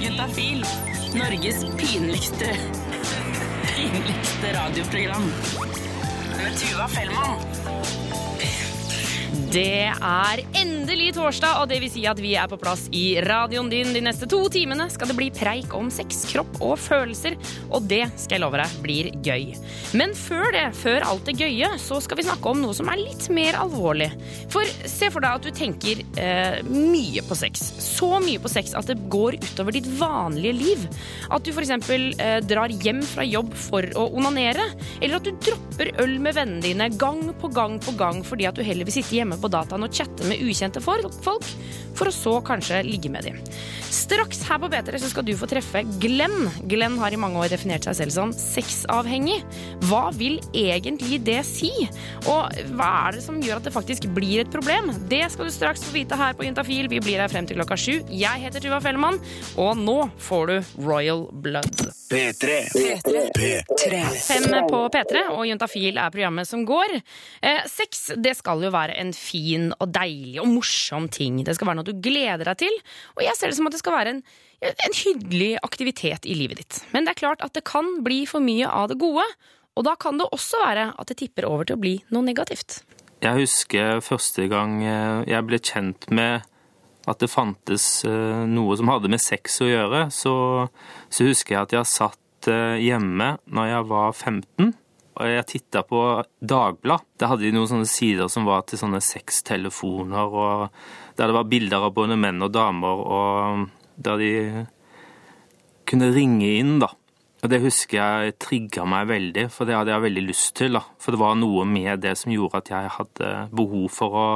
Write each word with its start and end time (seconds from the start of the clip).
Juntafil. 0.00 0.64
Norges 1.14 1.64
pinligste 1.76 2.56
pinligste 3.80 4.52
radioprogram. 4.52 5.32
Med 6.36 6.58
Tuva 6.58 6.88
Fellmann. 6.88 7.59
Det 9.50 9.90
er 9.90 10.40
endelig 10.54 11.08
torsdag, 11.16 11.56
og 11.58 11.64
det 11.72 11.80
vil 11.82 11.90
si 11.90 12.04
at 12.06 12.20
vi 12.22 12.36
er 12.38 12.46
på 12.46 12.54
plass 12.60 12.84
i 12.94 13.16
radioen 13.26 13.66
din. 13.66 13.88
De 13.90 14.02
neste 14.04 14.28
to 14.30 14.44
timene 14.52 14.84
skal 14.94 15.10
det 15.10 15.16
bli 15.18 15.26
preik 15.34 15.72
om 15.74 15.88
sex, 15.90 16.20
kropp 16.30 16.60
og 16.62 16.76
følelser, 16.78 17.34
og 17.66 17.88
det 17.90 18.04
skal 18.14 18.36
jeg 18.36 18.44
love 18.44 18.60
deg 18.60 18.76
blir 18.84 19.08
gøy. 19.26 19.48
Men 19.98 20.14
før 20.14 20.54
det, 20.54 20.62
før 20.78 21.02
alt 21.08 21.26
det 21.26 21.34
gøye, 21.40 21.72
så 21.82 21.98
skal 21.98 22.20
vi 22.20 22.26
snakke 22.28 22.52
om 22.52 22.62
noe 22.62 22.76
som 22.78 22.92
er 22.92 23.02
litt 23.02 23.26
mer 23.34 23.58
alvorlig. 23.58 24.12
For 24.54 24.70
se 24.86 25.08
for 25.10 25.26
deg 25.26 25.40
at 25.40 25.48
du 25.48 25.50
tenker 25.58 26.04
eh, 26.22 26.62
mye 26.70 27.26
på 27.26 27.40
sex. 27.42 27.66
Så 27.82 28.12
mye 28.22 28.38
på 28.38 28.54
sex 28.54 28.76
at 28.78 28.86
det 28.86 29.00
går 29.10 29.40
utover 29.42 29.74
ditt 29.74 29.90
vanlige 29.98 30.54
liv. 30.60 30.86
At 31.26 31.42
du 31.42 31.50
f.eks. 31.50 31.74
Eh, 31.90 32.36
drar 32.46 32.70
hjem 32.70 33.02
fra 33.02 33.26
jobb 33.26 33.50
for 33.66 33.90
å 33.98 34.06
onanere, 34.14 34.70
eller 35.00 35.18
at 35.18 35.26
du 35.26 35.34
dropper 35.42 35.90
øl 36.06 36.16
med 36.22 36.38
vennene 36.38 36.62
dine 36.68 36.90
gang 37.02 37.26
på 37.42 37.50
gang 37.50 37.80
på 37.82 37.98
gang 37.98 38.22
fordi 38.22 38.46
at 38.46 38.54
du 38.54 38.62
heller 38.62 38.86
vil 38.86 39.00
sitte 39.00 39.18
hjemme 39.18 39.39
på 39.40 39.50
dataen 39.52 39.86
og 39.86 39.94
chatte 39.94 40.26
med 40.28 40.42
ukjente 40.44 40.82
folk, 40.84 41.10
for 41.96 42.08
å 42.08 42.14
så 42.14 42.38
kanskje 42.44 42.82
ligge 42.86 43.10
med 43.12 43.26
dem. 43.26 43.38
Straks 43.90 44.44
her 44.46 44.60
på 44.62 44.68
P3 44.70 45.00
så 45.02 45.08
skal 45.10 45.24
du 45.26 45.32
få 45.38 45.48
treffe 45.50 45.82
Glenn. 46.02 46.46
Glenn 46.70 46.98
har 47.00 47.10
i 47.10 47.18
mange 47.18 47.40
år 47.42 47.50
definert 47.50 47.86
seg 47.88 47.96
selv 47.98 48.14
som 48.14 48.34
sexavhengig. 48.34 49.40
Hva 49.90 50.04
vil 50.14 50.38
egentlig 50.54 51.18
det 51.26 51.40
si? 51.48 51.72
Og 52.30 52.60
hva 52.76 52.90
er 53.08 53.18
det 53.18 53.24
som 53.24 53.40
gjør 53.42 53.58
at 53.58 53.66
det 53.66 53.74
faktisk 53.74 54.06
blir 54.14 54.44
et 54.44 54.52
problem? 54.52 54.92
Det 55.10 55.24
skal 55.34 55.50
du 55.50 55.54
straks 55.54 55.82
få 55.86 55.96
vite 55.96 56.18
her 56.18 56.38
på 56.38 56.46
Juntafil. 56.46 56.90
Vi 56.92 57.02
blir 57.02 57.22
her 57.22 57.32
frem 57.32 57.48
til 57.50 57.58
klokka 57.58 57.78
sju. 57.80 57.96
Jeg 58.06 58.44
heter 58.44 58.62
Tuva 58.62 58.78
Fellmann, 58.84 59.18
og 59.58 59.74
nå 59.80 59.98
får 60.22 60.52
du 60.52 60.56
Royal 60.86 61.26
Blood. 61.32 61.90
P3. 62.10 62.60
Fem 64.22 64.48
på 64.70 64.80
P3, 64.94 65.26
og 65.34 65.44
Juntafil 65.46 65.98
er 65.98 66.10
programmet 66.14 66.48
som 66.48 66.64
går. 66.66 66.96
Eh, 67.42 67.66
sex 67.70 68.10
det 68.18 68.36
skal 68.38 68.62
jo 68.66 68.72
være 68.74 68.98
en 68.98 69.12
fin 69.14 69.29
og 69.76 69.92
deilig 69.94 70.40
og 70.42 70.50
morsom 70.50 71.08
ting. 71.12 71.40
Det 71.46 71.54
skal 71.56 71.70
være 71.70 71.80
noe 71.80 71.88
du 71.88 72.02
gleder 72.02 72.44
deg 72.50 72.62
til. 72.64 72.76
Og 73.16 73.24
jeg 73.24 73.36
ser 73.38 73.52
det 73.52 73.58
som 73.58 73.70
at 73.70 73.76
det 73.76 73.82
skal 73.82 73.96
være 73.96 74.14
en, 74.16 74.20
en 74.70 74.96
hyggelig 74.96 75.52
aktivitet 75.66 76.28
i 76.28 76.36
livet 76.38 76.62
ditt. 76.62 76.82
Men 76.94 77.06
det 77.06 77.14
er 77.14 77.22
klart 77.22 77.44
at 77.46 77.54
det 77.56 77.66
kan 77.68 78.00
bli 78.06 78.22
for 78.28 78.42
mye 78.44 78.68
av 78.68 78.90
det 78.92 78.98
gode. 79.00 79.26
Og 79.78 79.86
da 79.86 79.94
kan 80.00 80.18
det 80.18 80.28
også 80.34 80.60
være 80.64 80.90
at 80.98 81.10
det 81.10 81.20
tipper 81.22 81.48
over 81.48 81.68
til 81.68 81.78
å 81.78 81.82
bli 81.82 81.96
noe 82.10 82.26
negativt. 82.26 82.82
Jeg 83.20 83.36
husker 83.36 84.00
første 84.04 84.46
gang 84.48 84.80
eh, 84.80 85.28
jeg 85.28 85.46
ble 85.46 85.60
kjent 85.60 86.08
med 86.14 86.46
at 87.08 87.20
det 87.20 87.30
fantes 87.32 88.02
eh, 88.08 88.42
noe 88.48 88.76
som 88.78 88.90
hadde 88.92 89.10
med 89.12 89.22
sex 89.22 89.60
å 89.64 89.68
gjøre, 89.68 90.06
så, 90.14 90.34
så 91.12 91.26
husker 91.28 91.56
jeg 91.56 91.68
at 91.68 91.74
jeg 91.76 91.90
satt 91.90 92.50
eh, 92.50 92.80
hjemme 92.80 93.34
når 93.48 93.70
jeg 93.74 93.88
var 93.92 94.14
15. 94.14 94.72
Jeg 95.20 95.46
titta 95.50 95.82
på 95.84 96.00
Dagblad. 96.40 97.04
Der 97.18 97.32
hadde 97.32 97.44
de 97.44 97.52
noen 97.52 97.68
sånne 97.68 97.88
sider 97.88 98.30
som 98.32 98.46
var 98.48 98.62
til 98.68 98.80
sånne 98.80 99.02
sextelefoner, 99.04 100.30
og 100.30 101.18
der 101.18 101.28
det 101.28 101.36
var 101.36 101.50
bilder 101.50 101.88
av 101.88 101.94
både 101.96 102.16
menn 102.20 102.40
og 102.46 102.52
damer, 102.54 103.02
og 103.04 103.66
der 104.00 104.22
de 104.22 104.32
kunne 105.90 106.12
ringe 106.14 106.54
inn, 106.60 106.78
da. 106.80 106.92
Og 107.40 107.48
det 107.48 107.62
husker 107.62 107.96
jeg 107.96 108.36
trigga 108.40 108.84
meg 108.88 109.08
veldig, 109.08 109.46
for 109.52 109.68
det 109.68 109.76
hadde 109.78 109.94
jeg 109.94 110.04
veldig 110.06 110.24
lyst 110.28 110.54
til. 110.60 110.76
da. 110.76 110.84
For 111.00 111.16
det 111.16 111.22
var 111.22 111.38
noe 111.40 111.64
med 111.68 112.02
det 112.04 112.14
som 112.20 112.32
gjorde 112.34 112.60
at 112.60 112.72
jeg 112.72 112.94
hadde 112.98 113.30
behov 113.56 113.86
for 113.96 114.18
å 114.22 114.28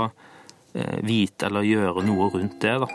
eh, 0.75 1.01
vite 1.05 1.51
eller 1.51 1.69
gjøre 1.69 2.05
noe 2.07 2.31
rundt 2.33 2.59
det, 2.65 2.79
da. 2.85 2.89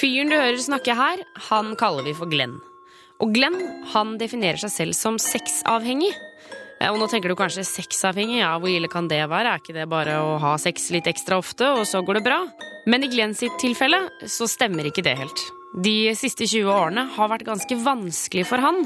Fyren 0.00 0.30
du 0.32 0.38
hører 0.38 0.60
snakke 0.62 0.94
her, 0.96 1.22
han 1.50 1.74
kaller 1.76 2.06
vi 2.06 2.14
for 2.16 2.30
Glenn. 2.30 2.56
Og 3.20 3.34
Glenn 3.36 3.58
han 3.92 4.16
definerer 4.20 4.60
seg 4.62 4.72
selv 4.72 4.96
som 4.96 5.18
sexavhengig. 5.20 6.12
Eh, 6.80 6.88
Og 6.88 6.98
nå 6.98 7.08
tenker 7.12 7.28
du 7.28 7.36
kanskje 7.36 7.66
sexavhengig, 7.68 8.40
ja, 8.40 8.54
hvor 8.58 8.72
ille 8.72 8.88
kan 8.88 9.08
det 9.08 9.20
være? 9.28 9.54
Er 9.54 9.60
ikke 9.60 9.76
det 9.76 9.88
bare 9.92 10.16
å 10.24 10.38
ha 10.40 10.56
sex 10.56 10.90
litt 10.94 11.06
ekstra 11.10 11.36
ofte, 11.38 11.68
og 11.76 11.84
så 11.84 12.00
går 12.04 12.20
det 12.20 12.24
bra? 12.24 12.40
Men 12.86 13.04
i 13.04 13.10
Glenn 13.12 13.34
sitt 13.36 13.58
tilfelle 13.60 14.00
så 14.24 14.48
stemmer 14.48 14.88
ikke 14.88 15.04
det 15.04 15.18
helt. 15.20 15.42
De 15.70 16.10
siste 16.18 16.48
20 16.50 16.66
årene 16.66 17.04
har 17.14 17.28
vært 17.30 17.46
ganske 17.46 17.76
vanskelig 17.84 18.42
for 18.48 18.62
han. 18.62 18.80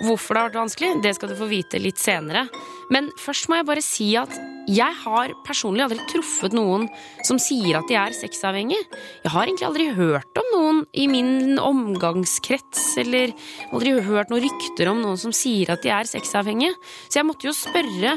Hvorfor 0.00 0.32
det 0.32 0.40
har 0.40 0.48
vært 0.48 0.60
vanskelig, 0.62 0.92
det 1.04 1.12
skal 1.16 1.32
du 1.32 1.36
få 1.36 1.50
vite 1.50 1.80
litt 1.82 2.00
senere. 2.00 2.46
Men 2.92 3.10
først 3.20 3.50
må 3.50 3.58
jeg 3.58 3.68
bare 3.68 3.84
si 3.84 4.08
at 4.16 4.32
jeg 4.70 4.96
har 5.02 5.34
personlig 5.44 5.84
aldri 5.84 6.04
truffet 6.08 6.54
noen 6.56 6.86
som 7.26 7.40
sier 7.42 7.80
at 7.80 7.88
de 7.90 7.96
er 7.98 8.16
sexavhengige. 8.16 8.86
Jeg 9.24 9.32
har 9.34 9.44
egentlig 9.44 9.68
aldri 9.68 9.88
hørt 9.96 10.40
om 10.40 10.48
noen 10.54 10.80
i 10.96 11.06
min 11.10 11.58
omgangskrets, 11.60 12.86
eller 13.02 13.34
aldri 13.74 13.96
hørt 14.06 14.32
noen 14.32 14.44
rykter 14.46 14.92
om 14.92 15.02
noen 15.02 15.20
som 15.20 15.34
sier 15.36 15.74
at 15.74 15.84
de 15.84 15.92
er 15.92 16.08
sexavhengige. 16.08 16.76
Så 17.08 17.20
jeg 17.20 17.28
måtte 17.28 17.50
jo 17.50 17.56
spørre 17.56 18.16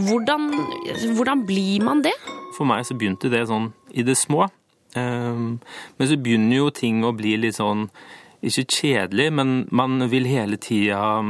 hvordan, 0.00 0.48
hvordan 1.18 1.44
blir 1.48 1.84
man 1.84 2.00
det? 2.06 2.16
For 2.56 2.68
meg 2.68 2.86
så 2.88 2.96
begynte 2.96 3.32
det 3.32 3.44
sånn 3.50 3.68
i 3.92 4.06
det 4.06 4.16
små. 4.16 4.48
Ehm, 4.98 5.60
Men 5.96 6.08
så 6.08 6.16
begynner 6.16 6.56
jo 6.56 6.70
ting 6.70 7.04
å 7.04 7.12
bli 7.14 7.36
litt 7.38 7.58
sånn 7.60 7.88
Ikke 8.42 8.64
kjedelig, 8.64 9.28
men 9.36 9.68
man 9.70 10.08
vil 10.08 10.24
hele 10.24 10.56
tida 10.56 11.26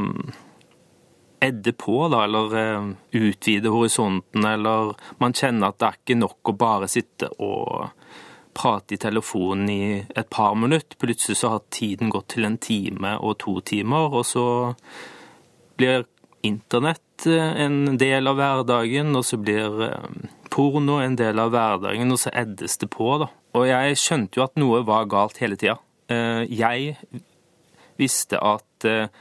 edde 1.41 1.73
på, 1.73 2.07
da, 2.07 2.23
eller 2.23 2.53
eh, 2.55 2.85
utvide 3.17 3.71
horisonten, 3.73 4.45
eller 4.45 4.93
man 5.19 5.33
kjenner 5.33 5.71
at 5.71 5.79
det 5.81 5.87
er 5.87 5.97
ikke 5.97 6.17
nok 6.21 6.51
å 6.51 6.55
bare 6.61 6.87
sitte 6.91 7.31
og 7.41 7.89
prate 8.53 8.95
i 8.95 9.01
telefonen 9.01 9.69
i 9.73 9.83
et 9.99 10.29
par 10.29 10.55
minutter. 10.55 10.99
Plutselig 11.01 11.39
så 11.41 11.55
har 11.55 11.65
tiden 11.73 12.13
gått 12.13 12.29
til 12.35 12.45
en 12.47 12.59
time 12.61 13.15
og 13.19 13.39
to 13.41 13.57
timer, 13.65 14.13
og 14.21 14.25
så 14.29 14.45
blir 15.81 16.05
internett 16.45 17.25
eh, 17.25 17.57
en 17.65 17.97
del 17.97 18.29
av 18.29 18.37
hverdagen, 18.39 19.15
og 19.17 19.25
så 19.25 19.41
blir 19.41 19.85
eh, 19.87 20.09
porno 20.53 20.99
en 21.01 21.17
del 21.17 21.41
av 21.41 21.53
hverdagen, 21.55 22.13
og 22.13 22.21
så 22.21 22.33
eddes 22.43 22.77
det 22.81 22.91
på, 22.93 23.15
da. 23.25 23.31
Og 23.57 23.67
jeg 23.67 23.97
skjønte 23.99 24.39
jo 24.39 24.45
at 24.45 24.59
noe 24.59 24.81
var 24.87 25.09
galt 25.11 25.41
hele 25.41 25.57
tida. 25.59 25.77
Jeg 26.11 26.95
visste 28.01 28.39
at 28.41 28.87
eh, 28.87 29.11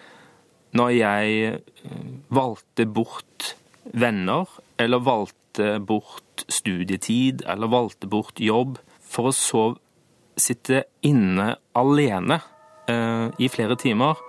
når 0.76 0.94
jeg 0.94 1.42
eh, 1.50 2.10
valgte 2.30 2.86
bort 2.86 3.54
venner, 3.84 4.46
eller 4.78 5.02
valgte 5.04 5.78
bort 5.82 6.44
studietid, 6.48 7.44
eller 7.48 7.72
valgte 7.72 8.10
bort 8.10 8.40
jobb, 8.40 8.78
for 9.00 9.30
å 9.30 9.34
så 9.34 9.64
sitte 10.40 10.84
inne 11.06 11.52
alene 11.76 12.38
eh, 12.88 13.26
i 13.42 13.50
flere 13.52 13.76
timer, 13.80 14.20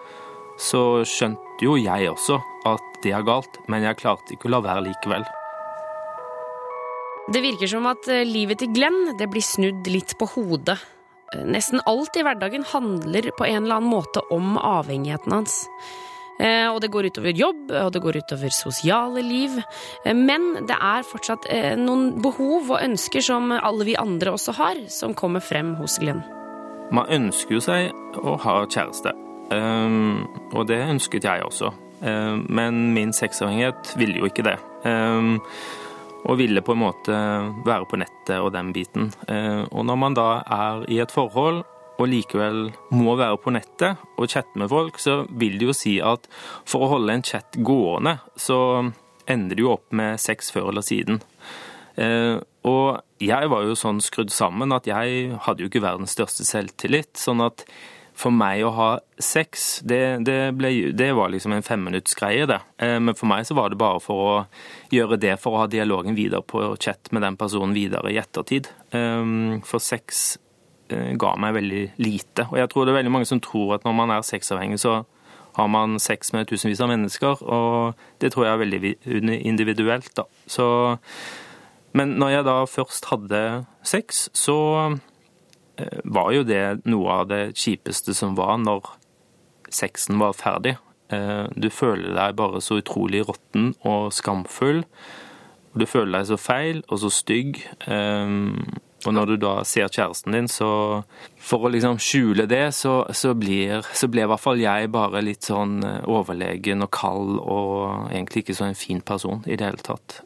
så 0.61 1.03
skjønte 1.07 1.65
jo 1.65 1.77
jeg 1.79 2.09
også 2.11 2.41
at 2.69 2.97
det 3.01 3.13
er 3.17 3.25
galt, 3.25 3.61
men 3.71 3.85
jeg 3.85 4.01
klarte 4.01 4.35
ikke 4.35 4.49
å 4.49 4.57
la 4.57 4.65
være 4.65 4.89
likevel. 4.89 5.25
Det 7.31 7.39
virker 7.39 7.69
som 7.69 7.85
at 7.87 8.07
eh, 8.11 8.25
livet 8.27 8.59
til 8.59 8.71
Glenn 8.75 9.13
det 9.19 9.29
blir 9.31 9.43
snudd 9.45 9.87
litt 9.87 10.17
på 10.19 10.27
hodet. 10.33 10.75
Eh, 11.31 11.45
Nesten 11.47 11.79
alt 11.87 12.17
i 12.19 12.23
hverdagen 12.27 12.65
handler 12.67 13.29
på 13.37 13.45
en 13.47 13.63
eller 13.63 13.77
annen 13.77 13.91
måte 13.93 14.23
om 14.35 14.57
avhengigheten 14.59 15.31
hans. 15.37 15.61
Eh, 16.41 16.67
Og 16.67 16.81
det 16.83 16.89
går 16.91 17.07
utover 17.07 17.37
jobb, 17.37 17.71
og 17.71 17.91
det 17.95 18.01
går 18.03 18.19
utover 18.23 18.51
sosiale 18.51 19.23
liv. 19.23 19.55
Men 20.05 20.65
det 20.67 20.75
er 20.75 21.07
fortsatt 21.07 21.47
noen 21.79 22.21
behov 22.21 22.71
og 22.73 22.81
ønsker 22.83 23.23
som 23.23 23.51
alle 23.51 23.85
vi 23.87 23.95
andre 23.95 24.33
også 24.35 24.55
har, 24.57 24.81
som 24.89 25.13
kommer 25.15 25.39
frem 25.39 25.75
hos 25.79 25.99
Glenn. 26.01 26.23
Man 26.91 27.07
ønsker 27.07 27.55
jo 27.55 27.61
seg 27.63 27.93
å 28.19 28.35
ha 28.43 28.55
kjæreste, 28.65 29.13
og 30.51 30.65
det 30.67 30.81
ønsket 30.83 31.23
jeg 31.23 31.45
også. 31.45 31.69
Men 32.01 32.81
min 32.95 33.13
sexavhengighet 33.15 33.93
ville 33.95 34.19
jo 34.19 34.27
ikke 34.27 34.43
det. 34.49 34.57
Og 36.29 36.37
ville 36.37 36.61
på 36.61 36.75
en 36.75 36.83
måte 36.83 37.17
være 37.65 37.87
på 37.89 37.97
nettet 37.97 38.37
og 38.37 38.51
den 38.53 38.69
biten. 38.75 39.09
Ehm, 39.27 39.65
og 39.71 39.85
når 39.89 39.97
man 39.97 40.17
da 40.17 40.27
er 40.45 40.83
i 40.91 40.99
et 41.01 41.13
forhold 41.13 41.63
og 42.01 42.09
likevel 42.09 42.71
må 42.95 43.15
være 43.19 43.37
på 43.41 43.53
nettet 43.53 44.01
og 44.17 44.29
chatte 44.29 44.57
med 44.57 44.69
folk, 44.71 44.99
så 45.01 45.23
vil 45.29 45.57
det 45.59 45.69
jo 45.69 45.75
si 45.75 45.95
at 46.01 46.27
for 46.65 46.85
å 46.85 46.91
holde 46.95 47.13
en 47.13 47.25
chat 47.25 47.57
gående, 47.61 48.17
så 48.37 48.57
ender 49.29 49.57
det 49.57 49.65
jo 49.65 49.73
opp 49.75 49.91
med 49.95 50.21
sex 50.21 50.49
før 50.53 50.71
eller 50.71 50.85
siden. 50.85 51.21
Eh, 52.01 52.37
og 52.67 53.01
jeg 53.21 53.49
var 53.51 53.65
jo 53.65 53.77
sånn 53.77 54.01
skrudd 54.03 54.33
sammen 54.33 54.73
at 54.73 54.87
jeg 54.89 55.33
hadde 55.45 55.63
jo 55.65 55.71
ikke 55.71 55.83
verdens 55.83 56.15
største 56.15 56.45
selvtillit. 56.47 57.13
Sånn 57.19 57.43
at 57.45 57.65
for 58.21 58.33
meg 58.35 58.61
å 58.65 58.71
ha 58.75 58.89
sex, 59.21 59.79
det, 59.87 60.01
det, 60.27 60.37
ble, 60.57 60.91
det 60.97 61.09
var 61.17 61.31
liksom 61.33 61.55
en 61.55 61.65
femminuttsgreie, 61.65 62.45
det. 62.49 62.59
Eh, 62.81 62.97
men 63.01 63.17
for 63.17 63.29
meg 63.31 63.47
så 63.49 63.57
var 63.57 63.71
det 63.71 63.79
bare 63.81 64.01
for 64.03 64.27
å 64.27 64.35
gjøre 64.93 65.19
det 65.21 65.37
for 65.41 65.55
å 65.55 65.63
ha 65.63 65.71
dialogen 65.71 66.17
videre 66.17 66.43
på 66.45 66.63
chat 66.81 67.11
med 67.15 67.25
den 67.25 67.39
personen 67.39 67.75
videre 67.77 68.13
i 68.13 68.19
ettertid. 68.21 68.69
Eh, 68.93 69.33
For 69.67 69.81
sex 69.83 70.37
eh, 70.93 71.13
ga 71.17 71.33
meg 71.41 71.57
veldig 71.57 71.83
lite. 72.03 72.47
Og 72.51 72.59
jeg 72.61 72.71
tror 72.71 72.85
det 72.85 72.93
er 72.93 73.01
veldig 73.01 73.15
mange 73.17 73.29
som 73.29 73.41
tror 73.43 73.77
at 73.77 73.87
når 73.87 73.97
man 73.97 74.13
er 74.13 74.27
sexavhengig, 74.27 74.81
så 74.83 75.01
har 75.57 75.67
man 75.67 75.97
sex 75.99 76.31
med 76.31 76.47
tusenvis 76.47 76.79
av 76.79 76.91
mennesker, 76.93 77.41
og 77.43 77.97
det 78.23 78.31
tror 78.31 78.45
jeg 78.47 78.53
er 78.53 78.61
veldig 78.61 79.39
individuelt, 79.51 80.07
da. 80.15 80.23
Så, 80.47 80.65
men 81.97 82.15
når 82.21 82.37
jeg 82.37 82.45
da 82.47 82.53
først 82.71 83.09
hadde 83.11 83.41
sex, 83.83 84.29
så 84.31 84.55
var 86.03 86.31
jo 86.35 86.45
det 86.47 86.81
noe 86.89 87.21
av 87.21 87.27
det 87.31 87.41
kjipeste 87.59 88.15
som 88.17 88.35
var 88.39 88.57
når 88.61 88.93
sexen 89.71 90.19
var 90.21 90.37
ferdig. 90.37 90.75
Eh, 91.11 91.47
du 91.55 91.69
føler 91.73 92.15
deg 92.17 92.37
bare 92.39 92.61
så 92.63 92.81
utrolig 92.81 93.25
råtten 93.27 93.73
og 93.87 94.11
skamfull. 94.15 94.83
Du 95.77 95.85
føler 95.87 96.19
deg 96.19 96.31
så 96.31 96.39
feil 96.39 96.81
og 96.89 96.99
så 97.03 97.11
stygg. 97.13 97.61
Og 99.01 99.13
når 99.15 99.31
du 99.31 99.35
da 99.41 99.53
ser 99.65 99.87
kjæresten 99.89 100.35
din, 100.35 100.49
så 100.51 101.03
For 101.41 101.65
å 101.65 101.71
liksom 101.73 101.97
skjule 101.97 102.45
det, 102.45 102.73
så, 102.77 103.05
så, 103.17 103.31
blir, 103.33 103.81
så 103.97 104.07
ble 104.11 104.27
i 104.27 104.29
hvert 104.29 104.43
fall 104.43 104.61
jeg 104.61 104.91
bare 104.93 105.23
litt 105.25 105.47
sånn 105.47 105.79
overlegen 106.05 106.85
og 106.85 106.91
kald 106.93 107.39
og 107.39 108.11
egentlig 108.11 108.43
ikke 108.43 108.57
så 108.59 108.67
en 108.67 108.77
fin 108.77 109.01
person 109.01 109.41
i 109.47 109.57
det 109.57 109.71
hele 109.71 109.81
tatt. 109.81 110.19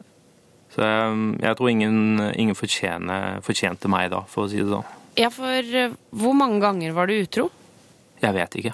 Så 0.75 0.83
jeg, 0.83 1.39
jeg 1.39 1.55
tror 1.55 1.71
ingen, 1.71 2.19
ingen 2.35 2.57
fortjente 2.57 3.91
meg 3.91 4.11
da, 4.11 4.25
for 4.27 4.43
å 4.43 4.51
si 4.51 4.59
det 4.59 4.67
sånn. 4.73 4.89
Ja, 5.15 5.29
for 5.31 5.75
eh, 5.75 5.93
hvor 6.11 6.35
mange 6.35 6.59
ganger 6.63 6.95
var 6.95 7.07
du 7.07 7.15
utro? 7.15 7.49
Jeg 8.21 8.35
vet 8.35 8.55
ikke. 8.59 8.73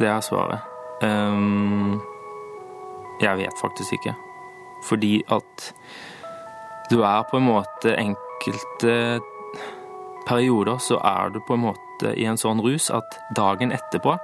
Det 0.00 0.08
er 0.08 0.20
svaret. 0.24 0.64
Um, 1.04 2.00
jeg 3.20 3.36
vet 3.36 3.60
faktisk 3.60 3.92
ikke. 3.98 4.14
Fordi 4.88 5.20
at 5.28 5.72
du 6.90 7.02
er 7.04 7.22
på 7.30 7.36
en 7.36 7.48
måte 7.50 7.92
enkelte 8.00 9.20
perioder 10.26 10.78
så 10.78 10.96
er 11.04 11.28
du 11.34 11.40
på 11.46 11.54
en 11.54 11.66
måte 11.68 12.14
i 12.16 12.24
en 12.24 12.40
sånn 12.40 12.62
rus 12.64 12.88
at 12.94 13.20
dagen 13.36 13.74
etterpå 13.76 14.16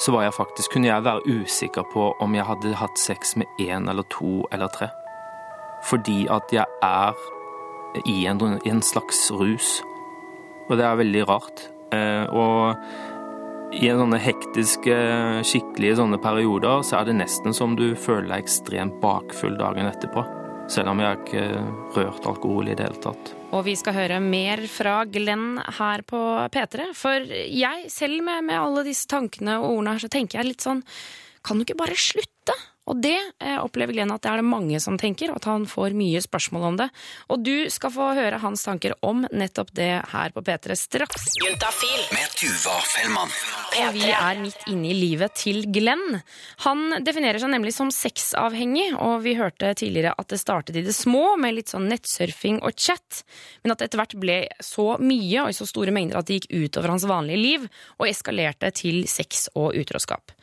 så 0.00 0.12
var 0.12 0.24
jeg 0.24 0.34
faktisk, 0.34 0.72
kunne 0.72 0.88
jeg 0.88 1.04
være 1.04 1.22
usikker 1.28 1.84
på 1.92 2.08
om 2.20 2.34
jeg 2.34 2.46
hadde 2.48 2.74
hatt 2.80 2.98
sex 2.98 3.36
med 3.38 3.46
én 3.62 3.86
eller 3.90 4.02
to 4.10 4.42
eller 4.52 4.72
tre. 4.74 4.88
Fordi 5.86 6.24
at 6.30 6.50
jeg 6.52 6.66
er 6.82 7.14
i 8.10 8.24
en, 8.26 8.40
i 8.64 8.70
en 8.72 8.82
slags 8.82 9.28
rus. 9.30 9.82
Og 10.68 10.78
det 10.78 10.86
er 10.86 11.00
veldig 11.00 11.24
rart. 11.28 11.66
Eh, 11.94 12.24
og 12.32 13.74
i 13.74 13.90
sånne 13.90 14.20
hektiske, 14.22 14.96
skikkelige 15.46 15.98
sånne 15.98 16.20
perioder, 16.22 16.84
så 16.86 17.00
er 17.00 17.08
det 17.08 17.18
nesten 17.18 17.54
som 17.56 17.74
du 17.78 17.92
føler 17.98 18.30
deg 18.30 18.44
ekstremt 18.44 19.00
bakfull 19.02 19.56
dagen 19.58 19.90
etterpå. 19.90 20.24
Selv 20.70 20.94
om 20.94 21.00
jeg 21.02 21.18
ikke 21.20 21.42
rørt 21.96 22.28
alkohol 22.28 22.70
i 22.70 22.76
det 22.76 22.86
hele 22.86 23.00
tatt. 23.02 23.34
Og 23.52 23.66
vi 23.66 23.74
skal 23.76 23.96
høre 23.98 24.20
mer 24.24 24.62
fra 24.70 25.02
Glenn 25.04 25.58
her 25.78 26.04
på 26.08 26.20
P3. 26.54 26.86
For 26.96 27.26
jeg, 27.28 27.90
selv 27.92 28.24
med, 28.24 28.46
med 28.48 28.60
alle 28.60 28.86
disse 28.86 29.10
tankene 29.10 29.58
og 29.60 29.74
ordene 29.74 29.96
her, 29.96 30.04
så 30.06 30.12
tenker 30.12 30.40
jeg 30.40 30.54
litt 30.54 30.64
sånn 30.64 30.80
Kan 31.44 31.60
du 31.60 31.66
ikke 31.66 31.82
bare 31.82 31.98
slutte? 31.98 32.56
Og 32.90 33.00
det 33.00 33.16
eh, 33.40 33.56
opplever 33.56 33.96
Glenn 33.96 34.12
at 34.12 34.24
det 34.24 34.30
er 34.30 34.42
det 34.42 34.46
mange 34.48 34.80
som 34.82 34.98
tenker, 35.00 35.32
og 35.32 35.40
at 35.40 35.48
han 35.48 35.64
får 35.68 35.96
mye 35.96 36.20
spørsmål 36.24 36.66
om 36.68 36.78
det. 36.82 36.88
Og 37.32 37.40
du 37.44 37.70
skal 37.72 37.92
få 37.94 38.10
høre 38.18 38.40
hans 38.42 38.64
tanker 38.66 38.92
om 39.04 39.24
nettopp 39.32 39.72
det 39.76 39.90
her 40.12 40.34
på 40.34 40.44
P3 40.44 40.76
straks. 40.76 41.30
Juntafil 41.40 42.02
med 42.12 42.34
Tuva 42.36 42.76
Fellmann. 42.92 43.32
Og 43.74 43.96
vi 43.96 44.10
er 44.12 44.42
midt 44.42 44.68
inne 44.70 44.90
i 44.92 44.96
livet 44.96 45.34
til 45.40 45.64
Glenn. 45.72 46.20
Han 46.66 47.00
definerer 47.04 47.40
seg 47.42 47.54
nemlig 47.54 47.72
som 47.76 47.90
sexavhengig, 47.94 48.90
og 49.00 49.24
vi 49.24 49.36
hørte 49.38 49.72
tidligere 49.80 50.14
at 50.20 50.30
det 50.30 50.42
startet 50.42 50.78
i 50.78 50.84
det 50.84 50.94
små, 50.96 51.34
med 51.40 51.56
litt 51.56 51.72
sånn 51.72 51.88
nettsurfing 51.90 52.60
og 52.62 52.76
chat, 52.78 53.24
men 53.64 53.72
at 53.72 53.80
det 53.80 53.88
etter 53.88 54.02
hvert 54.02 54.16
ble 54.20 54.38
så 54.62 54.94
mye 55.00 55.46
og 55.46 55.50
i 55.50 55.56
så 55.56 55.66
store 55.68 55.94
mengder 55.94 56.20
at 56.20 56.28
det 56.28 56.42
gikk 56.42 56.52
utover 56.68 56.92
hans 56.92 57.08
vanlige 57.08 57.40
liv, 57.40 57.66
og 57.98 58.08
eskalerte 58.10 58.70
til 58.76 59.02
sex 59.10 59.48
og 59.56 59.72
utroskap. 59.80 60.34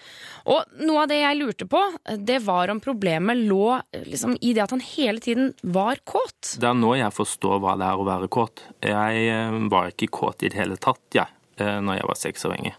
Og 0.49 0.81
noe 0.81 1.03
av 1.03 1.09
det 1.11 1.19
jeg 1.21 1.37
lurte 1.37 1.67
på, 1.69 1.81
det 2.17 2.39
var 2.45 2.71
om 2.73 2.81
problemet 2.81 3.37
lå 3.45 3.77
liksom, 4.07 4.35
i 4.41 4.53
det 4.57 4.65
at 4.65 4.73
han 4.73 4.83
hele 4.83 5.21
tiden 5.21 5.53
var 5.61 6.01
kåt. 6.07 6.55
Det 6.57 6.67
er 6.67 6.77
nå 6.77 6.95
jeg 6.97 7.13
forstår 7.13 7.61
hva 7.61 7.77
det 7.79 7.87
er 7.87 8.01
å 8.01 8.07
være 8.07 8.29
kåt. 8.31 8.65
Jeg 8.85 9.23
eh, 9.29 9.57
var 9.71 9.91
ikke 9.91 10.11
kåt 10.21 10.45
i 10.45 10.51
det 10.51 10.57
hele 10.57 10.79
tatt, 10.81 11.03
jeg, 11.13 11.29
eh, 11.61 11.77
når 11.83 11.99
jeg 11.99 12.09
var 12.09 12.21
sexavhengig. 12.23 12.75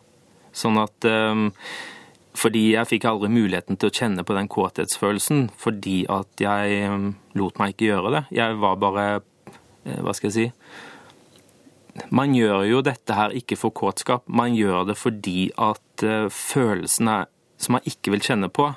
Sånn 0.52 0.76
at 0.82 1.06
um, 1.08 1.46
Fordi 2.36 2.66
jeg 2.74 2.88
fikk 2.90 3.06
aldri 3.08 3.30
muligheten 3.32 3.78
til 3.80 3.88
å 3.88 3.94
kjenne 3.94 4.24
på 4.24 4.34
den 4.36 4.50
kåthetsfølelsen 4.52 5.46
fordi 5.56 6.02
at 6.12 6.40
jeg 6.40 6.88
lot 7.36 7.60
meg 7.60 7.72
ikke 7.72 7.88
gjøre 7.88 8.12
det. 8.12 8.22
Jeg 8.36 8.58
var 8.60 8.76
bare 8.80 9.04
Hva 9.84 10.12
skal 10.16 10.28
jeg 10.28 10.34
si? 10.36 10.46
Man 12.12 12.36
gjør 12.36 12.66
jo 12.68 12.82
dette 12.84 13.16
her 13.16 13.32
ikke 13.36 13.56
for 13.60 13.72
kåtskap, 13.76 14.24
man 14.28 14.56
gjør 14.56 14.86
det 14.88 14.96
fordi 14.96 15.50
at 15.60 16.04
følelsen 16.04 16.30
følelsene 16.32 17.16
som 17.62 17.78
man 17.78 17.86
ikke 17.86 18.12
vil 18.14 18.24
kjenne 18.24 18.50
på, 18.52 18.72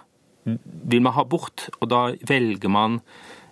vil 0.45 1.01
man 1.01 1.15
ha 1.15 1.25
bort. 1.25 1.69
Og 1.81 1.89
da 1.89 2.01
velger 2.27 2.71
man 2.71 2.99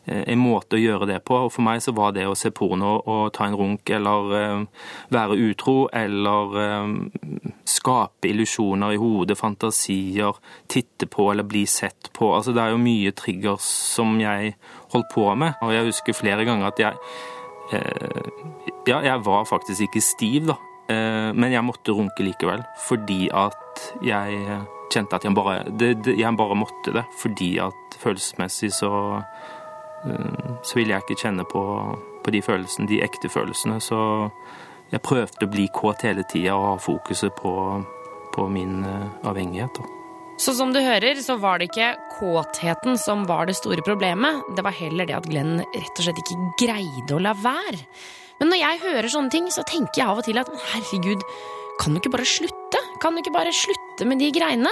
eh, 0.06 0.24
en 0.33 0.41
måte 0.41 0.77
å 0.77 0.81
gjøre 0.81 1.09
det 1.09 1.19
på. 1.27 1.38
Og 1.45 1.51
for 1.53 1.65
meg 1.65 1.81
så 1.83 1.94
var 1.95 2.13
det 2.15 2.27
å 2.30 2.35
se 2.38 2.53
porno 2.56 2.95
og 3.00 3.31
ta 3.35 3.47
en 3.47 3.57
runk 3.57 3.89
eller 3.94 4.33
uh, 4.33 4.88
være 5.13 5.39
utro 5.50 5.77
eller 5.94 6.57
uh, 6.57 7.45
skape 7.68 8.30
illusjoner 8.30 8.95
i 8.95 9.01
hodet, 9.01 9.39
fantasier, 9.39 10.38
titte 10.71 11.09
på 11.09 11.31
eller 11.31 11.47
bli 11.47 11.65
sett 11.69 12.12
på. 12.13 12.33
Altså 12.35 12.56
det 12.56 12.63
er 12.63 12.75
jo 12.75 12.83
mye 12.83 13.15
triggers 13.18 13.68
som 13.95 14.19
jeg 14.21 14.56
holdt 14.94 15.09
på 15.13 15.27
med. 15.39 15.57
Og 15.65 15.74
jeg 15.75 15.89
husker 15.89 16.21
flere 16.24 16.45
ganger 16.50 16.74
at 16.74 16.83
jeg 16.88 17.00
Ja, 18.85 19.00
jeg 19.01 19.21
var 19.25 19.47
faktisk 19.47 19.88
ikke 19.88 20.01
stiv, 20.03 20.50
da. 20.51 20.57
Men 21.33 21.53
jeg 21.56 21.63
måtte 21.65 21.95
runke 21.95 22.25
likevel, 22.27 22.62
fordi 22.85 23.31
at 23.33 23.85
jeg 24.03 24.59
kjente 24.91 25.18
at 25.18 25.25
jeg 25.25 25.35
bare, 25.38 25.63
det, 25.69 25.94
det, 26.06 26.18
jeg 26.19 26.39
bare 26.39 26.57
måtte 26.57 26.94
det, 26.95 27.06
fordi 27.19 27.56
at 27.63 27.97
følelsesmessig 28.01 28.71
så, 28.75 28.91
eh, 30.07 30.51
så 30.63 30.80
ville 30.80 30.95
jeg 30.95 31.06
ikke 31.06 31.21
kjenne 31.24 31.47
på, 31.50 31.63
på, 32.24 32.35
de 32.35 32.44
følelsene, 32.45 32.89
de 32.89 33.01
ekte 33.06 33.31
følelsene. 33.31 33.80
Så 33.83 34.00
jeg 34.91 35.03
prøvde 35.06 35.47
å 35.47 35.51
bli 35.51 35.68
kåt 35.74 36.06
hele 36.07 36.25
tida 36.30 36.57
og 36.57 36.69
ha 36.71 36.77
fokuset 36.81 37.35
på, 37.39 37.53
på 38.35 38.47
min 38.51 38.81
eh, 38.88 39.12
avhengighet. 39.30 39.83
Så 40.44 40.56
som 40.57 40.74
du 40.74 40.80
hører, 40.81 41.19
så 41.21 41.38
var 41.38 41.59
det 41.62 41.69
ikke 41.69 41.94
kåtheten 42.18 42.97
som 43.00 43.27
var 43.30 43.47
det 43.47 43.56
store 43.59 43.83
problemet. 43.85 44.41
Det 44.57 44.65
var 44.65 44.75
heller 44.75 45.07
det 45.07 45.15
at 45.19 45.30
Glenn 45.30 45.59
rett 45.62 46.00
og 46.00 46.06
slett 46.07 46.21
ikke 46.24 46.39
greide 46.65 47.15
å 47.15 47.21
la 47.21 47.35
være. 47.38 47.83
Men 48.41 48.50
når 48.51 48.59
jeg 48.59 48.81
hører 48.81 49.13
sånne 49.13 49.31
ting, 49.31 49.45
så 49.53 49.63
tenker 49.68 50.01
jeg 50.01 50.09
av 50.09 50.19
og 50.19 50.25
til 50.25 50.41
at 50.41 50.50
herregud, 50.74 51.21
kan 51.79 51.93
du 51.93 51.99
ikke 51.99 52.13
bare 52.13 52.27
slutte? 52.27 52.81
Kan 53.01 53.15
du 53.15 53.23
ikke 53.23 53.33
bare 53.33 53.53
slutte 53.55 54.05
med 54.07 54.21
de 54.21 54.29
greiene? 54.33 54.71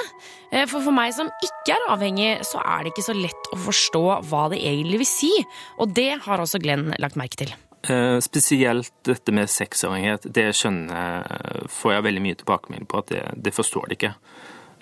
Eh, 0.52 0.68
for 0.70 0.84
for 0.86 0.96
meg 0.96 1.14
som 1.16 1.32
ikke 1.44 1.74
er 1.76 1.88
avhengig, 1.92 2.30
så 2.48 2.62
er 2.62 2.84
det 2.84 2.94
ikke 2.94 3.08
så 3.10 3.16
lett 3.18 3.50
å 3.52 3.60
forstå 3.60 4.04
hva 4.30 4.46
det 4.54 4.62
egentlig 4.62 5.02
vil 5.02 5.10
si. 5.10 5.32
Og 5.82 5.92
det 5.98 6.12
har 6.26 6.44
også 6.44 6.62
Glenn 6.62 6.94
lagt 7.02 7.20
merke 7.20 7.40
til. 7.42 7.54
Eh, 7.90 8.20
spesielt 8.22 8.94
dette 9.08 9.34
med 9.34 9.50
sexavhengighet, 9.50 10.30
det 10.34 10.52
skjønner 10.58 11.66
får 11.72 11.96
jeg 11.96 12.08
veldig 12.08 12.24
mye 12.28 12.40
tilbakemelding 12.44 12.88
på 12.90 13.02
at 13.02 13.10
det, 13.10 13.24
det 13.50 13.56
forstår 13.58 13.90
de 13.90 13.98
ikke. 13.98 14.14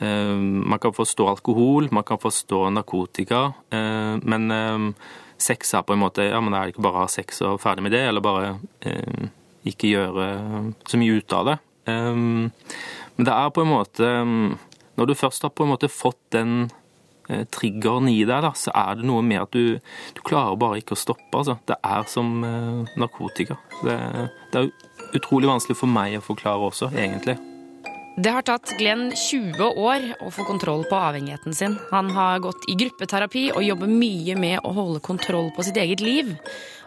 Eh, 0.03 0.35
man 0.35 0.83
kan 0.83 0.95
forstå 0.95 1.29
alkohol, 1.31 1.89
man 1.95 2.07
kan 2.07 2.19
forstå 2.19 2.65
narkotika, 2.75 3.47
men 3.71 4.93
sex 5.39 5.73
er 5.73 5.85
på 5.87 5.95
en 5.95 6.01
måte 6.01 6.25
Ja, 6.27 6.41
men 6.43 6.53
er 6.53 6.67
det 6.67 6.75
ikke 6.75 6.83
bare 6.83 6.99
å 6.99 7.05
ha 7.05 7.11
sex 7.11 7.39
og 7.47 7.61
ferdig 7.63 7.85
med 7.87 7.95
det, 7.95 8.03
eller 8.09 8.21
bare 8.21 8.57
ikke 9.67 9.91
gjøre 9.91 10.27
så 10.87 10.99
mye 10.99 11.19
ut 11.19 11.35
av 11.35 11.47
det. 11.47 11.57
Ehm, 11.89 12.49
men 13.17 13.27
det 13.27 13.35
er 13.35 13.53
på 13.53 13.65
en 13.65 13.71
måte 13.73 14.05
ehm, 14.05 14.57
Når 14.99 15.09
du 15.09 15.15
først 15.17 15.43
har 15.43 15.53
på 15.55 15.65
en 15.65 15.73
måte 15.73 15.89
fått 15.91 16.19
den 16.35 16.69
eh, 17.29 17.45
triggeren 17.55 18.09
i 18.11 18.19
deg, 18.27 18.43
da, 18.43 18.51
så 18.51 18.73
er 18.75 18.99
det 18.99 19.07
noe 19.07 19.23
med 19.23 19.45
at 19.45 19.55
du, 19.55 19.79
du 20.15 20.21
klarer 20.27 20.59
bare 20.59 20.81
ikke 20.81 20.97
å 20.97 20.99
stoppe. 20.99 21.31
Altså. 21.39 21.55
Det 21.69 21.77
er 21.79 22.03
som 22.11 22.33
eh, 22.43 22.97
narkotika. 22.99 23.55
Det, 23.79 23.95
det 24.51 24.65
er 24.65 25.15
utrolig 25.15 25.47
vanskelig 25.47 25.79
for 25.79 25.91
meg 25.91 26.19
å 26.19 26.25
forklare 26.25 26.67
også, 26.67 26.91
egentlig. 26.91 27.37
Det 28.19 28.31
har 28.35 28.43
tatt 28.43 28.73
Glenn 28.75 29.13
20 29.15 29.63
år 29.79 30.05
å 30.19 30.29
få 30.33 30.43
kontroll 30.43 30.81
på 30.89 30.97
avhengigheten 30.97 31.53
sin. 31.55 31.77
Han 31.87 32.09
har 32.11 32.41
gått 32.43 32.65
i 32.67 32.73
gruppeterapi 32.75 33.45
og 33.53 33.63
jobber 33.63 33.87
mye 33.87 34.35
med 34.35 34.59
å 34.67 34.73
holde 34.75 34.99
kontroll 35.05 35.47
på 35.55 35.63
sitt 35.63 35.79
eget 35.79 36.03
liv. 36.03 36.33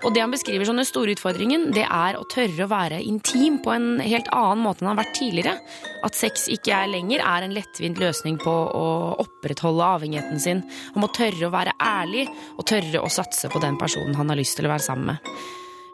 Og 0.02 0.12
det 0.12 0.20
han 0.20 0.34
beskriver 0.34 0.68
som 0.68 0.76
den 0.76 0.88
store 0.88 1.14
utfordringen, 1.14 1.70
det 1.72 1.86
er 1.86 2.18
å 2.18 2.26
tørre 2.28 2.66
å 2.66 2.68
være 2.68 3.00
intim 3.08 3.62
på 3.64 3.72
en 3.72 4.02
helt 4.04 4.28
annen 4.28 4.60
måte 4.66 4.84
enn 4.84 4.90
han 4.90 4.98
har 4.98 5.06
vært 5.06 5.16
tidligere. 5.22 5.56
At 6.04 6.18
sex 6.18 6.50
ikke 6.52 6.76
er 6.82 6.92
lenger 6.92 7.24
er 7.24 7.46
en 7.46 7.56
lettvint 7.56 8.02
løsning 8.02 8.36
på 8.42 8.52
å 8.52 8.84
opprettholde 9.24 9.88
avhengigheten 9.96 10.42
sin. 10.42 10.64
Han 10.92 11.06
må 11.06 11.12
tørre 11.16 11.48
å 11.48 11.54
være 11.54 11.78
ærlig 11.80 12.28
og 12.58 12.68
tørre 12.68 13.00
å 13.00 13.12
satse 13.12 13.48
på 13.48 13.64
den 13.64 13.80
personen 13.80 14.20
han 14.20 14.34
har 14.34 14.42
lyst 14.42 14.60
til 14.60 14.68
å 14.68 14.74
være 14.74 14.90
sammen 14.90 15.14
med. 15.14 15.34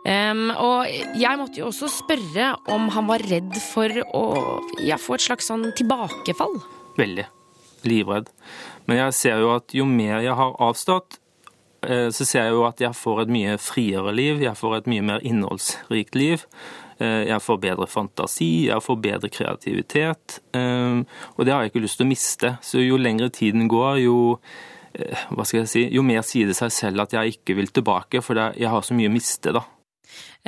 Um, 0.06 0.48
og 0.54 0.86
jeg 1.18 1.36
måtte 1.40 1.60
jo 1.60 1.68
også 1.68 1.88
spørre 1.90 2.52
om 2.72 2.86
han 2.94 3.08
var 3.10 3.24
redd 3.28 3.56
for 3.60 3.92
å 4.14 4.24
ja, 4.80 4.96
få 5.00 5.18
et 5.18 5.26
slags 5.26 5.50
sånn 5.50 5.66
tilbakefall. 5.76 6.54
Veldig. 6.98 7.26
Livredd. 7.86 8.30
Men 8.88 9.02
jeg 9.02 9.16
ser 9.18 9.42
jo 9.42 9.52
at 9.54 9.74
jo 9.76 9.84
mer 9.88 10.22
jeg 10.24 10.34
har 10.38 10.56
avstått, 10.64 11.18
eh, 11.86 12.08
så 12.14 12.24
ser 12.24 12.48
jeg 12.48 12.56
jo 12.56 12.64
at 12.66 12.80
jeg 12.82 12.96
får 12.96 13.24
et 13.26 13.32
mye 13.36 13.56
friere 13.60 14.14
liv. 14.16 14.42
Jeg 14.42 14.58
får 14.58 14.78
et 14.78 14.90
mye 14.94 15.04
mer 15.10 15.26
innholdsrikt 15.28 16.16
liv. 16.18 16.46
Eh, 16.98 17.28
jeg 17.28 17.44
får 17.44 17.60
bedre 17.62 17.86
fantasi, 17.86 18.66
jeg 18.70 18.82
får 18.82 18.98
bedre 19.04 19.30
kreativitet. 19.30 20.40
Eh, 20.56 21.04
og 21.36 21.44
det 21.44 21.54
har 21.54 21.62
jeg 21.62 21.74
ikke 21.74 21.84
lyst 21.84 22.00
til 22.00 22.08
å 22.08 22.12
miste. 22.14 22.54
Så 22.64 22.82
jo 22.82 22.98
lengre 22.98 23.30
tiden 23.30 23.68
går, 23.70 24.02
jo 24.06 24.18
hva 24.98 25.44
skal 25.46 25.60
jeg 25.60 25.68
si, 25.70 25.82
jo 25.94 26.02
mer 26.02 26.24
sier 26.26 26.48
det 26.48 26.56
seg 26.58 26.72
selv 26.74 27.04
at 27.04 27.12
jeg 27.14 27.36
ikke 27.36 27.54
vil 27.54 27.68
tilbake, 27.70 28.22
for 28.24 28.34
jeg 28.34 28.66
har 28.72 28.82
så 28.82 28.96
mye 28.96 29.10
å 29.10 29.12
miste, 29.14 29.52
da. 29.54 29.60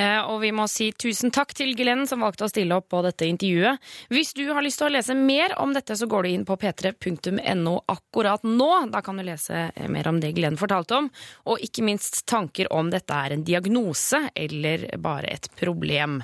Eh, 0.00 0.20
Og 0.30 0.38
vi 0.40 0.50
må 0.54 0.64
si 0.70 0.90
tusen 0.96 1.32
takk 1.34 1.52
til 1.58 1.74
Glenn 1.76 2.06
som 2.08 2.22
valgte 2.24 2.46
å 2.46 2.50
stille 2.50 2.76
opp 2.78 2.88
på 2.92 3.00
dette 3.04 3.26
intervjuet. 3.28 3.80
Hvis 4.12 4.32
du 4.36 4.44
har 4.54 4.62
lyst 4.64 4.80
til 4.80 4.88
å 4.88 4.92
lese 4.94 5.16
mer 5.18 5.52
om 5.60 5.74
dette, 5.76 5.96
så 5.98 6.06
går 6.08 6.24
du 6.24 6.30
inn 6.30 6.46
på 6.48 6.56
p3.no 6.60 7.74
akkurat 7.90 8.44
nå. 8.46 8.70
Da 8.94 9.02
kan 9.04 9.18
du 9.20 9.24
lese 9.26 9.66
mer 9.92 10.08
om 10.08 10.20
det 10.22 10.32
Glenn 10.38 10.56
fortalte 10.60 10.96
om, 11.02 11.10
og 11.50 11.60
ikke 11.64 11.84
minst 11.86 12.22
tanker 12.30 12.70
om 12.72 12.88
dette 12.92 13.12
er 13.26 13.34
en 13.36 13.44
diagnose 13.44 14.22
eller 14.38 14.86
bare 15.02 15.34
et 15.34 15.50
problem. 15.60 16.20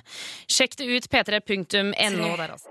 Sjekk 0.49 0.78
det 0.80 0.88
ut 0.95 1.11
p3.no 1.12 2.30
der, 2.40 2.54
altså. 2.56 2.68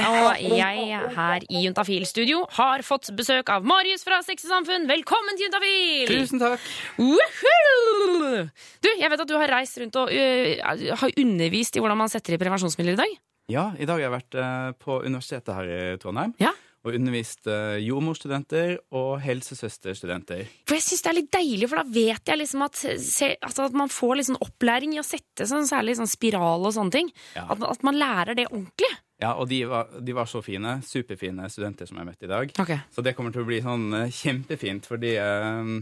Og 0.00 0.40
jeg 0.40 1.00
her 1.16 1.46
i 1.50 1.64
Juntafil-studio 1.66 2.44
har 2.56 2.84
fått 2.86 3.10
besøk 3.18 3.50
av 3.52 3.66
Marius 3.68 4.06
fra 4.06 4.22
Sexysamfunn. 4.24 4.88
Velkommen 4.90 5.36
til 5.36 5.48
Juntafil! 5.50 6.14
Tusen 6.14 6.40
takk. 6.42 6.70
Woohoo! 7.00 8.46
Du, 8.80 8.88
jeg 8.94 9.10
vet 9.12 9.24
at 9.26 9.28
du 9.28 9.36
har 9.40 9.52
reist 9.58 9.80
rundt 9.82 9.98
og 10.00 10.14
uh, 10.14 10.94
har 11.02 11.20
undervist 11.24 11.76
i 11.76 11.82
hvordan 11.82 12.00
man 12.00 12.12
setter 12.12 12.36
i 12.36 12.40
prevensjonsmidler 12.40 12.96
i 12.96 13.02
dag. 13.02 13.20
Ja, 13.50 13.70
i 13.74 13.86
dag 13.86 13.98
har 13.98 14.06
jeg 14.06 14.16
vært 14.16 14.38
uh, 14.38 14.72
på 14.78 15.00
universitetet 15.04 15.56
her 15.56 15.70
i 15.70 15.80
Trondheim. 16.02 16.34
Ja. 16.42 16.54
Og 16.80 16.94
undervist 16.96 17.44
eh, 17.50 17.76
jordmorstudenter 17.84 18.78
og 18.96 19.18
helsesøsterstudenter. 19.20 20.46
For 20.64 20.78
jeg 20.78 20.84
syns 20.86 21.02
det 21.04 21.10
er 21.10 21.16
litt 21.18 21.34
deilig, 21.34 21.66
for 21.68 21.82
da 21.82 21.84
vet 21.92 22.32
jeg 22.32 22.40
liksom 22.40 22.64
at, 22.64 22.80
se, 23.04 23.28
altså 23.36 23.66
at 23.68 23.76
man 23.76 23.92
får 23.92 24.22
sånn 24.30 24.40
opplæring 24.40 24.94
i 24.96 25.02
å 25.02 25.04
sette 25.04 25.44
sånn 25.44 25.68
særlig 25.68 25.98
sånn 25.98 26.08
spiral 26.08 26.64
og 26.64 26.72
sånne 26.72 26.94
ting. 26.94 27.12
Ja. 27.36 27.44
At, 27.52 27.66
at 27.68 27.84
man 27.84 28.00
lærer 28.00 28.38
det 28.38 28.48
ordentlig. 28.48 28.88
Ja, 29.20 29.34
og 29.34 29.50
de 29.52 29.60
var, 29.68 29.92
de 30.00 30.16
var 30.16 30.32
så 30.32 30.40
fine. 30.40 30.78
Superfine 30.86 31.52
studenter 31.52 31.90
som 31.90 32.00
jeg 32.00 32.08
møtte 32.08 32.24
i 32.24 32.32
dag. 32.32 32.56
Okay. 32.64 32.80
Så 32.96 33.04
det 33.04 33.12
kommer 33.18 33.36
til 33.36 33.44
å 33.44 33.50
bli 33.50 33.60
sånn 33.60 33.92
kjempefint 34.22 34.88
for 34.88 35.04
de 35.04 35.18
eh, 35.20 35.76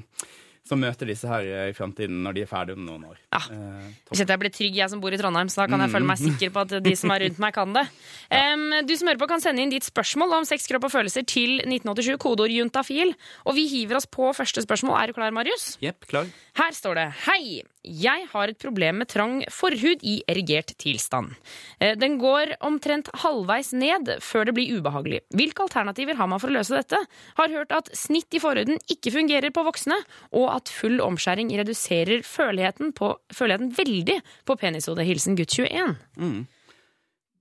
som 0.69 0.81
møter 0.83 1.09
disse 1.09 1.29
her 1.29 1.47
eh, 1.47 1.71
i 1.73 1.77
framtiden 1.77 2.21
når 2.25 2.37
de 2.37 2.45
er 2.45 2.51
ferdige 2.51 2.79
om 2.79 2.85
noen 2.87 3.09
år. 3.11 3.19
Ja. 3.33 3.41
Eh. 3.55 3.89
Hvis 4.11 4.23
jeg 4.25 4.41
blir 4.43 4.53
trygg, 4.55 4.79
jeg 4.79 4.93
som 4.93 5.03
bor 5.03 5.15
i 5.15 5.21
Trondheim, 5.21 5.51
så 5.53 5.63
da 5.63 5.69
kan 5.73 5.85
jeg 5.85 5.93
føle 5.95 6.09
meg 6.11 6.21
sikker 6.21 6.53
på 6.55 6.65
at 6.67 6.77
de 6.85 6.95
som 6.99 7.15
er 7.15 7.25
rundt 7.27 7.43
meg, 7.43 7.57
kan 7.57 7.77
det. 7.77 7.87
Um, 8.29 8.85
du 8.85 8.93
som 8.99 9.09
hører 9.09 9.21
på, 9.23 9.27
kan 9.31 9.41
sende 9.41 9.63
inn 9.65 9.71
ditt 9.73 9.87
spørsmål 9.87 10.35
om 10.37 10.47
sex, 10.47 10.67
kropp 10.69 10.85
og 10.85 10.93
følelser 10.93 11.25
til 11.29 11.63
1987, 11.63 12.19
kodeord 12.21 12.53
juntafil. 12.53 13.15
Og 13.49 13.57
vi 13.57 13.65
hiver 13.71 13.97
oss 13.97 14.07
på 14.11 14.29
første 14.37 14.61
spørsmål. 14.67 14.99
Er 15.01 15.09
du 15.09 15.17
klar, 15.17 15.33
Marius? 15.33 15.71
Jepp, 15.81 16.05
klar. 16.11 16.29
Her 16.59 16.75
står 16.75 16.99
det 16.99 17.05
Hei, 17.29 17.61
jeg 17.87 18.25
har 18.33 18.51
et 18.51 18.59
problem 18.59 18.99
med 18.99 19.09
trang 19.13 19.37
forhud 19.55 20.03
i 20.03 20.17
erigert 20.27 20.73
tilstand. 20.83 21.37
Eh, 21.79 21.95
Den 21.95 22.17
går 22.19 22.57
omtrent 22.67 23.11
halvveis 23.23 23.71
ned 23.73 24.11
før 24.25 24.49
det 24.49 24.57
blir 24.57 24.81
ubehagelig. 24.81 25.21
Hvilke 25.39 25.63
alternativer 25.69 26.19
har 26.19 26.27
man 26.27 26.43
for 26.43 26.51
å 26.51 26.57
løse 26.59 26.75
dette? 26.75 26.99
Har 27.39 27.55
hørt 27.55 27.71
at 27.77 27.93
snitt 27.95 28.35
i 28.35 28.43
forhuden 28.43 28.83
ikke 28.91 29.15
fungerer 29.15 29.55
på 29.55 29.63
voksne, 29.69 30.01
og 30.35 30.51
at 30.57 30.73
full 30.75 30.99
omskjæring 31.05 31.55
reduserer 31.61 32.27
føleligheten, 32.27 32.91
på, 32.91 33.15
føleligheten 33.31 33.75
veldig 33.79 34.19
på 34.49 34.59
penishodet. 34.59 35.07
Hilsen 35.07 35.39
gutt 35.39 35.55
21. 35.55 35.95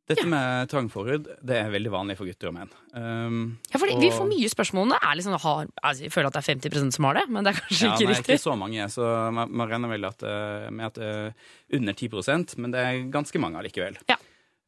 Dette 0.07 0.23
med 0.31 0.69
trangforhud, 0.71 1.25
det 1.43 1.55
er 1.59 1.71
veldig 1.73 1.91
vanlig 1.91 2.15
for 2.15 2.29
gutter 2.29 2.47
og 2.47 2.53
menn. 2.55 2.69
Um, 2.95 3.39
Ja, 3.73 3.79
fordi 3.81 3.97
Vi 3.99 4.11
får 4.15 4.29
mye 4.29 4.47
spørsmål 4.53 4.85
om 4.85 4.93
det. 4.95 4.99
Er 5.03 5.17
liksom, 5.19 5.35
har, 5.43 5.67
altså, 5.83 6.03
jeg 6.05 6.13
føler 6.13 6.29
at 6.31 6.37
det 6.37 6.43
er 6.43 6.69
50% 6.71 6.95
som 6.95 7.07
har 7.09 7.19
det, 7.19 7.25
men 7.29 7.43
det 7.43 7.51
er 7.51 7.59
kanskje 7.59 7.83
Ja, 7.89 7.91
ikke 7.97 8.07
nei, 8.07 8.13
riktig. 8.15 8.37
ikke 8.37 8.45
så 8.45 8.55
mange, 8.57 8.87
så 8.93 9.09
man, 9.35 9.51
man 9.51 9.67
regner 9.73 9.91
vel 9.91 10.07
at, 10.07 10.23
eh, 10.23 10.69
med 10.71 10.85
at 10.85 10.95
det 11.01 11.11
er 11.11 11.77
under 11.81 11.93
10% 11.93 12.55
men 12.57 12.71
det 12.71 12.79
er 12.85 13.03
ganske 13.11 13.39
mange 13.43 13.59
allikevel. 13.59 13.99
Ja. 14.07 14.15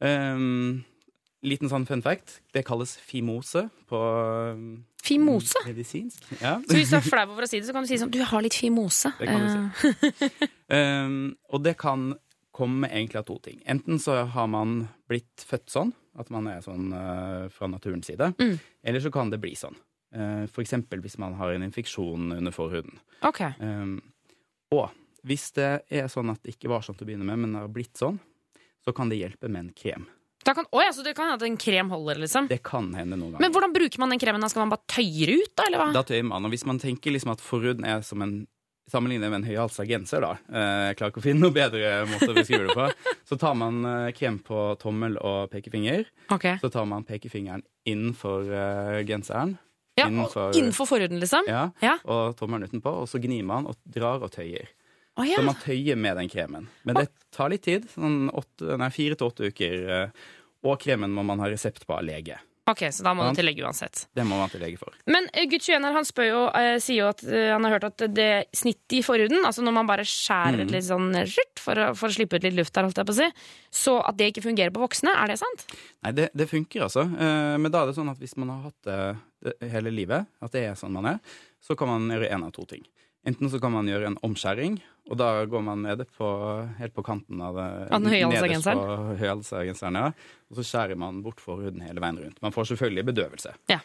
Um, 0.04 0.84
liten 1.42 1.68
sånn 1.72 1.86
fun 1.88 2.02
fact. 2.04 2.40
Det 2.52 2.64
kalles 2.68 2.96
fimose 3.08 3.66
på 3.88 4.00
um, 4.56 4.84
Fimose? 5.00 5.56
medisinsk. 5.64 6.20
Ja. 6.42 6.58
Så 6.68 6.76
hvis 6.76 6.90
du 6.92 6.96
er 6.98 7.04
flau 7.06 7.24
over 7.32 7.46
å 7.46 7.48
si 7.48 7.56
det, 7.60 7.66
så 7.68 7.72
kan 7.72 7.84
du 7.84 7.88
si 7.88 7.96
sånn 7.96 8.12
Du 8.12 8.20
har 8.28 8.44
litt 8.44 8.56
fimose. 8.60 9.12
Det 9.16 9.28
kan 9.30 9.40
du 9.40 9.48
si. 9.48 10.46
Um, 10.70 11.32
og 11.50 11.64
det 11.64 11.72
kan 11.80 12.12
komme 12.52 12.88
egentlig 12.90 13.20
av 13.20 13.26
to 13.28 13.38
ting. 13.44 13.60
Enten 13.70 13.98
så 14.02 14.24
har 14.26 14.46
man 14.50 14.88
blitt 15.08 15.44
født 15.46 15.70
sånn, 15.70 15.92
at 16.18 16.30
man 16.34 16.48
er 16.50 16.60
sånn 16.64 16.90
uh, 16.92 17.48
fra 17.54 17.68
naturens 17.70 18.06
side, 18.10 18.32
Mm. 18.40 18.56
eller 18.82 19.00
så 19.00 19.12
kan 19.14 19.30
det 19.30 19.38
bli 19.40 19.52
sånn. 19.54 19.76
Uh, 20.14 20.46
for 20.50 20.62
eksempel 20.64 21.00
hvis 21.04 21.18
man 21.22 21.34
har 21.38 21.52
en 21.54 21.62
infeksjon 21.62 22.32
under 22.34 22.50
forhuden. 22.54 22.98
ok. 23.22 23.40
Um, 23.60 24.00
og 24.74 24.90
hvis 25.26 25.50
det 25.52 25.82
er 25.90 26.08
sånn 26.10 26.30
at 26.32 26.42
det 26.42 26.54
ikke 26.56 26.70
var 26.72 26.82
sånn 26.82 26.96
til 26.98 27.04
å 27.06 27.10
begynne 27.10 27.26
med, 27.28 27.38
men 27.38 27.54
har 27.60 27.68
blitt 27.68 27.94
sånn, 27.98 28.18
så 28.84 28.94
kan 28.96 29.08
det 29.10 29.18
hjelpe 29.20 29.48
med 29.48 29.60
en 29.66 29.72
krem. 29.76 30.06
Da 30.42 30.54
kan, 30.56 30.64
oh 30.72 30.80
ja, 30.80 30.88
så 30.96 31.02
det 31.04 31.12
kan 31.14 31.28
hende 31.28 31.36
at 31.44 31.44
en 31.50 31.58
krem 31.60 31.90
holder, 31.92 32.16
liksom? 32.22 32.46
Det 32.48 32.62
kan 32.64 32.86
hende 32.96 33.12
noen 33.18 33.34
ganger. 33.34 33.42
Men 33.44 33.52
hvordan 33.52 33.74
bruker 33.74 34.00
man 34.00 34.08
den 34.14 34.18
kremen? 34.22 34.40
da? 34.40 34.48
Skal 34.48 34.62
man 34.64 34.72
bare 34.72 34.86
tøye 34.88 35.34
ut, 35.42 35.52
da? 35.54 35.66
Eller 35.68 35.82
hva? 35.82 35.88
Da 35.92 36.02
tøyer 36.08 36.24
man. 36.24 36.46
Og 36.48 36.54
hvis 36.54 36.64
man 36.64 36.80
tenker 36.80 37.12
liksom 37.12 37.34
at 37.34 37.42
forhuden 37.44 37.84
er 37.84 38.00
som 38.06 38.22
en 38.24 38.46
Sammenlignet 38.90 39.30
med 39.30 39.40
en 39.42 39.46
høyhalsa 39.48 39.84
genser, 39.86 40.20
da. 40.24 40.32
eh, 40.50 40.88
Jeg 40.90 40.96
klarer 40.98 41.12
ikke 41.14 41.22
å 41.22 41.26
finne 41.28 41.44
noe 41.44 41.54
bedre 41.54 41.90
måte 42.10 42.30
å 42.32 42.34
beskrive 42.34 42.66
det 42.68 42.74
på. 42.74 42.88
Så 43.30 43.38
tar 43.38 43.54
man 43.54 43.84
eh, 43.86 44.10
krem 44.16 44.40
på 44.42 44.64
tommel 44.82 45.14
og 45.22 45.50
pekefinger. 45.52 46.04
Okay. 46.34 46.58
Så 46.62 46.70
tar 46.74 46.88
man 46.90 47.04
pekefingeren 47.06 47.62
innenfor 47.86 48.50
eh, 48.50 48.98
genseren. 49.06 49.56
Ja, 49.98 50.08
innenfor- 50.08 50.54
innenfor 50.58 50.86
forhuden, 50.90 51.20
liksom? 51.22 51.46
Ja, 51.50 51.68
Ja. 51.84 51.96
Og 52.10 52.34
tommelen 52.38 52.66
utenpå. 52.70 52.90
Og 53.02 53.08
så 53.10 53.20
gnir 53.22 53.44
man 53.46 53.66
og 53.70 53.76
drar 53.86 54.22
og 54.26 54.30
tøyer. 54.34 54.66
Oh, 55.18 55.24
ja. 55.26 55.36
Så 55.38 55.44
man 55.44 55.58
tøyer 55.62 55.96
med 55.98 56.16
den 56.16 56.28
kremen. 56.32 56.68
Men 56.86 56.96
det 57.02 57.08
tar 57.34 57.50
litt 57.52 57.62
tid. 57.66 57.86
Sånn 57.94 58.30
åtte, 58.32 58.78
nei, 58.80 58.88
fire 58.94 59.18
til 59.18 59.26
åtte 59.30 59.50
uker. 59.50 60.12
Og 60.64 60.78
kremen 60.80 61.12
må 61.12 61.22
man 61.26 61.42
ha 61.42 61.48
resept 61.50 61.84
på 61.86 61.96
av 61.98 62.06
lege. 62.06 62.38
Ok, 62.70 62.84
Så 62.94 63.04
da 63.06 63.12
må 63.16 63.24
Sant. 63.26 63.36
du 63.36 63.40
tillegge 63.42 63.64
uansett. 63.66 64.04
Det 64.16 64.24
må 64.26 64.38
man 64.40 64.50
tillegge 64.52 64.78
for. 64.80 64.94
Men 65.10 65.26
eh, 65.32 65.46
gutt 65.50 65.66
21 65.66 65.86
her, 65.88 65.96
han 65.96 66.06
spør 66.08 66.28
jo, 66.28 66.42
eh, 66.58 66.76
sier 66.82 67.02
jo 67.02 67.08
at 67.10 67.24
eh, 67.26 67.48
han 67.52 67.66
har 67.66 67.76
hørt 67.76 67.88
at 67.90 68.04
det 68.14 68.28
snittet 68.56 68.98
i 69.00 69.02
forhuden, 69.06 69.42
altså 69.48 69.64
når 69.66 69.76
man 69.80 69.90
bare 69.90 70.06
skjærer 70.06 70.64
et 70.64 70.74
litt 70.74 70.86
sånn 70.86 71.10
skjørt 71.28 71.62
for, 71.62 71.82
for 71.98 72.10
å 72.10 72.16
slippe 72.16 72.38
ut 72.38 72.46
litt 72.46 72.58
luft 72.58 72.74
der, 72.76 72.86
holdt 72.88 73.02
jeg 73.02 73.08
på 73.10 73.16
å 73.16 73.20
si, 73.20 73.28
så 73.82 73.96
at 74.06 74.18
det 74.20 74.30
ikke 74.32 74.46
fungerer 74.48 74.74
på 74.74 74.82
voksne, 74.82 75.12
er 75.14 75.32
det 75.32 75.38
sant? 75.42 75.66
Nei, 76.06 76.14
det, 76.16 76.30
det 76.36 76.48
funker 76.50 76.86
altså. 76.86 77.04
Men 77.10 77.68
da 77.70 77.82
er 77.82 77.90
det 77.90 77.98
sånn 77.98 78.10
at 78.12 78.20
hvis 78.22 78.36
man 78.40 78.54
har 78.54 78.62
hatt 78.70 78.88
det, 78.88 78.98
det 79.46 79.70
hele 79.72 79.92
livet, 79.94 80.30
at 80.40 80.54
det 80.54 80.64
er 80.68 80.78
sånn 80.78 80.94
man 80.94 81.12
er, 81.14 81.20
så 81.60 81.76
kan 81.78 81.90
man 81.90 82.08
gjøre 82.10 82.30
én 82.32 82.46
av 82.46 82.54
to 82.56 82.64
ting. 82.70 82.86
Enten 83.28 83.50
så 83.52 83.58
kan 83.60 83.72
man 83.74 83.88
gjøre 83.88 84.08
en 84.08 84.16
omskjæring, 84.24 84.78
og 85.10 85.18
da 85.20 85.28
går 85.50 85.64
man 85.64 85.82
nede 85.84 86.06
på, 86.08 86.28
helt 86.78 86.94
på 86.96 87.04
kanten 87.04 87.42
av 87.44 87.58
det. 87.58 87.66
Av 87.92 88.00
den 88.00 88.08
høyhalsa 88.08 88.30
nederst 88.46 88.54
genseren? 88.54 88.80
på 88.80 89.18
høyhalsa 89.20 89.64
genseren, 89.68 89.98
ja. 90.00 90.38
Og 90.48 90.56
så 90.56 90.64
skjærer 90.70 91.00
man 91.00 91.20
bort 91.24 91.42
forhuden 91.44 91.84
hele 91.84 92.00
veien 92.00 92.20
rundt. 92.22 92.40
Man 92.40 92.54
får 92.54 92.70
selvfølgelig 92.72 93.04
bedøvelse. 93.10 93.52
Ja. 93.72 93.82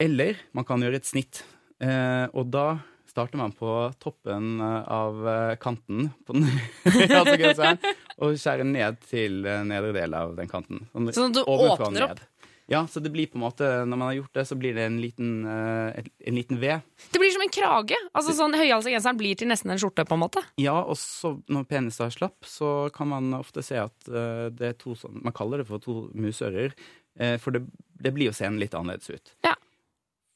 Eller 0.00 0.40
man 0.56 0.64
kan 0.68 0.82
gjøre 0.82 1.02
et 1.02 1.08
snitt, 1.08 1.42
eh, 1.84 2.24
og 2.32 2.48
da 2.54 2.66
starter 3.14 3.38
man 3.38 3.52
på 3.54 3.70
toppen 4.02 4.56
eh, 4.64 4.88
av 4.90 5.20
eh, 5.28 5.56
kanten 5.62 6.08
på 6.26 6.34
den 6.38 6.48
høyhalsa 6.96 7.36
genseren, 7.38 7.82
og 8.24 8.38
skjærer 8.40 8.66
ned 8.72 9.04
til 9.04 9.44
eh, 9.44 9.62
nedre 9.68 9.92
del 9.94 10.16
av 10.16 10.32
den 10.38 10.48
kanten. 10.50 10.86
Sånn 10.94 11.12
Sånn 11.14 11.34
at 11.34 11.42
du 11.42 11.44
åpner 11.44 12.08
opp? 12.08 12.24
Ja, 12.66 12.86
så 12.88 13.00
det 13.00 13.10
blir 13.12 13.28
på 13.28 13.36
en 13.36 13.44
måte, 13.44 13.66
når 13.84 13.98
man 13.98 14.08
har 14.08 14.14
gjort 14.16 14.38
det, 14.38 14.44
så 14.48 14.56
blir 14.56 14.76
det 14.76 14.86
en 14.88 14.96
liten, 15.00 15.32
eh, 15.44 16.04
en 16.24 16.34
liten 16.38 16.60
V. 16.60 16.78
Det 17.12 17.20
blir 17.20 17.32
som 17.34 17.44
en 17.44 17.52
krage. 17.52 17.98
Altså 18.16 18.32
sånn 18.32 18.56
Høyhalsa 18.56 18.88
genseren 18.88 19.20
blir 19.20 19.36
til 19.36 19.50
nesten 19.50 19.74
en 19.74 19.80
skjorte, 19.80 20.06
på 20.08 20.16
en 20.16 20.22
måte. 20.24 20.40
Ja, 20.56 20.78
og 20.80 20.96
så 20.96 21.34
når 21.52 21.66
penisen 21.68 22.06
er 22.06 22.14
slapp, 22.14 22.48
så 22.48 22.90
kan 22.94 23.10
man 23.12 23.34
ofte 23.36 23.62
se 23.62 23.76
at 23.82 24.08
eh, 24.08 24.48
det 24.48 24.70
er 24.70 24.78
to 24.80 24.96
sånn 24.96 25.20
Man 25.24 25.36
kaller 25.36 25.60
det 25.60 25.68
for 25.68 25.78
to 25.78 26.08
musører, 26.16 26.72
eh, 27.20 27.36
for 27.36 27.52
det, 27.52 27.66
det 28.00 28.14
blir 28.16 28.32
jo 28.32 28.36
scenen 28.36 28.60
litt 28.62 28.74
annerledes 28.74 29.12
ut. 29.12 29.34
Ja. 29.44 29.52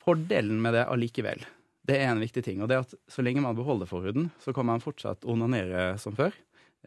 Fordelen 0.04 0.60
med 0.60 0.76
det 0.76 0.84
allikevel, 0.84 1.46
det 1.88 1.96
er 1.96 2.12
en 2.12 2.20
viktig 2.20 2.44
ting, 2.44 2.60
og 2.60 2.68
det 2.68 2.76
er 2.76 2.84
at 2.84 2.94
så 3.08 3.24
lenge 3.24 3.40
man 3.40 3.56
beholder 3.56 3.88
forhuden, 3.88 4.28
så 4.44 4.52
kan 4.52 4.68
man 4.68 4.84
fortsatt 4.84 5.24
onanere 5.24 5.94
som 6.00 6.16
før. 6.16 6.36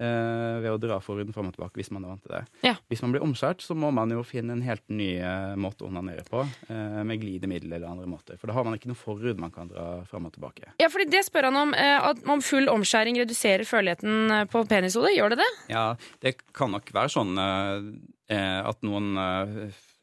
Eh, 0.02 0.58
ved 0.64 0.74
å 0.74 0.80
dra 0.82 0.98
forhuden 1.04 1.36
fram 1.36 1.52
og 1.52 1.56
tilbake 1.56 1.80
hvis 1.80 1.92
man 1.94 2.06
er 2.06 2.14
vant 2.14 2.24
til 2.26 2.34
det. 2.36 2.42
Ja. 2.66 2.74
Hvis 2.92 3.04
man 3.06 3.14
blir 3.14 3.26
omskjært, 3.26 3.64
så 3.64 3.78
må 3.78 3.92
man 3.96 4.14
jo 4.14 4.24
finne 4.28 4.56
en 4.58 4.64
helt 4.66 4.84
ny 4.92 5.12
eh, 5.20 5.54
måte 5.62 5.86
å 5.86 5.92
onanere 5.92 6.26
på, 6.28 6.44
eh, 6.68 7.02
med 7.08 7.22
glidemiddel 7.22 7.76
eller 7.76 7.90
andre 7.90 8.10
måter. 8.10 8.40
For 8.42 8.50
da 8.50 8.58
har 8.58 8.68
man 8.68 8.78
ikke 8.78 8.92
noe 8.92 9.00
forhud 9.00 9.42
man 9.42 9.54
kan 9.54 9.70
dra 9.72 9.88
fram 10.10 10.28
og 10.30 10.36
tilbake. 10.36 10.74
Ja, 10.82 10.90
fordi 10.92 11.10
Det 11.12 11.26
spør 11.28 11.50
han 11.50 11.60
om. 11.60 11.74
At 11.76 12.22
om 12.30 12.42
full 12.46 12.70
omskjæring 12.72 13.20
reduserer 13.20 13.68
føleligheten 13.68 14.48
på 14.52 14.64
penishodet. 14.70 15.14
Gjør 15.18 15.34
det 15.34 15.42
det? 15.42 15.50
Ja, 15.74 15.86
det 16.24 16.36
kan 16.56 16.72
nok 16.74 16.90
være 16.96 17.12
sånn 17.12 17.38
eh, 17.42 18.60
at 18.62 18.86
noen 18.88 19.16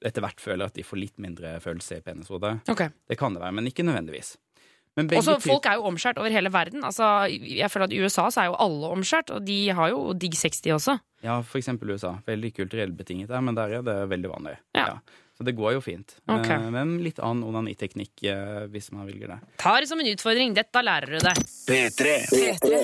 etter 0.05 0.23
hvert 0.23 0.43
føler 0.43 0.69
at 0.69 0.77
de 0.77 0.85
får 0.87 1.01
litt 1.01 1.17
mindre 1.23 1.57
følelse 1.63 1.99
i 1.99 2.05
penishodet. 2.05 2.59
Okay. 2.71 2.93
Det 3.09 3.19
kan 3.19 3.35
det 3.35 3.43
være, 3.43 3.57
men 3.59 3.71
ikke 3.71 3.87
nødvendigvis. 3.87 4.37
Også, 4.99 5.39
Folk 5.45 5.69
er 5.71 5.79
jo 5.79 5.87
omskjært 5.91 6.19
over 6.19 6.33
hele 6.35 6.51
verden. 6.53 6.83
Altså, 6.85 7.29
jeg 7.31 7.71
føler 7.71 7.87
at 7.87 7.95
I 7.95 8.01
USA 8.03 8.27
så 8.35 8.43
er 8.43 8.51
jo 8.51 8.57
alle 8.65 8.91
omskjært, 8.97 9.31
og 9.35 9.47
de 9.47 9.59
har 9.79 9.93
jo 9.95 10.13
digg 10.13 10.35
60 10.35 10.67
også. 10.75 10.99
Ja, 11.25 11.39
for 11.41 11.61
eksempel 11.61 11.91
USA. 11.95 12.17
Veldig 12.27 12.53
kulturelt 12.57 12.97
betinget 12.99 13.31
der, 13.31 13.41
men 13.41 13.57
der 13.59 13.79
er 13.79 13.87
det 13.87 13.97
veldig 14.11 14.31
vanlig. 14.31 14.57
Ja. 14.77 14.99
Så 15.39 15.45
det 15.47 15.53
går 15.55 15.77
jo 15.77 15.81
fint. 15.85 16.17
Okay. 16.27 16.57
Eh, 16.59 16.71
Men 16.75 16.97
litt 17.05 17.21
annen 17.23 17.45
onaniteknikk 17.47 18.25
eh, 18.27 18.65
hvis 18.73 18.89
man 18.91 19.07
velger 19.07 19.31
det. 19.31 19.37
Ta 19.63 19.77
det 19.79 19.87
som 19.87 20.01
en 20.03 20.09
utfordring. 20.11 20.51
Dette 20.57 20.83
lærer 20.83 21.15
du 21.15 21.19
deg. 21.23 21.39
P3. 21.69 22.15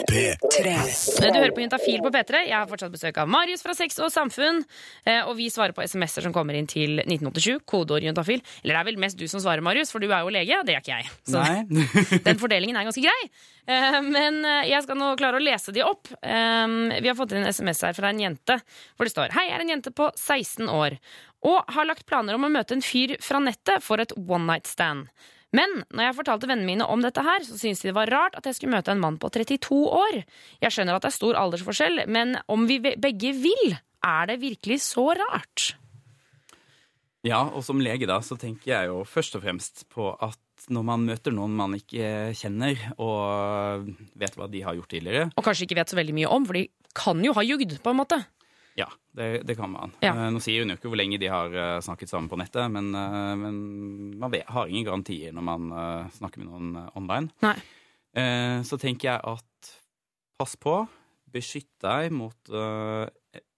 P3. 0.07 0.75
Du 1.19 1.39
hører 1.41 1.51
på 1.57 1.65
Juntafil 1.65 1.99
på 2.05 2.13
P3. 2.15 2.45
Jeg 2.47 2.55
har 2.55 2.69
fortsatt 2.71 2.93
besøk 2.95 3.19
av 3.19 3.31
Marius 3.33 3.65
fra 3.67 3.75
Sex 3.75 3.99
og 4.05 4.13
Samfunn. 4.15 4.63
eh, 5.05 5.23
Og 5.27 5.35
vi 5.41 5.49
svarer 5.51 5.75
på 5.75 5.83
SMS-er 5.83 6.23
som 6.29 6.33
kommer 6.37 6.55
inn 6.55 6.69
til 6.71 7.01
1987. 7.03 7.59
Kodeord 7.67 8.07
juntafil. 8.07 8.39
Eller 8.63 8.75
det 8.79 8.81
er 8.85 8.89
vel 8.93 9.03
mest 9.03 9.19
du 9.19 9.27
som 9.27 9.43
svarer, 9.43 9.61
Marius, 9.65 9.91
for 9.91 9.99
du 9.99 10.07
er 10.13 10.23
jo 10.23 10.31
lege. 10.31 10.63
Det 10.65 10.77
er 10.77 10.81
ikke 10.85 10.95
jeg. 11.01 11.11
Så 11.27 11.43
Nei. 11.43 12.23
den 12.29 12.39
fordelingen 12.39 12.79
er 12.79 12.87
ganske 12.87 13.03
grei. 13.03 13.21
Eh, 13.67 14.01
Men 14.05 14.43
eh, 14.45 14.69
jeg 14.71 14.87
skal 14.87 15.01
nå 15.01 15.11
klare 15.19 15.41
å 15.41 15.45
lese 15.45 15.75
de 15.75 15.83
opp. 15.83 16.07
Eh, 16.23 16.67
Vi 17.03 17.11
har 17.11 17.19
fått 17.19 17.35
inn 17.35 17.43
en 17.43 17.51
SMS 17.51 17.83
her 17.89 17.99
fra 17.99 18.15
en 18.15 18.21
jente 18.23 18.61
hvor 18.95 19.09
det 19.09 19.13
står 19.15 19.35
Hei, 19.35 19.49
jeg 19.51 19.57
er 19.59 19.65
en 19.65 19.75
jente 19.75 19.91
på 19.91 20.07
16 20.15 20.69
år 20.71 20.99
og 21.45 21.71
har 21.77 21.89
lagt 21.89 22.07
planer 22.09 22.37
om 22.37 22.47
å 22.47 22.53
møte 22.53 22.77
en 22.77 22.85
fyr 22.85 23.17
fra 23.23 23.41
nettet 23.43 23.85
for 23.85 24.01
et 24.03 24.15
one 24.17 24.47
night 24.49 24.69
stand. 24.71 25.11
Men 25.55 25.85
når 25.95 26.09
jeg 26.09 26.17
fortalte 26.19 26.49
vennene 26.51 26.67
mine 26.67 26.87
om 26.91 27.05
dette 27.05 27.23
her, 27.23 27.45
så 27.47 27.55
syntes 27.55 27.85
de 27.85 27.93
det 27.93 27.97
var 27.97 28.11
rart 28.11 28.35
at 28.39 28.49
jeg 28.49 28.59
skulle 28.59 28.75
møte 28.75 28.91
en 28.91 29.03
mann 29.03 29.21
på 29.23 29.31
32 29.31 29.77
år. 29.87 30.25
Jeg 30.65 30.75
skjønner 30.75 30.97
at 30.97 31.05
det 31.05 31.13
er 31.13 31.19
stor 31.21 31.39
aldersforskjell, 31.39 32.07
men 32.11 32.35
om 32.51 32.67
vi 32.67 32.81
begge 32.83 33.35
vil, 33.39 33.77
er 34.05 34.33
det 34.33 34.41
virkelig 34.43 34.81
så 34.89 35.13
rart? 35.15 35.75
Ja, 37.25 37.41
og 37.55 37.63
som 37.65 37.81
lege 37.81 38.09
da, 38.09 38.19
så 38.21 38.37
tenker 38.37 38.73
jeg 38.73 38.91
jo 38.91 38.99
først 39.09 39.39
og 39.39 39.45
fremst 39.47 39.87
på 39.93 40.11
at 40.13 40.41
når 40.75 40.85
man 40.87 41.07
møter 41.07 41.33
noen 41.35 41.55
man 41.57 41.77
ikke 41.77 42.35
kjenner, 42.37 42.81
og 43.01 43.89
vet 44.21 44.37
hva 44.39 44.49
de 44.51 44.63
har 44.65 44.77
gjort 44.77 44.91
tidligere, 44.93 45.31
Og 45.37 45.45
kanskje 45.45 45.69
ikke 45.69 45.79
vet 45.79 45.93
så 45.93 45.99
veldig 45.99 46.17
mye 46.19 46.31
om, 46.35 46.47
for 46.49 46.59
de 46.59 46.67
kan 46.95 47.21
jo 47.25 47.35
ha 47.37 47.45
jugd, 47.47 47.79
på 47.83 47.93
en 47.93 48.01
måte. 48.01 48.21
Ja, 48.75 48.89
det, 49.15 49.45
det 49.47 49.55
kan 49.59 49.71
man. 49.71 49.93
Ja. 50.03 50.13
Eh, 50.15 50.31
Nå 50.35 50.41
sier 50.43 50.65
hun 50.65 50.73
jo 50.73 50.79
ikke 50.79 50.91
hvor 50.91 50.99
lenge 50.99 51.19
de 51.23 51.31
har 51.31 51.55
eh, 51.55 51.79
snakket 51.85 52.11
sammen 52.11 52.31
på 52.31 52.39
nettet, 52.41 52.67
men, 52.75 52.91
eh, 52.99 53.31
men 53.39 53.61
man 54.19 54.33
vet, 54.35 54.49
har 54.51 54.71
ingen 54.71 54.89
garantier 54.89 55.35
når 55.35 55.47
man 55.47 55.71
snakker 56.17 56.43
med 56.43 56.51
noen 56.51 56.91
online. 56.99 57.31
Nei. 57.45 57.57
Så 58.63 58.77
tenker 58.79 59.09
jeg 59.09 59.19
at 59.27 59.71
pass 60.39 60.53
på, 60.63 60.77
beskytt 61.35 61.73
deg 61.83 62.13
mot 62.15 62.51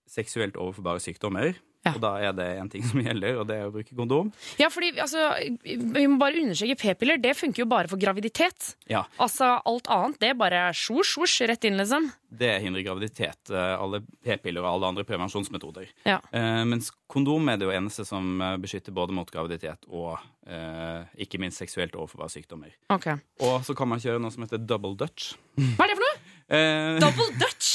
seksuelt 0.09 0.57
overforbare 0.57 1.03
sykdommer. 1.05 1.51
Ja. 1.87 1.93
Og 1.95 2.01
da 2.03 2.11
er 2.27 2.35
det 2.37 2.47
én 2.61 2.71
ting 2.73 2.83
som 2.87 3.01
gjelder, 3.03 3.39
og 3.41 3.47
det 3.49 3.57
er 3.61 3.69
å 3.69 3.73
bruke 3.75 3.95
kondom. 3.97 4.33
Ja, 4.59 4.69
fordi 4.73 4.93
altså, 4.99 5.29
Vi 5.63 6.07
må 6.11 6.19
bare 6.21 6.43
understreke 6.43 6.77
p-piller. 6.83 7.21
Det 7.23 7.33
funker 7.39 7.63
jo 7.65 7.69
bare 7.71 7.89
for 7.91 8.01
graviditet. 8.03 8.75
Ja, 8.91 9.05
Altså, 9.23 9.55
Alt 9.67 9.87
annet 9.93 10.21
det 10.23 10.33
er 10.35 10.39
bare 10.39 10.67
sjosj, 10.77 11.15
sjosj, 11.17 11.47
rett 11.51 11.65
inn, 11.69 11.79
liksom. 11.81 12.11
det 12.37 12.51
hindrer 12.61 12.83
graviditet. 12.85 13.51
eh, 13.55 13.75
Alle 13.81 14.01
p-piller 14.27 14.61
og 14.67 14.73
alle 14.75 14.91
andre 14.91 15.05
prevensjonsmetoder. 15.09 15.87
Ja. 16.05 16.19
Eh, 16.35 16.65
mens 16.69 16.91
kondom 17.09 17.47
er 17.49 17.57
det 17.61 17.69
jo 17.69 17.73
eneste 17.77 18.05
som 18.05 18.41
eh, 18.43 18.57
beskytter 18.61 18.93
både 18.93 19.15
mot 19.17 19.31
graviditet 19.31 19.87
og 19.89 20.19
eh, 20.47 21.05
ikke 21.23 21.39
minst 21.43 21.63
seksuelt 21.63 21.95
overforbare 21.97 22.33
sykdommer. 22.35 22.75
Okay. 22.93 23.17
Og 23.47 23.63
så 23.67 23.77
kan 23.79 23.89
man 23.89 24.03
kjøre 24.03 24.21
noe 24.23 24.35
som 24.35 24.45
heter 24.45 24.59
double 24.63 24.97
dutch. 24.99 25.35
Hva 25.57 25.87
er 25.87 25.93
det 25.95 25.99
for 26.01 26.05
noe? 26.09 26.16
Eh, 26.47 26.97
Double 27.03 27.33
Dutch! 27.41 27.75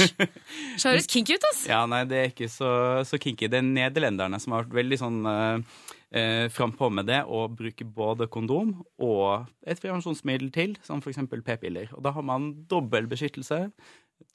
Så 0.79 0.91
høres 0.93 1.09
kinky 1.11 1.35
ut, 1.35 1.47
ass. 1.51 1.65
ja, 1.67 1.81
nei, 1.89 2.05
det 2.07 2.19
er 2.19 2.29
ikke 2.31 2.47
så, 2.51 2.69
så 3.07 3.19
kinky. 3.19 3.49
Det 3.51 3.59
er 3.59 3.67
nederlenderne 3.67 4.39
som 4.39 4.55
har 4.55 4.63
vært 4.63 4.77
veldig 4.77 4.99
sånn 5.01 5.17
uh, 5.27 5.81
uh, 6.15 6.45
frampå 6.55 6.87
med 6.93 7.09
det 7.11 7.19
og 7.27 7.57
bruker 7.59 7.89
både 7.97 8.29
kondom 8.31 8.77
og 9.03 9.49
et 9.67 9.81
prevensjonsmiddel 9.81 10.53
til, 10.55 10.77
som 10.87 11.03
f.eks. 11.03 11.19
p-piller. 11.43 11.91
Og 11.97 12.05
da 12.07 12.15
har 12.15 12.25
man 12.25 12.53
dobbel 12.71 13.11
beskyttelse. 13.11 13.65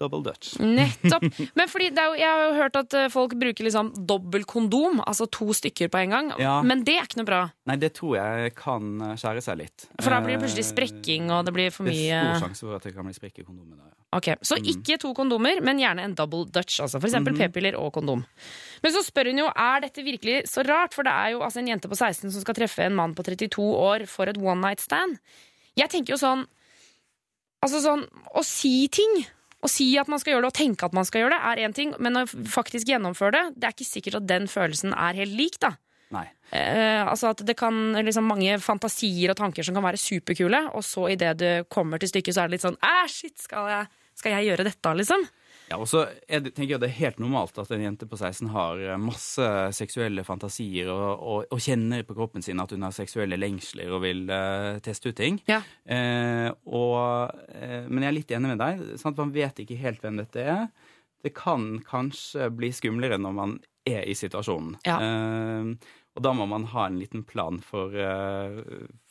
Double 0.00 0.23
dutch. 0.26 0.57
Nettopp. 0.61 1.25
Men 1.59 1.71
fordi 1.73 1.90
det 1.97 2.05
jo, 2.05 2.16
jeg 2.21 2.28
har 2.28 2.45
jo 2.45 2.55
hørt 2.59 2.78
at 2.83 2.97
eh, 2.99 3.09
folk 3.12 3.37
bruker 3.40 3.66
liksom 3.66 3.93
dobbel 4.09 4.45
kondom, 4.49 5.00
altså 5.07 5.28
to 5.33 5.50
stykker 5.57 5.88
på 5.93 6.02
en 6.05 6.14
gang. 6.16 6.31
Ja. 6.43 6.59
Men 6.66 6.85
det 6.85 6.99
er 6.99 7.09
ikke 7.09 7.23
noe 7.23 7.28
bra. 7.28 7.43
Nei, 7.71 7.78
det 7.81 7.95
tror 7.97 8.16
jeg 8.19 8.55
kan 8.59 8.93
eh, 9.00 9.14
skjære 9.21 9.45
seg 9.47 9.61
litt. 9.62 9.88
For 10.02 10.12
da 10.12 10.21
blir 10.25 10.37
det 10.37 10.45
plutselig 10.45 10.66
Eh, 10.66 10.73
sprekking, 10.73 11.31
og 11.31 11.45
det 11.47 11.52
blir 11.55 11.71
for 11.75 11.87
Det 11.88 11.95
er 12.11 12.35
stor 12.35 12.49
sjanse 12.49 12.64
for 12.64 12.76
at 12.76 12.87
det 12.87 12.95
kan 12.97 13.07
bli 13.07 13.14
sprekk 13.16 13.40
i 13.40 13.47
kondomet. 13.47 13.78
Ja. 13.78 13.93
Ok, 14.16 14.28
Så 14.43 14.57
ikke 14.62 14.99
to 15.02 15.12
kondomer, 15.14 15.61
men 15.62 15.78
gjerne 15.78 16.05
en 16.07 16.14
double 16.14 16.47
dutch. 16.49 16.81
altså 16.81 17.00
For 17.00 17.09
eksempel 17.09 17.37
p-piller 17.37 17.76
og 17.76 17.93
kondom. 17.93 18.25
Men 18.83 18.93
så 18.95 19.02
spør 19.05 19.31
hun 19.31 19.43
jo 19.45 19.49
er 19.52 19.81
dette 19.85 20.02
virkelig 20.02 20.47
så 20.49 20.64
rart, 20.66 20.95
for 20.95 21.02
det 21.07 21.12
er 21.12 21.35
jo 21.35 21.43
altså 21.45 21.61
en 21.61 21.69
jente 21.69 21.88
på 21.88 21.97
16 21.99 22.31
som 22.31 22.40
skal 22.40 22.55
treffe 22.55 22.87
en 22.87 22.97
mann 22.97 23.14
på 23.14 23.23
32 23.26 23.61
år 23.61 24.07
for 24.07 24.26
et 24.26 24.38
one 24.38 24.61
night 24.61 24.81
stand. 24.81 25.19
Jeg 25.76 25.90
tenker 25.93 26.14
jo 26.16 26.21
sånn 26.21 26.47
Altså 27.64 27.81
sånn 27.81 28.05
Å 28.37 28.43
si 28.45 28.87
ting, 28.93 29.26
å 29.64 29.70
si 29.70 29.88
at 29.98 30.10
man 30.12 30.20
skal 30.20 30.34
gjøre 30.34 30.46
det 30.46 30.52
og 30.52 30.58
tenke 30.58 30.86
at 30.86 30.94
man 30.96 31.06
skal 31.08 31.25
gjøre 31.25 31.36
det, 31.36 31.42
er 31.50 31.64
én 31.66 31.75
ting, 31.76 31.94
men 32.02 32.20
å 32.20 32.26
faktisk 32.28 32.90
gjennomføre 32.92 33.34
det, 33.34 33.44
det 33.56 33.68
er 33.68 33.76
ikke 33.76 33.88
sikkert 33.88 34.20
at 34.20 34.28
den 34.28 34.48
følelsen 34.50 34.94
er 34.94 35.18
helt 35.18 35.37
lik, 35.37 35.59
da. 35.62 35.74
Nei. 36.14 36.26
Eh, 36.54 37.02
altså 37.02 37.33
at 37.33 37.40
det 37.42 37.57
kan 37.59 37.96
liksom 37.96 38.28
mange 38.31 38.61
fantasier 38.62 39.33
og 39.33 39.38
tanker 39.40 39.66
som 39.66 39.74
kan 39.74 39.87
være 39.87 40.00
superkule, 40.00 40.61
og 40.76 40.85
så 40.87 41.09
idet 41.14 41.33
det 41.40 41.54
kommer 41.72 42.02
til 42.02 42.12
stykket, 42.12 42.37
så 42.37 42.44
er 42.44 42.50
det 42.50 42.59
litt 42.59 42.66
sånn 42.66 42.78
Æh, 42.85 43.09
shit, 43.11 43.35
skal 43.42 43.70
jeg, 43.72 43.90
skal 44.20 44.37
jeg 44.37 44.52
gjøre 44.52 44.68
dette, 44.68 44.94
liksom? 45.00 45.26
Ja, 45.66 45.79
og 45.81 45.88
så 45.90 46.05
er 46.31 46.44
tenker 46.46 46.76
jeg 46.76 46.83
det 46.83 46.88
er 46.88 46.98
helt 47.00 47.20
normalt 47.22 47.57
at 47.59 47.70
en 47.74 47.83
jente 47.83 48.07
på 48.07 48.18
16 48.18 48.50
har 48.55 48.83
eh, 48.83 48.98
masse 49.02 49.46
seksuelle 49.74 50.22
fantasier 50.26 50.90
og, 50.92 51.07
og, 51.16 51.48
og 51.50 51.62
kjenner 51.62 52.05
på 52.07 52.14
kroppen 52.14 52.44
sin 52.44 52.62
at 52.62 52.74
hun 52.74 52.87
har 52.87 52.94
seksuelle 52.94 53.38
lengsler 53.40 53.90
og 53.90 54.05
vil 54.05 54.22
uh, 54.31 54.79
teste 54.85 55.11
ut 55.11 55.18
ting. 55.18 55.40
Ja. 55.50 55.59
Uh, 55.83 56.50
og, 56.70 57.35
uh, 57.50 57.83
men 57.88 58.05
jeg 58.05 58.11
er 58.11 58.18
litt 58.20 58.37
enig 58.37 58.52
med 58.52 58.62
deg. 58.62 58.85
Sant? 59.02 59.18
Man 59.18 59.35
vet 59.35 59.59
ikke 59.62 59.81
helt 59.81 60.05
hvem 60.05 60.20
dette 60.22 60.44
er. 60.44 60.68
Det 61.24 61.35
kan 61.35 61.81
kanskje 61.87 62.50
bli 62.55 62.70
skumlere 62.74 63.18
når 63.18 63.35
man 63.35 63.59
er 63.87 64.07
i 64.07 64.14
situasjonen. 64.18 64.76
Ja. 64.87 64.98
Og 66.16 66.22
da 66.22 66.33
må 66.35 66.46
man 66.50 66.66
ha 66.70 66.87
en 66.87 66.98
liten 67.00 67.22
plan 67.26 67.59
for, 67.62 67.94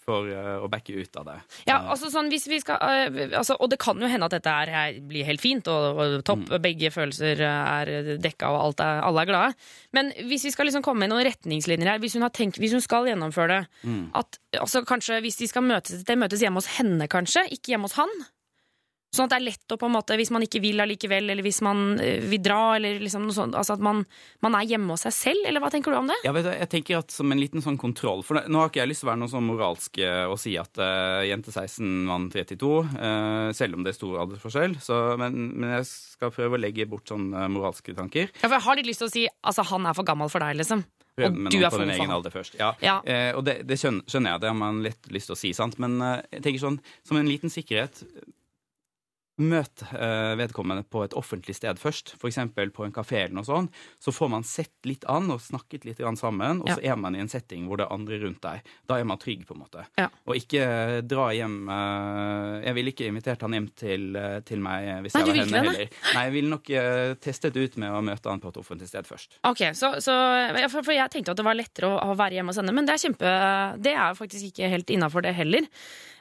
for 0.06 0.30
eh, 0.30 0.52
å 0.62 0.70
backe 0.72 0.96
ut 0.96 1.20
av 1.20 1.28
det. 1.30 1.38
Ja, 1.70 1.80
altså 1.92 2.12
sånn 2.14 2.30
hvis 2.34 2.48
vi 2.50 2.60
skal 2.62 2.78
øh, 2.78 3.36
altså, 3.40 3.58
Og 3.60 3.72
det 3.72 3.80
kan 3.82 4.00
jo 4.02 4.10
hende 4.10 4.28
at 4.30 4.36
dette 4.38 4.52
er, 4.52 4.72
her 4.74 5.00
blir 5.10 5.28
helt 5.28 5.44
fint 5.44 5.68
og, 5.72 6.00
og 6.02 6.20
topp. 6.28 6.46
Begge 6.64 6.92
følelser 6.94 7.42
er 7.46 7.94
dekka, 8.22 8.52
og 8.54 8.62
alt 8.62 8.86
er, 8.86 9.02
alle 9.08 9.26
er 9.26 9.32
glade. 9.32 9.68
Men 9.96 10.14
hvis 10.30 10.48
vi 10.48 10.54
skal 10.54 10.70
liksom 10.70 10.86
komme 10.86 11.06
med 11.06 11.14
noen 11.14 11.26
retningslinjer 11.28 11.96
her, 11.96 12.04
hvis 12.04 12.18
hun, 12.18 12.26
har 12.26 12.34
tenkt, 12.36 12.62
hvis 12.62 12.76
hun 12.76 12.84
skal 12.84 13.10
gjennomføre 13.10 13.52
det 13.56 13.62
at 14.16 14.40
altså, 14.60 14.84
kanskje 14.88 15.20
Hvis 15.24 15.38
de 15.40 15.48
skal 15.50 15.64
møtes, 15.66 16.04
det 16.08 16.18
møtes 16.20 16.42
hjemme 16.44 16.62
hos 16.62 16.70
henne, 16.78 17.08
kanskje, 17.12 17.46
ikke 17.56 17.74
hjemme 17.74 17.90
hos 17.90 17.98
han. 17.98 18.12
Sånn 19.16 19.30
at 19.30 19.36
det 19.36 19.40
er 19.40 19.46
lett 19.48 19.74
å 19.74 19.78
på 19.80 19.88
en 19.88 19.96
måte, 19.96 20.18
hvis 20.20 20.32
man 20.36 20.44
ikke 20.46 20.62
vil 20.64 20.84
allikevel, 20.84 21.30
eller 21.32 21.46
hvis 21.46 21.62
man 21.66 21.84
øh, 22.02 22.26
vil 22.30 22.42
dra, 22.44 22.60
eller 22.78 23.00
liksom 23.02 23.26
noe 23.28 23.36
sånt, 23.36 23.56
altså 23.58 23.78
at 23.78 23.84
man, 23.86 24.04
man 24.46 24.58
er 24.60 24.68
hjemme 24.70 24.96
hos 24.96 25.06
seg 25.08 25.16
selv, 25.16 25.48
eller 25.48 25.64
hva 25.64 25.72
tenker 25.74 25.94
du 25.96 26.00
om 26.00 26.12
det? 26.12 26.18
Ja, 26.28 26.34
vet 26.36 26.48
du, 26.48 26.52
jeg 26.54 26.72
tenker 26.72 27.00
at 27.00 27.14
Som 27.16 27.32
en 27.32 27.40
liten 27.42 27.64
sånn 27.64 27.80
kontroll 27.80 28.24
For 28.26 28.42
Nå 28.52 28.62
har 28.62 28.72
ikke 28.72 28.82
jeg 28.82 28.92
lyst 28.92 29.04
til 29.04 29.10
å 29.10 29.12
være 29.12 29.22
noe 29.22 29.32
sånn 29.32 29.48
moralsk 29.48 30.00
eh, 30.04 30.24
og 30.30 30.38
si 30.42 30.56
at 30.60 30.82
uh, 30.82 31.24
jente 31.26 31.54
16, 31.54 31.86
mann 32.08 32.28
32, 32.34 32.72
uh, 32.96 33.50
selv 33.56 33.78
om 33.78 33.86
det 33.86 33.94
er 33.94 33.98
stor 33.98 34.20
aldersforskjell. 34.26 34.78
Så, 34.84 35.00
men, 35.22 35.38
men 35.56 35.78
jeg 35.78 35.88
skal 35.90 36.34
prøve 36.36 36.58
å 36.58 36.62
legge 36.62 36.88
bort 36.90 37.10
sånne 37.12 37.48
moralske 37.54 37.96
tanker. 37.98 38.30
Ja, 38.42 38.48
for 38.48 38.58
jeg 38.58 38.66
har 38.68 38.80
litt 38.80 38.90
lyst 38.90 39.04
til 39.04 39.10
å 39.10 39.14
si 39.14 39.26
altså 39.46 39.66
han 39.72 39.88
er 39.88 39.98
for 39.98 40.08
gammel 40.08 40.32
for 40.32 40.44
deg, 40.44 40.58
liksom. 40.60 40.84
Prøv 41.16 41.32
Og 41.32 41.54
du 41.54 41.62
er 41.62 41.72
for 41.72 41.88
egen 41.88 42.12
alder 42.12 42.34
først. 42.34 42.58
Ja. 42.60 42.74
Ja. 42.84 42.98
Eh, 43.08 43.32
og 43.38 43.46
det, 43.48 43.62
det 43.70 43.78
skjønner 43.80 44.34
jeg, 44.34 44.42
det 44.44 44.50
har 44.52 44.58
man 44.60 44.82
lett 44.84 45.12
lyst 45.16 45.32
til 45.32 45.38
å 45.38 45.40
si, 45.40 45.54
sant? 45.56 45.78
men 45.80 45.96
eh, 46.04 46.18
jeg 46.38 46.44
tenker 46.48 46.64
sånn, 46.66 46.80
som 47.08 47.20
en 47.20 47.30
liten 47.30 47.54
sikkerhet 47.54 48.04
Møt 49.36 49.82
eh, 49.92 50.34
vedkommende 50.40 50.86
på 50.88 51.02
et 51.04 51.14
offentlig 51.20 51.58
sted 51.58 51.80
først, 51.82 52.14
f.eks. 52.16 52.38
på 52.56 52.86
en 52.86 52.94
kafé, 52.96 53.26
eller 53.26 53.36
noe 53.36 53.48
sånt. 53.48 53.80
Så 54.00 54.14
får 54.16 54.30
man 54.32 54.46
sett 54.48 54.88
litt 54.88 55.04
an 55.12 55.28
og 55.34 55.42
snakket 55.44 55.84
litt 55.88 56.00
sammen, 56.16 56.62
og 56.64 56.70
så 56.72 56.80
er 56.80 56.96
man 56.96 57.18
i 57.18 57.20
en 57.20 57.32
setting 57.32 57.66
hvor 57.68 57.82
det 57.82 57.88
er 57.88 57.96
andre 57.98 58.20
rundt 58.24 58.40
deg. 58.46 58.72
Da 58.88 59.00
er 59.02 59.10
man 59.10 59.20
trygg, 59.20 59.44
på 59.48 59.58
en 59.58 59.64
måte. 59.66 59.84
Ja. 60.00 60.08
Og 60.30 60.40
ikke 60.40 61.02
dra 61.04 61.28
hjem 61.36 61.58
eh, 61.68 62.64
Jeg 62.70 62.78
ville 62.78 62.96
ikke 62.96 63.10
invitert 63.12 63.44
han 63.44 63.58
hjem 63.58 63.70
til, 63.76 64.08
eh, 64.16 64.40
til 64.48 64.64
meg 64.64 64.88
hvis 65.04 65.18
Nei, 65.18 65.26
jeg 65.26 65.32
var 65.34 65.42
henne 65.42 65.52
det, 65.52 65.64
heller. 65.66 66.00
Nei, 66.16 66.26
jeg 66.30 66.36
ville 66.38 66.54
nok 66.56 66.74
eh, 66.80 67.14
testet 67.28 67.60
ut 67.60 67.78
med 67.82 67.92
å 67.92 68.02
møte 68.06 68.32
han 68.32 68.44
på 68.44 68.54
et 68.54 68.64
offentlig 68.64 68.90
sted 68.92 69.08
først. 69.10 69.40
Ok, 69.52 69.68
så, 69.76 69.98
så 70.04 70.16
for, 70.72 70.80
for 70.82 70.96
Jeg 70.96 71.12
tenkte 71.12 71.36
at 71.36 71.44
det 71.44 71.48
var 71.48 71.60
lettere 71.60 71.92
å, 71.92 72.00
å 72.14 72.18
være 72.18 72.40
hjemme 72.40 72.56
hos 72.56 72.64
henne, 72.64 72.76
men 72.76 72.88
det 72.88 72.96
er 72.96 73.04
kjempe 73.04 73.38
Det 73.84 73.96
er 74.00 74.18
faktisk 74.18 74.54
ikke 74.54 74.72
helt 74.72 74.96
innafor 74.96 75.28
det 75.28 75.36
heller. 75.36 75.68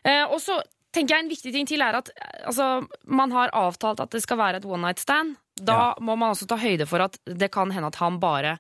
Eh, 0.05 0.25
og 0.29 0.41
så 0.43 0.59
tenker 0.95 1.17
jeg 1.17 1.25
En 1.25 1.33
viktig 1.33 1.53
ting 1.55 1.69
til 1.69 1.85
er 1.85 1.99
at 1.99 2.11
eh, 2.15 2.45
altså, 2.51 2.69
man 3.07 3.35
har 3.35 3.53
avtalt 3.57 4.03
at 4.05 4.15
det 4.15 4.23
skal 4.25 4.41
være 4.41 4.63
et 4.63 4.69
one 4.69 4.83
night 4.87 5.03
stand. 5.03 5.37
Da 5.55 5.95
må 6.03 6.17
man 6.19 6.35
også 6.35 6.49
ta 6.51 6.59
høyde 6.59 6.87
for 6.91 7.05
at 7.05 7.19
det 7.25 7.53
kan 7.55 7.71
hende 7.71 7.93
at 7.93 8.01
han 8.01 8.19
bare 8.23 8.57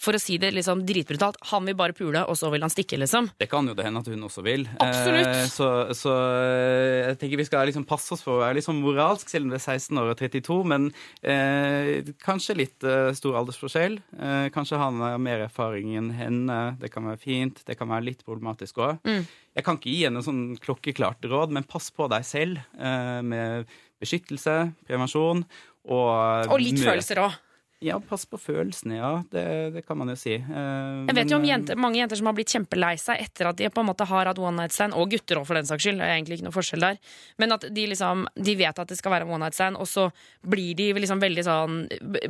for 0.00 0.16
å 0.16 0.20
si 0.20 0.36
det 0.42 0.50
liksom 0.54 0.82
dritbrutalt, 0.86 1.38
han 1.52 1.68
vil 1.68 1.76
bare 1.78 1.94
pule, 1.96 2.24
og 2.26 2.36
så 2.38 2.50
vil 2.52 2.64
han 2.66 2.72
stikke, 2.72 2.98
liksom. 3.00 3.28
Det 3.40 3.46
kan 3.50 3.66
jo 3.68 3.76
det 3.78 3.86
hende 3.86 4.02
at 4.02 4.08
hun 4.10 4.26
også 4.26 4.42
vil. 4.44 4.66
Absolutt. 4.82 5.30
Eh, 5.30 5.44
så, 5.50 5.68
så 5.96 6.14
eh, 6.34 7.10
jeg 7.12 7.20
tenker 7.20 7.40
vi 7.40 7.46
skal 7.46 7.68
liksom 7.70 7.86
passe 7.88 8.10
oss 8.16 8.24
for 8.24 8.36
å 8.36 8.42
være 8.42 8.58
litt 8.58 8.66
sånn 8.66 8.82
moralsk, 8.82 9.30
selv 9.30 9.46
om 9.46 9.54
det 9.54 9.60
er 9.60 9.76
16 9.78 10.02
år 10.02 10.10
og 10.12 10.18
32. 10.20 10.58
Men 10.74 10.88
eh, 11.22 12.10
kanskje 12.24 12.58
litt 12.58 12.88
eh, 12.88 13.12
stor 13.16 13.38
aldersforskjell. 13.40 14.00
Eh, 14.18 14.48
kanskje 14.54 14.82
han 14.82 15.00
har 15.04 15.22
mer 15.22 15.46
erfaring 15.46 15.94
enn 16.00 16.10
henne. 16.18 16.60
Det 16.82 16.90
kan 16.92 17.06
være 17.08 17.22
fint. 17.22 17.62
Det 17.64 17.78
kan 17.78 17.92
være 17.94 18.08
litt 18.10 18.26
problematisk 18.26 18.82
òg. 18.82 18.98
Mm. 19.06 19.22
Jeg 19.54 19.66
kan 19.66 19.78
ikke 19.78 19.94
gi 19.94 20.04
henne 20.08 20.24
sånn 20.26 20.44
klokkeklart 20.62 21.30
råd, 21.30 21.54
men 21.54 21.70
pass 21.70 21.92
på 21.94 22.10
deg 22.10 22.26
selv 22.26 22.58
eh, 22.74 23.22
med 23.22 23.70
beskyttelse, 24.02 24.58
prevensjon 24.88 25.46
og 25.84 26.50
Og 26.50 26.60
litt 26.60 26.80
følelser 26.82 27.20
òg. 27.22 27.34
Ja, 27.82 27.98
pass 28.00 28.22
på 28.26 28.38
følelsene, 28.40 28.96
ja. 28.96 29.10
Det, 29.30 29.42
det 29.74 29.82
kan 29.84 29.98
man 29.98 30.08
jo 30.08 30.14
si. 30.16 30.36
Eh, 30.38 31.00
Jeg 31.10 31.16
vet 31.18 31.32
jo 31.32 31.36
om 31.36 31.42
eh, 31.44 31.50
jenter, 31.50 31.76
mange 31.76 31.98
jenter 31.98 32.16
som 32.16 32.30
har 32.30 32.36
blitt 32.38 32.52
kjempelei 32.54 32.94
seg 33.00 33.20
etter 33.20 33.50
at 33.50 33.58
de 33.58 33.68
på 33.68 33.82
en 33.82 33.88
måte 33.90 34.06
har 34.08 34.30
hatt 34.30 34.40
one 34.40 34.56
night 34.62 34.72
stand, 34.72 34.94
og 34.96 35.10
gutter 35.12 35.40
òg 35.40 35.44
for 35.48 35.58
den 35.58 35.68
saks 35.68 35.84
skyld, 35.84 35.98
det 36.00 36.06
er 36.06 36.14
egentlig 36.14 36.38
ikke 36.38 36.46
noe 36.48 36.56
forskjell 36.56 36.86
der, 36.86 37.00
men 37.42 37.52
at 37.56 37.66
de 37.74 37.86
liksom 37.90 38.24
De 38.40 38.54
vet 38.56 38.78
at 38.78 38.88
det 38.88 38.96
skal 38.96 39.12
være 39.16 39.28
one 39.28 39.42
night 39.44 39.58
stand, 39.58 39.76
og 39.76 39.90
så 39.90 40.06
blir 40.46 40.72
de 40.78 40.92
liksom 41.02 41.20
veldig 41.20 41.44
sånn 41.44 41.76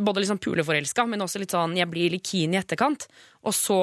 Både 0.01 0.25
liksom 0.25 0.41
puleforelska, 0.43 1.07
men 1.07 1.23
også 1.23 1.43
litt 1.45 1.55
sånn 1.55 1.77
Jeg 1.79 1.91
blir 1.93 2.11
litt 2.17 2.27
keen 2.27 2.57
i 2.57 2.59
etterkant, 2.59 3.07
og 3.45 3.55
så 3.55 3.79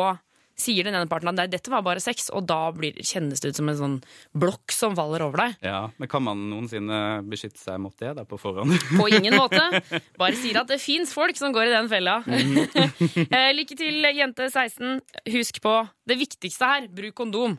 sier 0.62 0.88
den 0.88 0.96
ene 0.98 1.10
parten 1.10 1.32
at 1.32 1.38
nei, 1.40 1.48
dette 1.52 1.72
var 1.74 1.84
bare 1.86 2.04
sex, 2.04 2.30
og 2.36 2.46
da 2.50 2.60
blir, 2.76 2.98
kjennes 3.06 3.42
det 3.42 3.52
ut 3.52 3.60
som 3.60 3.72
en 3.72 3.80
sånn 3.80 3.98
blokk 4.38 4.74
som 4.76 4.96
faller 4.98 5.26
over 5.26 5.46
deg. 5.46 5.58
Ja, 5.66 5.82
Men 5.98 6.12
kan 6.12 6.26
man 6.26 6.44
noensinne 6.52 7.22
beskytte 7.28 7.60
seg 7.62 7.82
mot 7.82 7.96
det 8.02 8.14
da 8.20 8.26
på 8.28 8.40
forhånd? 8.42 8.78
På 9.00 9.10
ingen 9.10 9.36
måte. 9.38 9.82
Bare 10.20 10.38
sier 10.40 10.62
at 10.62 10.72
det 10.72 10.80
fins 10.84 11.14
folk 11.16 11.38
som 11.40 11.54
går 11.56 11.70
i 11.70 11.76
den 11.76 11.90
fella. 11.92 12.20
Mm. 12.28 12.62
Lykke 13.60 13.78
til, 13.80 14.02
jente 14.16 14.50
16. 14.50 15.02
Husk 15.36 15.62
på 15.64 15.76
det 16.08 16.18
viktigste 16.22 16.72
her. 16.74 16.90
Bruk 16.92 17.18
kondom. 17.18 17.58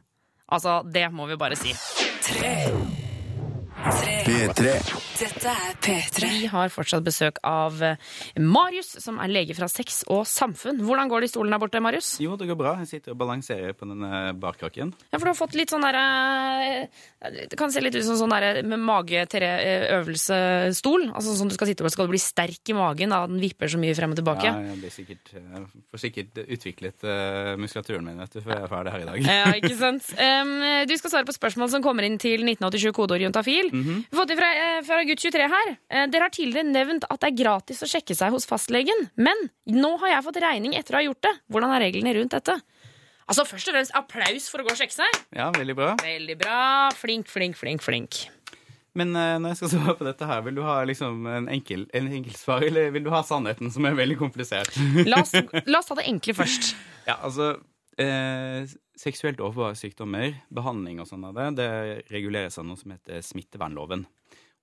Altså, 0.53 0.81
det 0.85 1.09
må 1.13 1.27
vi 1.31 1.39
bare 1.41 1.57
si. 1.59 1.73
P3. 4.27 5.12
Dette 5.23 5.47
er 5.47 5.77
P3. 5.79 6.27
Vi 6.27 6.49
har 6.51 6.67
fortsatt 6.75 7.05
besøk 7.07 7.37
av 7.47 7.79
eh, 7.87 7.95
Marius, 8.43 8.99
som 9.05 9.21
er 9.23 9.31
lege 9.31 9.55
fra 9.55 9.69
Sex 9.71 10.01
og 10.11 10.27
Samfunn. 10.27 10.83
Hvordan 10.83 11.07
går 11.13 11.23
det 11.23 11.29
i 11.29 11.31
stolen 11.31 11.55
der 11.55 11.61
borte, 11.63 11.79
Marius? 11.79 12.19
Jo, 12.19 12.35
det 12.41 12.49
går 12.49 12.57
bra. 12.59 12.73
Jeg 12.81 12.89
sitter 12.91 13.15
og 13.15 13.21
balanserer 13.21 13.71
på 13.79 13.87
denne 13.87 14.33
barkrakken. 14.43 14.91
Ja, 15.13 15.21
for 15.21 15.27
du 15.29 15.31
har 15.31 15.39
fått 15.39 15.55
litt 15.55 15.71
sånn 15.71 15.87
derre 15.87 16.89
Det 17.47 17.55
kan 17.61 17.71
se 17.71 17.79
litt 17.85 17.95
ut 17.95 18.03
som 18.03 18.19
sånn 18.19 18.35
derre 18.35 18.65
mage-øvelsestol. 18.67 21.07
Altså 21.13 21.37
sånn 21.39 21.51
du 21.53 21.55
skal 21.55 21.71
sitte 21.71 21.87
på, 21.87 21.93
skal 21.95 22.11
du 22.11 22.15
bli 22.17 22.23
sterk 22.25 22.73
i 22.75 22.77
magen 22.81 23.15
da 23.15 23.21
den 23.31 23.39
vipper 23.45 23.71
så 23.71 23.79
mye 23.79 23.95
frem 23.95 24.11
og 24.17 24.19
tilbake. 24.19 24.51
Ja, 24.51 24.59
jeg 24.73 24.79
blir 24.83 24.95
sikkert, 24.97 25.31
jeg 25.39 25.63
får 25.95 26.03
sikkert 26.03 26.43
utviklet 26.43 26.99
eh, 27.07 27.55
muskulaturen 27.63 28.11
min 28.11 28.19
vet 28.25 28.35
du, 28.35 28.43
før 28.43 28.57
jeg 28.57 28.67
er 28.67 28.75
ferdig 28.75 28.97
her 28.97 29.07
i 29.07 29.09
dag. 29.13 29.23
Ja, 29.31 29.47
ikke 29.61 29.77
sant? 29.85 30.03
Um, 30.19 30.53
du 30.91 30.99
skal 30.99 31.15
svare 31.15 31.31
på 31.31 31.39
spørsmål 31.39 31.71
som 31.79 31.87
kommer 31.87 32.03
inn 32.11 32.19
til 32.19 32.43
1987 32.43 32.91
kodeord 32.99 33.23
juntafil. 33.29 33.71
Vi 33.71 33.87
-hmm. 33.87 34.03
fått 34.11 34.35
det 34.35 34.41
fra, 34.43 34.51
eh, 34.51 34.83
fra 34.83 35.12
gutt 35.13 35.25
23 35.25 35.49
her. 35.53 35.73
Eh, 35.93 36.07
dere 36.11 36.27
har 36.27 36.35
tidligere 36.35 36.69
nevnt 36.69 37.07
at 37.09 37.21
det 37.23 37.33
er 37.33 37.39
gratis 37.45 37.83
å 37.85 37.89
sjekke 37.91 38.17
seg 38.17 38.35
hos 38.35 38.49
fastlegen. 38.49 39.09
Men 39.21 39.49
nå 39.69 39.95
har 40.03 40.17
jeg 40.17 40.27
fått 40.29 40.43
regning 40.45 40.77
etter 40.79 40.97
å 40.97 41.01
ha 41.01 41.07
gjort 41.07 41.25
det. 41.29 41.35
Hvordan 41.53 41.75
er 41.77 41.85
reglene 41.87 42.15
rundt 42.17 42.37
dette? 42.37 42.59
Altså 43.31 43.45
Først 43.49 43.71
og 43.71 43.77
fremst 43.77 43.97
applaus 43.97 44.49
for 44.51 44.63
å 44.63 44.67
gå 44.67 44.75
og 44.75 44.79
sjekke 44.81 44.97
seg. 44.97 45.19
Ja, 45.37 45.51
veldig 45.55 45.77
bra. 45.79 45.91
Veldig 46.03 46.37
bra. 46.41 46.61
Flink, 46.99 47.31
flink, 47.33 47.59
flink, 47.61 47.85
flink. 47.85 48.23
Men 48.99 49.15
eh, 49.17 49.39
når 49.41 49.55
jeg 49.55 49.61
skal 49.63 49.73
svare 49.73 49.97
på 49.97 50.07
dette 50.09 50.29
her, 50.29 50.43
vil 50.45 50.59
du 50.59 50.63
ha 50.67 50.81
liksom 50.89 51.27
en 51.31 51.49
enkel, 51.53 51.87
en 51.97 52.11
enkel 52.13 52.35
svar, 52.37 52.65
eller 52.67 52.91
vil 52.93 53.07
du 53.07 53.13
ha 53.15 53.23
sannheten, 53.25 53.73
som 53.73 53.87
er 53.89 53.97
veldig 53.97 54.19
komplisert? 54.21 54.75
La 55.09 55.23
oss, 55.23 55.33
la 55.65 55.81
oss 55.81 55.89
ta 55.89 55.97
det 55.97 56.09
enkle 56.11 56.37
først. 56.37 56.75
Ja, 57.09 57.17
altså 57.23 57.55
eh, 58.01 58.69
Seksuelt 59.01 59.41
overførbare 59.41 59.79
sykdommer, 59.81 60.35
behandling 60.53 61.01
og 61.01 61.09
sånn 61.09 61.25
av 61.25 61.39
det, 61.39 61.47
det 61.63 61.71
reguleres 62.13 62.59
av 62.61 62.69
noe 62.69 62.79
som 62.79 62.93
heter 62.93 63.25
smittevernloven. 63.25 64.05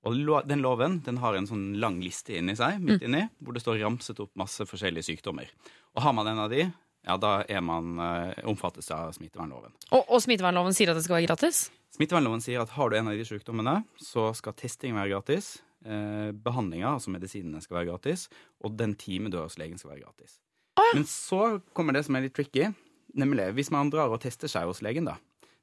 Og 0.07 0.15
lo 0.15 0.37
den 0.47 0.61
loven 0.63 0.99
den 1.03 1.19
har 1.19 1.35
en 1.35 1.47
sånn 1.49 1.73
lang 1.81 1.97
liste 2.03 2.37
inni 2.39 2.55
seg, 2.55 2.77
midt 2.83 3.03
inni, 3.03 3.25
hvor 3.43 3.55
det 3.55 3.63
står 3.63 3.81
ramset 3.81 4.19
opp 4.23 4.31
masse 4.39 4.63
forskjellige 4.67 5.09
sykdommer. 5.09 5.49
Og 5.97 6.05
har 6.05 6.15
man 6.15 6.29
en 6.31 6.39
av 6.45 6.53
de, 6.53 6.69
ja, 7.07 7.17
da 7.19 7.33
er 7.43 7.63
man 7.65 7.99
eh, 8.03 8.43
omfattes 8.47 8.87
av 8.95 9.11
smittevernloven. 9.17 9.75
Og, 9.91 10.03
og 10.05 10.23
smittevernloven 10.23 10.75
sier 10.77 10.93
at 10.93 10.99
det 10.99 11.03
skal 11.03 11.19
være 11.19 11.27
gratis? 11.27 11.65
Smittevernloven 11.95 12.43
sier 12.45 12.63
at 12.63 12.75
har 12.77 12.91
du 12.91 12.99
en 12.99 13.11
av 13.11 13.17
de 13.17 13.27
sykdommene, 13.27 13.79
så 13.99 14.29
skal 14.37 14.55
testing 14.59 14.95
være 14.95 15.17
gratis. 15.17 15.57
Eh, 15.83 16.31
behandlinga, 16.35 16.95
altså 16.95 17.11
medisinene, 17.11 17.59
skal 17.63 17.81
være 17.81 17.91
gratis. 17.91 18.27
Og 18.63 18.75
den 18.79 18.95
timen 18.99 19.33
du 19.33 19.39
har 19.41 19.49
hos 19.49 19.59
legen, 19.59 19.79
skal 19.79 19.97
være 19.97 20.05
gratis. 20.05 20.39
Men 20.93 21.03
så 21.05 21.59
kommer 21.75 21.95
det 21.95 22.05
som 22.07 22.15
er 22.15 22.27
litt 22.27 22.37
tricky. 22.37 22.69
Nemlig 23.19 23.49
hvis 23.57 23.71
man 23.73 23.89
drar 23.91 24.11
og 24.13 24.21
tester 24.23 24.51
seg 24.51 24.69
hos 24.69 24.83
legen, 24.85 25.09
da. 25.09 25.17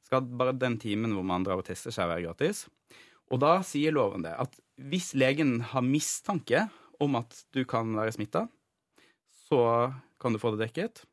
Skal 0.07 0.27
bare 0.39 0.55
den 0.55 0.77
timen 0.83 1.15
hvor 1.17 1.25
man 1.27 1.47
drar 1.47 1.61
og 1.61 1.67
tester 1.67 1.95
seg, 1.95 2.11
være 2.11 2.29
gratis. 2.29 2.67
Og 3.33 3.43
da 3.43 3.59
sier 3.67 3.95
loven 3.95 4.25
det 4.27 4.35
at 4.39 4.55
hvis 4.77 5.15
legen 5.17 5.59
har 5.73 5.85
mistanke 5.85 6.67
om 7.03 7.19
at 7.19 7.35
du 7.57 7.65
kan 7.69 7.95
være 7.97 8.15
smitta, 8.15 8.47
så 9.49 9.61
kan 10.21 10.35
du 10.35 10.41
få 10.41 10.55
det 10.55 10.69
dekket. 10.69 11.05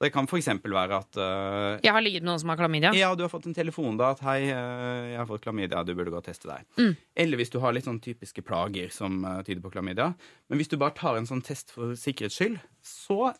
Det 0.00 0.08
kan 0.14 0.24
f.eks. 0.24 0.48
være 0.64 0.96
at 0.96 1.18
uh, 1.20 1.76
Jeg 1.84 1.92
har 1.92 2.00
ligget 2.00 2.24
med 2.24 2.30
noen 2.30 2.40
som 2.40 2.52
har 2.52 2.56
klamydia. 2.56 2.92
ja, 2.96 3.10
du 3.12 3.20
har 3.26 3.28
fått 3.32 3.50
en 3.50 3.56
telefon 3.56 3.98
da 4.00 4.14
at 4.14 4.22
hei, 4.24 4.38
uh, 4.48 5.10
jeg 5.10 5.18
har 5.20 5.28
fått 5.28 5.44
klamydia, 5.44 5.82
du 5.84 5.92
burde 5.92 6.14
gå 6.14 6.22
og 6.22 6.24
teste 6.24 6.48
deg. 6.48 6.64
Mm. 6.80 6.94
Eller 7.24 7.40
hvis 7.40 7.52
du 7.52 7.58
har 7.60 7.76
litt 7.76 7.84
sånn 7.84 8.00
typiske 8.00 8.44
plager 8.46 8.88
som 8.94 9.20
uh, 9.26 9.42
tyder 9.44 9.60
på 9.64 9.74
klamydia. 9.74 10.14
Men 10.48 10.60
hvis 10.60 10.72
du 10.72 10.78
bare 10.80 10.96
tar 10.96 11.20
en 11.20 11.28
sånn 11.28 11.44
test 11.44 11.74
for 11.74 11.92
sikkerhets 12.00 12.40
skyld, 12.40 12.56
så 12.80 13.34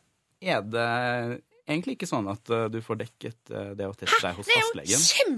er 0.44 0.60
det 0.68 0.90
egentlig 1.64 1.96
ikke 1.96 2.10
sånn 2.10 2.28
at 2.28 2.48
du 2.72 2.78
får 2.82 2.98
dekket 3.04 3.52
det 3.78 3.86
å 3.86 3.92
teste 3.94 4.18
deg 4.24 4.38
hos 4.40 4.48
fastlegen. 4.48 4.88
Det 4.88 4.88
er 4.88 4.96
jo 4.96 5.00
fastlegen. 5.00 5.34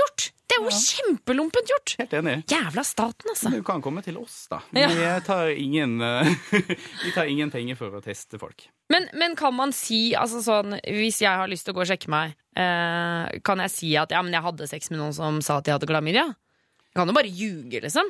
Gjort! 0.00 0.28
Det 0.48 0.56
er 0.56 0.64
jo 0.64 0.72
kjempelompent 0.72 1.70
gjort! 1.70 1.94
Helt 2.00 2.14
enig. 2.16 2.34
Jævla 2.48 2.84
staten, 2.86 3.28
altså. 3.34 3.50
Du 3.52 3.60
kan 3.66 3.82
komme 3.84 4.02
til 4.04 4.16
oss, 4.20 4.46
da. 4.50 4.62
Ja. 4.72 4.88
Men 4.88 4.96
vi 4.96 5.08
tar 5.26 5.50
ingen, 5.52 5.96
eh, 6.04 6.30
vi 7.04 7.12
tar 7.14 7.28
ingen 7.28 7.52
penger 7.52 7.76
for 7.80 7.98
å 7.98 8.02
teste 8.04 8.40
folk. 8.40 8.68
Men, 8.92 9.10
men 9.18 9.36
kan 9.36 9.52
man 9.56 9.74
si, 9.76 10.14
altså 10.16 10.40
sånn, 10.44 10.78
hvis 10.86 11.20
jeg 11.24 11.42
har 11.42 11.50
lyst 11.50 11.68
til 11.68 11.76
å 11.76 11.78
gå 11.78 11.84
og 11.84 11.90
sjekke 11.90 12.12
meg, 12.12 12.38
eh, 12.56 13.40
kan 13.44 13.60
jeg 13.66 13.74
si 13.74 13.92
at 14.00 14.14
ja, 14.14 14.22
men 14.24 14.32
jeg 14.34 14.46
hadde 14.46 14.70
sex 14.70 14.88
med 14.92 15.02
noen 15.02 15.16
som 15.16 15.42
sa 15.44 15.60
at 15.60 15.68
de 15.68 15.76
hadde 15.76 15.90
klamydia? 15.90 16.24
Jeg 16.88 16.96
kan 17.02 17.12
jo 17.12 17.18
bare 17.18 17.30
ljuge, 17.30 17.82
liksom. 17.84 18.08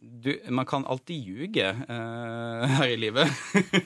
Du, 0.00 0.30
man 0.54 0.66
kan 0.66 0.84
alltid 0.86 1.16
ljuge 1.26 1.70
uh, 1.88 2.66
her 2.78 2.86
i 2.86 2.96
livet. 2.96 3.30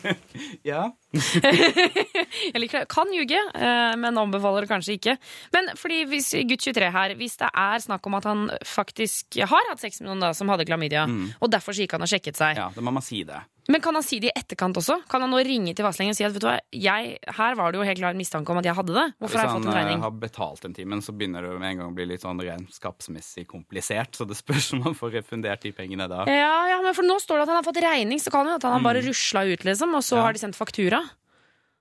ja. 0.71 0.91
Jeg 1.13 2.61
liker 2.61 2.83
det. 2.83 2.89
Kan 2.93 3.13
ljuge, 3.17 3.41
uh, 3.57 3.95
men 3.97 4.21
anbefaler 4.21 4.67
det 4.67 4.71
kanskje 4.73 4.99
ikke. 4.99 5.17
Men 5.57 5.73
fordi 5.81 6.03
hvis 6.11 6.29
gutt 6.51 6.67
23 6.69 6.91
her, 6.93 7.17
hvis 7.17 7.39
det 7.41 7.49
er 7.49 7.85
snakk 7.85 8.09
om 8.11 8.19
at 8.21 8.29
han 8.29 8.45
faktisk 8.61 9.41
har 9.41 9.71
hatt 9.71 9.81
sex 9.81 10.03
med 10.03 10.11
noen 10.11 10.27
da, 10.29 10.35
som 10.37 10.53
hadde 10.53 10.69
klamydia, 10.69 11.07
og 11.41 11.53
derfor 11.53 11.73
så 11.73 11.87
gikk 11.87 11.97
han 11.97 12.05
og 12.05 12.13
sjekket 12.13 12.41
seg, 12.41 12.61
ja, 12.61 12.69
da 12.77 12.85
må 12.85 12.93
man 12.93 13.05
si 13.05 13.25
det. 13.29 13.41
Men 13.71 13.81
kan 13.81 13.95
han 13.95 14.03
si 14.03 14.19
det 14.19 14.33
i 14.33 14.35
etterkant 14.41 14.77
også? 14.81 14.97
Kan 15.11 15.23
han 15.23 15.31
nå 15.31 15.39
ringe 15.47 15.75
til 15.77 15.87
fastlegen 15.87 16.11
og 16.11 16.17
si 16.19 16.25
at 16.27 16.33
vet 16.35 16.43
du 16.43 16.49
hva, 16.49 16.57
jeg, 16.75 17.13
her 17.37 17.55
var 17.59 17.71
det 17.71 17.79
jo 17.79 17.87
helt 17.87 18.01
klar 18.01 18.17
mistanke 18.19 18.51
om 18.51 18.59
at 18.59 18.67
jeg 18.67 18.75
hadde 18.75 18.97
det? 18.97 19.05
Hvorfor 19.23 19.39
har 19.39 19.47
jeg 19.47 19.55
fått 19.55 19.69
en 19.69 19.77
regning? 19.77 19.93
Hvis 19.93 20.03
han 20.03 20.07
har 20.09 20.19
betalt 20.25 20.67
den 20.67 20.75
timen, 20.75 21.03
så 21.07 21.15
begynner 21.15 21.47
det 21.47 21.53
med 21.61 21.69
en 21.71 21.79
gang 21.83 21.93
å 21.93 21.97
bli 21.97 22.09
litt 22.11 22.25
sånn 22.27 22.43
regnskapsmessig 22.43 23.47
komplisert. 23.47 24.19
Så 24.19 24.27
det 24.27 24.39
spørs 24.41 24.73
om 24.75 24.83
han 24.89 24.99
får 24.99 25.15
refundert 25.21 25.63
de 25.63 25.73
pengene 25.77 26.09
da. 26.11 26.25
Ja, 26.27 26.55
ja, 26.73 26.83
men 26.83 26.97
for 26.99 27.07
nå 27.07 27.21
står 27.23 27.39
det 27.39 27.47
at 27.47 27.53
han 27.55 27.61
har 27.61 27.69
fått 27.71 27.83
regning, 27.85 28.19
så 28.23 28.35
kan 28.35 28.51
jo 28.51 28.59
at 28.59 28.67
han 28.67 28.75
har 28.81 28.87
bare 28.89 29.05
rusla 29.07 29.45
ut, 29.47 29.67
liksom, 29.69 29.95
og 29.95 30.03
så 30.03 30.19
Ja. 30.19 30.25
har 30.27 30.33
de 30.35 30.43
sendt 30.43 30.59
faktura. 30.59 31.03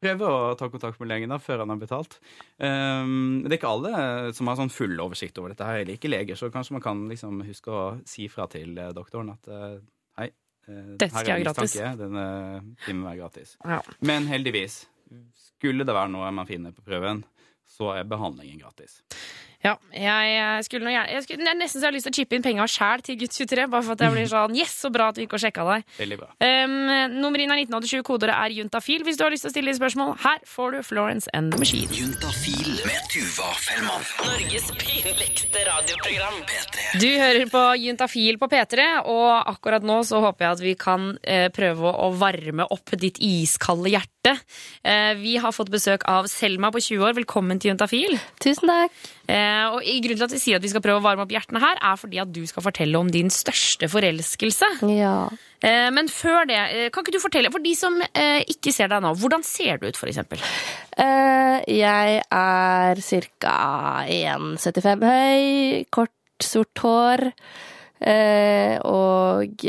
Prøve 0.02 0.26
å 0.26 0.58
ta 0.58 0.66
kontakt 0.70 0.98
med 1.00 1.10
legen 1.12 1.30
da, 1.30 1.38
før 1.38 1.60
han 1.62 1.70
har 1.70 1.78
betalt. 1.78 2.16
Um, 2.58 3.44
det 3.46 3.54
er 3.54 3.58
ikke 3.60 3.70
alle 3.70 4.34
som 4.34 4.48
har 4.50 4.58
sånn 4.58 4.72
full 4.74 4.96
oversikt 4.98 5.38
over 5.38 5.54
dette. 5.54 5.66
her, 5.66 5.82
eller 5.84 5.94
ikke 5.94 6.10
leger, 6.10 6.36
så 6.36 6.50
kanskje 6.50 6.74
man 6.78 6.82
kan 6.82 7.04
liksom 7.10 7.42
huske 7.46 7.70
å 7.70 7.84
si 8.10 8.26
fra 8.28 8.48
til 8.50 8.78
eh, 8.78 8.94
doktoren 8.98 9.30
at 9.34 9.46
uh, 9.54 9.78
hei, 10.18 10.26
eh, 10.32 10.34
Dette 10.68 11.10
skal 11.10 11.28
jeg 11.28 11.42
være 11.42 11.46
gratis. 11.50 11.76
Denne 12.00 12.26
timen 12.86 13.08
er 13.12 13.20
gratis. 13.20 13.56
Ja. 13.66 13.82
Men 14.06 14.28
heldigvis, 14.30 14.82
skulle 15.36 15.88
det 15.88 15.96
være 15.96 16.12
noe 16.14 16.32
man 16.36 16.50
finner 16.50 16.76
på 16.76 16.86
prøven, 16.86 17.24
så 17.72 17.94
er 17.96 18.08
behandlingen 18.08 18.62
gratis. 18.62 19.02
Ja, 19.62 19.76
jeg 19.94 20.66
skulle 20.66 20.88
nå 20.88 20.94
gjerne 20.94 21.14
jeg 21.14 21.26
skulle, 21.26 21.46
er 21.46 21.58
nesten 21.58 21.78
så 21.82 21.86
jeg 21.86 21.92
har 21.92 21.96
lyst 21.96 22.08
til 22.08 22.14
å 22.14 22.18
chippe 22.18 22.38
inn 22.38 22.46
penga 22.46 22.66
sjæl 22.70 23.04
til 23.06 23.18
gutt 23.22 23.36
23, 23.36 23.68
bare 23.70 23.86
for 23.86 23.94
at 23.94 24.04
jeg 24.06 24.16
blir 24.16 24.30
sånn 24.32 24.56
Yes, 24.58 24.74
så 24.82 24.90
bra 24.94 25.12
at 25.12 25.20
vi 25.20 25.28
gikk 25.28 25.36
og 25.38 25.44
sjekka 25.44 25.66
deg. 25.68 25.86
Veldig 26.00 26.18
bra. 26.18 26.30
Um, 26.42 26.74
nummer 27.22 27.44
inn 27.44 27.54
er 27.54 27.62
1987, 27.62 28.02
kodeordet 28.08 28.38
er 28.38 28.56
juntafil 28.58 29.06
hvis 29.06 29.20
du 29.20 29.26
har 29.26 29.34
lyst 29.34 29.46
til 29.46 29.52
å 29.52 29.54
stille 29.54 29.76
spørsmål. 29.78 30.16
Her 30.24 30.42
får 30.50 30.76
du 30.76 30.80
Florence 30.88 31.30
and 31.38 31.54
the 31.54 31.62
Machine. 31.62 31.94
Juntafil 31.94 32.82
med 32.88 33.06
Tuva 33.14 33.52
Fellmann. 33.62 34.08
Norges 34.26 34.72
pinligste 34.82 35.66
radioprogram. 35.68 36.42
P3. 36.50 36.88
Du 37.04 37.08
hører 37.22 37.54
på 37.54 37.64
Juntafil 37.84 38.42
på 38.42 38.50
P3, 38.52 38.88
og 39.14 39.52
akkurat 39.54 39.86
nå 39.86 40.02
så 40.08 40.24
håper 40.26 40.48
jeg 40.48 40.58
at 40.58 40.66
vi 40.66 40.76
kan 40.80 41.12
eh, 41.22 41.48
prøve 41.54 41.94
å 41.94 42.12
varme 42.18 42.66
opp 42.74 42.96
ditt 43.00 43.22
iskalde 43.22 43.94
hjerte. 43.94 44.36
Eh, 44.82 45.14
vi 45.22 45.38
har 45.42 45.54
fått 45.56 45.72
besøk 45.74 46.06
av 46.10 46.30
Selma 46.32 46.74
på 46.74 46.82
20 46.82 47.10
år. 47.10 47.18
Velkommen 47.22 47.62
til 47.62 47.76
Juntafil. 47.76 48.18
Tusen 48.42 48.72
takk. 48.72 49.02
Eh, 49.32 49.66
og 49.72 49.86
i 49.88 50.00
Grunnen 50.04 50.20
til 50.20 50.28
at 50.28 50.36
vi 50.36 50.42
sier 50.42 50.60
at 50.60 50.66
vi 50.66 50.72
skal 50.72 50.84
prøve 50.84 51.00
å 51.00 51.06
varme 51.06 51.24
opp 51.24 51.32
hjertene 51.32 51.62
her, 51.64 51.80
er 51.80 52.00
fordi 52.00 52.20
at 52.24 52.34
du 52.36 52.42
skal 52.50 52.66
fortelle 52.66 53.00
om 53.00 53.10
din 53.12 53.32
største 53.32 53.88
forelskelse. 53.92 54.70
Ja. 54.92 55.16
Eh, 55.64 55.88
men 55.94 56.10
før 56.12 56.48
det, 56.50 56.60
eh, 56.60 56.90
kan 56.92 57.06
ikke 57.06 57.16
du 57.16 57.24
fortelle, 57.24 57.52
for 57.54 57.64
de 57.64 57.74
som 57.78 58.00
eh, 58.12 58.42
ikke 58.52 58.74
ser 58.76 58.92
deg 58.92 59.04
nå, 59.06 59.14
hvordan 59.22 59.46
ser 59.48 59.80
du 59.80 59.88
ut, 59.88 60.00
eksempel? 60.12 60.42
Eh, 60.98 61.58
jeg 61.72 62.22
er 62.28 63.04
ca. 63.40 63.58
1,75 64.10 65.06
høy, 65.08 65.86
kort, 65.94 66.18
sort 66.44 66.84
hår. 66.84 67.30
Eh, 68.02 68.80
og 68.82 69.62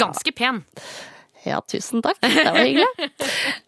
Ganske 0.00 0.32
pen. 0.32 0.64
Ja, 0.64 1.15
tusen 1.70 2.02
takk. 2.04 2.18
Det 2.22 2.44
var 2.44 2.62
hyggelig. 2.62 3.10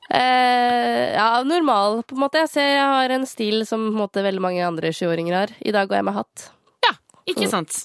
Eh, 0.09 1.15
ja, 1.15 1.43
normal, 1.45 2.03
på 2.09 2.17
en 2.17 2.23
måte. 2.23 2.41
Jeg 2.45 2.49
ser 2.53 2.69
jeg 2.73 2.93
har 2.95 3.13
en 3.13 3.27
stil 3.29 3.67
som 3.69 3.83
på 3.91 3.93
en 3.93 4.01
måte 4.01 4.23
veldig 4.25 4.41
mange 4.41 4.63
andre 4.65 4.93
20-åringer 4.95 5.37
har. 5.37 5.53
I 5.61 5.75
dag 5.75 5.91
går 5.91 6.01
jeg 6.01 6.07
med 6.09 6.17
hatt. 6.17 6.47
Ja, 6.87 6.95
ikke 7.29 7.49
sant. 7.51 7.77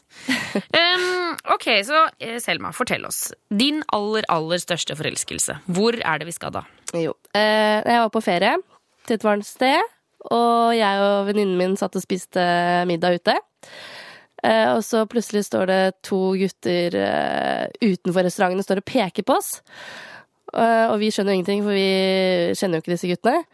Um, 0.56 1.34
ok, 1.56 1.68
så 1.84 2.06
eh, 2.24 2.38
Selma, 2.44 2.72
fortell 2.76 3.04
oss. 3.10 3.26
Din 3.52 3.84
aller, 3.96 4.24
aller 4.32 4.62
største 4.64 4.96
forelskelse. 5.00 5.58
Hvor 5.68 6.00
er 6.00 6.22
det 6.22 6.30
vi 6.30 6.36
skal 6.36 6.56
da? 6.56 6.64
Jo. 6.96 7.16
Eh, 7.36 7.82
jeg 7.84 8.06
var 8.06 8.14
på 8.14 8.24
ferie 8.24 8.56
til 9.04 9.18
et 9.18 9.28
varmt 9.28 9.48
sted, 9.48 9.92
og 10.32 10.72
jeg 10.78 11.04
og 11.04 11.28
venninnen 11.28 11.60
min 11.60 11.76
satt 11.80 12.00
og 12.00 12.06
spiste 12.06 12.44
middag 12.88 13.20
ute. 13.20 13.36
Eh, 14.44 14.70
og 14.74 14.82
så 14.84 15.06
plutselig 15.10 15.46
står 15.48 15.70
det 15.72 15.82
to 16.04 16.34
gutter 16.40 16.98
eh, 17.00 17.68
utenfor 17.84 18.28
restauranten 18.28 18.60
og 18.60 18.68
står 18.68 18.84
og 18.84 18.90
peker 18.90 19.28
på 19.28 19.38
oss. 19.38 19.56
Eh, 20.54 20.88
og 20.90 20.98
vi 21.02 21.12
skjønner 21.14 21.34
jo 21.34 21.40
ingenting, 21.42 21.64
for 21.64 21.78
vi 21.78 22.58
kjenner 22.60 22.78
jo 22.78 22.86
ikke 22.86 22.96
disse 22.96 23.12
guttene. 23.14 23.46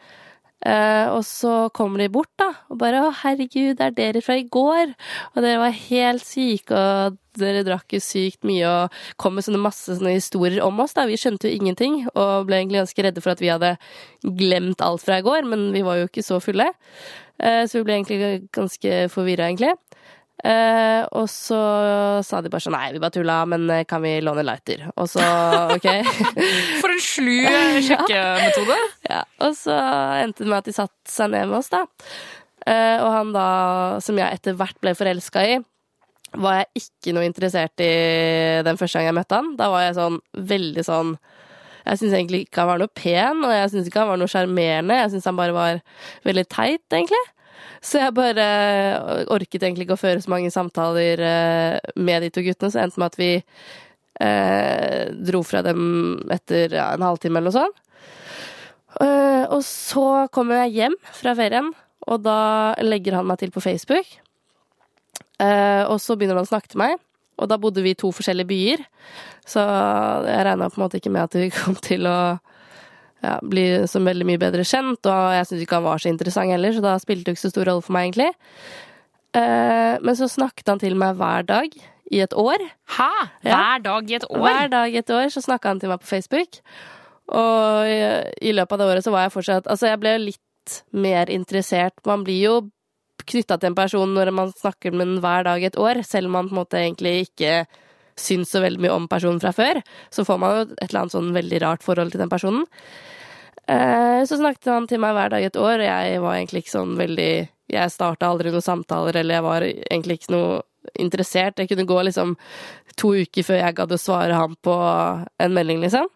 Uh, 0.60 1.16
og 1.16 1.22
så 1.24 1.70
kommer 1.72 2.02
de 2.02 2.10
bort, 2.12 2.32
da, 2.36 2.50
og 2.68 2.82
bare 2.82 3.00
'Å, 3.00 3.14
herregud, 3.22 3.78
det 3.80 3.86
er 3.86 3.94
dere 3.96 4.22
fra 4.22 4.36
i 4.36 4.44
går'. 4.44 4.92
Og 5.32 5.40
dere 5.40 5.62
var 5.62 5.72
helt 5.72 6.26
syke, 6.26 6.76
og 6.76 7.16
dere 7.40 7.64
drakk 7.64 7.96
jo 7.96 8.02
sykt 8.04 8.44
mye, 8.44 8.68
og 8.68 8.92
kom 9.16 9.36
med 9.36 9.48
sånne 9.48 9.62
masse 9.64 9.88
sånne 9.88 10.18
historier 10.18 10.60
om 10.66 10.80
oss, 10.84 10.98
da. 11.00 11.08
Vi 11.08 11.16
skjønte 11.16 11.48
jo 11.48 11.56
ingenting, 11.56 12.10
og 12.12 12.48
ble 12.48 12.60
egentlig 12.60 12.84
ganske 12.84 13.04
redde 13.08 13.24
for 13.24 13.32
at 13.32 13.40
vi 13.40 13.48
hadde 13.48 13.78
glemt 14.22 14.84
alt 14.84 15.02
fra 15.02 15.20
i 15.20 15.24
går, 15.24 15.48
men 15.48 15.72
vi 15.72 15.82
var 15.82 15.96
jo 15.96 16.12
ikke 16.12 16.28
så 16.28 16.42
fulle. 16.44 16.68
Uh, 17.40 17.64
så 17.64 17.80
vi 17.80 17.84
ble 17.88 17.96
egentlig 17.96 18.52
ganske 18.52 19.08
forvirra, 19.16 19.48
egentlig. 19.48 19.78
Eh, 20.40 21.02
og 21.20 21.26
så 21.28 21.58
sa 22.24 22.40
de 22.40 22.48
bare 22.48 22.64
sånn 22.64 22.72
Nei, 22.78 22.94
vi 22.96 23.02
bare 23.04 23.12
tulla, 23.18 23.42
men 23.50 23.66
eh, 23.76 23.82
kan 23.90 24.00
vi 24.06 24.14
låne 24.24 24.46
lighter? 24.48 24.86
Og 24.96 25.10
så 25.12 25.24
OK. 25.76 25.88
For 26.82 26.94
en 26.94 27.02
slu 27.04 27.34
sjekkemetode. 27.90 28.78
ja. 29.10 29.18
Ja, 29.20 29.24
og 29.44 29.56
så 29.60 29.76
endte 30.22 30.46
det 30.46 30.52
med 30.52 30.62
at 30.62 30.70
de 30.70 30.76
satte 30.78 31.12
seg 31.12 31.34
ned 31.34 31.50
med 31.50 31.58
oss, 31.60 31.72
da. 31.74 31.82
Eh, 32.70 33.02
og 33.02 33.10
han 33.18 33.34
da, 33.36 33.48
som 34.06 34.20
jeg 34.20 34.40
etter 34.40 34.56
hvert 34.60 34.78
ble 34.84 34.94
forelska 34.96 35.44
i, 35.50 35.58
var 36.38 36.60
jeg 36.60 36.84
ikke 36.84 37.14
noe 37.18 37.26
interessert 37.26 37.82
i 37.82 37.90
den 38.64 38.78
første 38.78 39.00
gang 39.00 39.08
jeg 39.10 39.18
møtte 39.18 39.40
han. 39.40 39.48
Da 39.58 39.68
var 39.74 39.88
jeg 39.88 39.96
sånn 39.98 40.20
veldig 40.38 40.84
sånn 40.86 41.16
Jeg 41.88 41.98
syns 42.04 42.14
egentlig 42.14 42.44
ikke 42.46 42.62
han 42.62 42.70
var 42.70 42.82
noe 42.84 42.92
pen, 42.94 43.40
og 43.48 43.50
jeg 43.56 43.72
syns 43.74 43.88
ikke 43.90 44.04
han 44.04 44.12
var 44.12 44.20
noe 44.22 44.30
sjarmerende. 44.30 45.00
Jeg 45.00 45.12
syns 45.16 45.26
han 45.26 45.40
bare 45.40 45.56
var 45.56 45.80
veldig 46.28 46.44
teit, 46.54 46.86
egentlig. 46.94 47.22
Så 47.82 48.02
jeg 48.02 48.16
bare 48.18 48.46
orket 49.32 49.64
egentlig 49.64 49.88
ikke 49.88 49.98
å 49.98 50.02
føre 50.02 50.24
så 50.24 50.32
mange 50.32 50.52
samtaler 50.54 51.22
eh, 51.24 51.94
med 52.00 52.26
de 52.26 52.32
to 52.34 52.44
guttene, 52.46 52.72
så 52.72 52.80
det 52.80 52.88
endte 52.88 53.02
med 53.02 53.12
at 53.14 53.20
vi 53.20 53.30
eh, 54.20 55.04
dro 55.30 55.44
fra 55.48 55.64
dem 55.66 55.84
etter 56.34 56.76
ja, 56.76 56.90
en 56.94 57.06
halvtime 57.08 57.40
eller 57.40 57.52
noe 57.52 57.60
sånt. 57.60 57.86
Eh, 59.00 59.46
og 59.48 59.62
så 59.66 60.26
kommer 60.34 60.64
jeg 60.64 60.76
hjem 60.80 60.98
fra 61.16 61.36
ferien, 61.38 61.72
og 62.10 62.26
da 62.26 62.40
legger 62.84 63.20
han 63.20 63.28
meg 63.30 63.40
til 63.42 63.54
på 63.54 63.64
Facebook. 63.64 64.18
Eh, 65.40 65.84
og 65.88 66.00
så 66.04 66.18
begynner 66.18 66.40
han 66.40 66.48
å 66.48 66.52
snakke 66.52 66.72
til 66.74 66.82
meg, 66.84 66.98
og 67.40 67.48
da 67.52 67.60
bodde 67.62 67.84
vi 67.86 67.94
i 67.94 68.00
to 68.00 68.12
forskjellige 68.16 68.50
byer. 68.50 68.86
Så 69.48 69.64
jeg 69.64 70.46
regna 70.46 70.70
på 70.70 70.80
en 70.80 70.86
måte 70.86 71.00
ikke 71.00 71.14
med 71.14 71.30
at 71.30 71.38
vi 71.40 71.52
kom 71.54 71.78
til 71.80 72.10
å 72.10 72.20
ja, 73.24 73.38
bli 73.44 73.66
så 73.90 74.02
veldig 74.04 74.28
mye 74.28 74.42
bedre 74.42 74.66
kjent, 74.68 75.02
og 75.10 75.34
jeg 75.36 75.48
syntes 75.48 75.66
ikke 75.66 75.80
han 75.80 75.88
var 75.88 76.04
så 76.04 76.12
interessant 76.12 76.54
heller, 76.54 76.76
så 76.76 76.84
da 76.86 76.98
spilte 77.02 77.28
det 77.28 77.36
ikke 77.36 77.46
så 77.48 77.54
stor 77.54 77.72
rolle 77.72 77.86
for 77.86 77.96
meg, 77.96 78.10
egentlig. 78.10 78.30
Eh, 79.38 79.96
men 80.02 80.18
så 80.18 80.30
snakket 80.32 80.72
han 80.72 80.82
til 80.82 80.96
meg 81.00 81.20
hver 81.20 81.48
dag 81.50 81.76
i 82.10 82.22
et 82.24 82.34
år. 82.34 82.64
Hæ? 82.98 83.12
Hver 83.46 83.84
dag 83.86 84.10
i 84.10 84.18
et 84.18 84.26
år? 84.30 84.46
Hver 84.46 84.72
dag 84.74 84.96
i 84.96 85.02
et 85.02 85.14
år 85.14 85.30
så 85.34 85.44
snakka 85.46 85.74
han 85.74 85.82
til 85.82 85.92
meg 85.92 86.02
på 86.02 86.10
Facebook. 86.10 86.62
Og 87.30 87.90
i, 87.90 88.00
i 88.50 88.54
løpet 88.56 88.74
av 88.74 88.82
det 88.82 88.90
året 88.90 89.06
så 89.06 89.14
var 89.14 89.28
jeg 89.28 89.36
fortsatt 89.36 89.68
Altså, 89.70 89.92
jeg 89.92 90.02
ble 90.02 90.16
litt 90.24 90.80
mer 90.98 91.30
interessert. 91.30 91.94
Man 92.10 92.24
blir 92.26 92.40
jo 92.42 92.56
knytta 93.30 93.60
til 93.60 93.70
en 93.70 93.78
person 93.78 94.16
når 94.16 94.32
man 94.34 94.54
snakker 94.56 94.96
med 94.96 95.06
den 95.06 95.22
hver 95.22 95.46
dag 95.46 95.62
i 95.62 95.70
et 95.70 95.78
år, 95.78 96.02
selv 96.08 96.30
om 96.30 96.40
man 96.40 96.50
på 96.50 96.56
en 96.56 96.62
måte 96.64 96.82
egentlig 96.82 97.28
ikke 97.28 97.54
syns 98.20 98.52
så 98.54 98.62
veldig 98.64 98.82
mye 98.86 98.96
om 98.96 99.08
personen 99.12 99.40
fra 99.42 99.52
før. 99.56 99.82
Så 100.14 100.26
får 100.28 100.40
man 100.42 100.56
jo 100.56 100.66
et 100.76 100.90
eller 100.90 101.02
annet 101.04 101.16
sånn 101.16 101.32
veldig 101.36 101.62
rart 101.66 101.86
forhold 101.86 102.12
til 102.14 102.22
den 102.24 102.32
personen. 102.32 102.66
Eh, 103.70 104.24
Så 104.26 104.38
snakket 104.40 104.72
han 104.74 104.88
til 104.88 105.00
meg 105.00 105.14
hver 105.14 105.30
dag 105.30 105.42
i 105.44 105.50
et 105.50 105.60
år, 105.60 105.80
og 105.80 105.88
jeg 105.88 106.22
var 106.22 106.36
egentlig 106.36 106.64
ikke 106.64 106.78
sånn 106.78 106.98
veldig 106.98 107.50
Jeg 107.70 107.92
starta 107.94 108.26
aldri 108.26 108.50
noen 108.50 108.66
samtaler, 108.66 109.16
eller 109.20 109.36
jeg 109.36 109.44
var 109.46 109.62
egentlig 109.62 110.16
ikke 110.18 110.32
noe 110.34 110.62
interessert. 110.98 111.60
Jeg 111.60 111.70
kunne 111.70 111.86
gå 111.86 112.00
liksom 112.08 112.32
to 112.98 113.12
uker 113.14 113.44
før 113.46 113.60
jeg 113.62 113.76
gadd 113.78 113.92
å 113.94 114.00
svare 114.02 114.34
ham 114.34 114.56
på 114.66 114.74
en 115.40 115.54
melding, 115.54 115.80
liksom. 115.84 116.08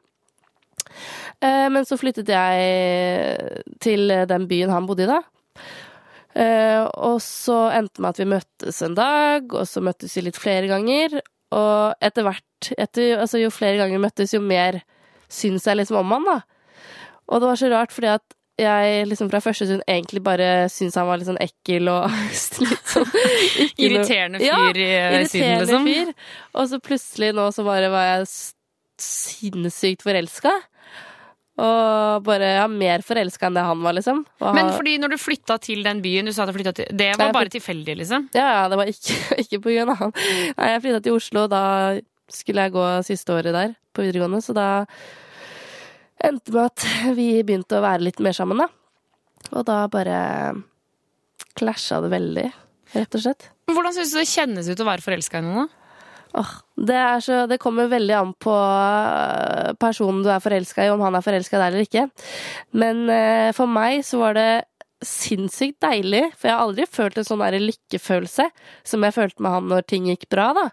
Eh, 1.42 1.70
Men 1.70 1.86
så 1.86 1.98
flyttet 2.00 2.28
jeg 2.28 3.76
til 3.80 4.08
den 4.28 4.48
byen 4.50 4.74
han 4.74 4.88
bodde 4.88 5.04
i, 5.06 5.12
da. 5.12 5.22
Eh, 6.36 6.82
Og 6.98 7.20
så 7.22 7.70
endte 7.78 8.00
det 8.00 8.02
med 8.02 8.10
at 8.10 8.20
vi 8.24 8.26
møttes 8.34 8.82
en 8.82 8.96
dag, 8.98 9.54
og 9.54 9.68
så 9.70 9.82
møttes 9.86 10.16
vi 10.18 10.26
litt 10.26 10.40
flere 10.42 10.68
ganger. 10.72 11.22
Og 11.54 12.04
etter 12.04 12.26
hvert, 12.28 12.72
etter, 12.78 13.18
altså 13.22 13.42
jo 13.42 13.52
flere 13.54 13.78
ganger 13.82 14.02
møttes, 14.02 14.34
jo 14.36 14.42
mer 14.44 14.82
syns 15.34 15.68
jeg 15.68 15.80
liksom 15.80 16.00
om 16.02 16.16
han, 16.16 16.30
da. 16.30 16.40
Og 17.30 17.42
det 17.42 17.50
var 17.50 17.60
så 17.60 17.70
rart, 17.72 17.94
fordi 17.96 18.10
at 18.14 18.40
jeg 18.62 19.08
liksom 19.10 19.32
fra 19.32 19.42
første 19.42 19.66
stund 19.66 19.82
egentlig 19.90 20.22
bare 20.22 20.68
syntes 20.70 20.98
han 21.00 21.08
var 21.08 21.18
litt 21.18 21.30
sånn 21.30 21.42
ekkel 21.42 21.90
og 21.90 22.04
litt 22.68 22.92
sånn 22.92 23.08
Irriterende 23.82 24.42
fyr 24.44 24.46
Ja, 24.46 24.60
i 24.70 24.76
liksom. 24.76 24.84
Ja, 24.84 25.16
irriterende 25.16 25.66
liksom. 25.66 25.88
fyr. 25.90 26.12
Og 26.54 26.70
så 26.70 26.80
plutselig 26.84 27.32
nå 27.34 27.48
så 27.56 27.66
bare 27.66 27.90
var 27.94 28.10
jeg 28.12 28.28
sinnssykt 29.02 30.06
forelska. 30.06 30.54
Og 31.62 32.24
bare 32.26 32.48
ja, 32.56 32.64
mer 32.66 33.04
forelska 33.06 33.46
enn 33.46 33.58
det 33.60 33.64
han 33.68 33.82
var, 33.86 33.94
liksom. 33.94 34.24
Og 34.42 34.56
Men 34.58 34.72
fordi 34.74 34.96
når 35.02 35.14
du 35.14 35.20
flytta 35.22 35.60
til 35.62 35.84
den 35.86 36.00
byen, 36.02 36.26
du 36.26 36.34
sa 36.34 36.48
at 36.48 36.50
du 36.50 36.56
flyttet 36.58 36.80
til 36.80 36.98
Det 36.98 37.12
var 37.20 37.34
bare 37.36 37.52
tilfeldig, 37.54 37.98
liksom? 38.00 38.26
Ja, 38.34 38.48
ja, 38.58 38.64
det 38.72 38.80
var 38.80 38.90
ikke, 38.90 39.18
ikke 39.44 39.60
på 39.62 39.76
grunn 39.76 39.92
av 39.94 40.00
han. 40.02 40.16
Nei, 40.58 40.72
jeg 40.72 40.84
flytta 40.88 41.04
til 41.06 41.20
Oslo, 41.20 41.46
og 41.46 41.54
da 41.54 41.64
skulle 42.34 42.66
jeg 42.66 42.74
gå 42.74 42.88
siste 43.06 43.36
året 43.36 43.54
der 43.54 43.76
på 43.94 44.02
videregående, 44.02 44.42
så 44.42 44.56
da 44.58 44.68
endte 46.24 46.56
med 46.56 46.72
at 46.72 46.88
vi 47.20 47.28
begynte 47.46 47.78
å 47.78 47.86
være 47.86 48.08
litt 48.08 48.24
mer 48.24 48.34
sammen, 48.34 48.64
da. 48.64 48.70
Og 49.54 49.68
da 49.68 49.84
bare 49.92 50.18
klasja 51.60 52.00
det 52.02 52.10
veldig, 52.16 52.48
rett 52.96 53.20
og 53.20 53.26
slett. 53.28 53.52
Hvordan 53.70 53.94
syns 53.94 54.16
du 54.16 54.22
det 54.24 54.30
kjennes 54.32 54.70
ut 54.72 54.82
å 54.82 54.90
være 54.90 55.06
forelska 55.06 55.44
i 55.44 55.46
noen? 55.46 55.68
da? 55.68 55.83
Åh, 56.34 56.54
det, 56.90 57.00
så, 57.22 57.44
det 57.46 57.60
kommer 57.62 57.92
veldig 57.92 58.14
an 58.18 58.34
på 58.42 58.54
øh, 58.54 59.74
personen 59.78 60.24
du 60.26 60.32
er 60.34 60.42
forelska 60.42 60.86
i, 60.86 60.92
om 60.94 61.02
han 61.06 61.14
er 61.18 61.26
forelska 61.26 61.58
i 61.58 61.62
deg 61.62 61.68
eller 61.68 61.86
ikke. 61.86 62.06
Men 62.82 63.04
eh, 63.14 63.50
for 63.54 63.70
meg 63.70 64.02
så 64.08 64.22
var 64.24 64.38
det 64.40 64.48
sinnssykt 65.04 65.82
deilig, 65.84 66.24
for 66.38 66.48
jeg 66.48 66.56
har 66.56 66.64
aldri 66.64 66.86
følt 66.90 67.18
en 67.20 67.28
sånn 67.28 67.44
lykkefølelse 67.44 68.46
som 68.88 69.04
jeg 69.06 69.16
følte 69.16 69.44
med 69.44 69.56
han 69.58 69.68
når 69.72 69.86
ting 69.90 70.08
gikk 70.08 70.30
bra, 70.32 70.48
da. 70.56 70.66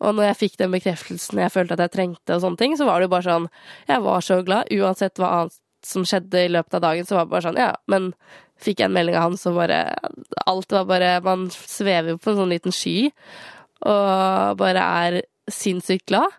Og 0.00 0.16
når 0.16 0.30
jeg 0.30 0.40
fikk 0.42 0.58
den 0.62 0.74
bekreftelsen 0.74 1.42
jeg 1.42 1.52
følte 1.54 1.76
at 1.76 1.84
jeg 1.84 1.94
trengte 1.94 2.36
og 2.36 2.42
sånne 2.44 2.60
ting, 2.60 2.76
så 2.78 2.88
var 2.88 2.98
det 2.98 3.08
jo 3.08 3.14
bare 3.14 3.28
sånn 3.28 3.48
Jeg 3.88 4.04
var 4.04 4.24
så 4.24 4.40
glad, 4.46 4.72
uansett 4.72 5.20
hva 5.20 5.32
annet 5.40 5.60
som 5.86 6.06
skjedde 6.08 6.46
i 6.46 6.50
løpet 6.50 6.78
av 6.78 6.82
dagen, 6.82 7.06
så 7.06 7.18
var 7.18 7.26
det 7.26 7.34
bare 7.34 7.46
sånn 7.46 7.60
Ja, 7.60 7.70
men 7.92 8.10
fikk 8.60 8.80
jeg 8.80 8.88
en 8.88 8.96
melding 8.96 9.18
av 9.18 9.28
han, 9.28 9.38
så 9.40 9.52
bare 9.56 9.82
Alt 10.48 10.72
var 10.72 10.88
bare 10.88 11.12
Man 11.24 11.46
svever 11.52 12.14
jo 12.14 12.20
på 12.20 12.32
en 12.32 12.40
sånn 12.42 12.54
liten 12.54 12.74
sky 12.74 13.12
og 13.86 14.58
bare 14.60 14.82
er 15.06 15.20
sinnssykt 15.52 16.08
glad. 16.10 16.34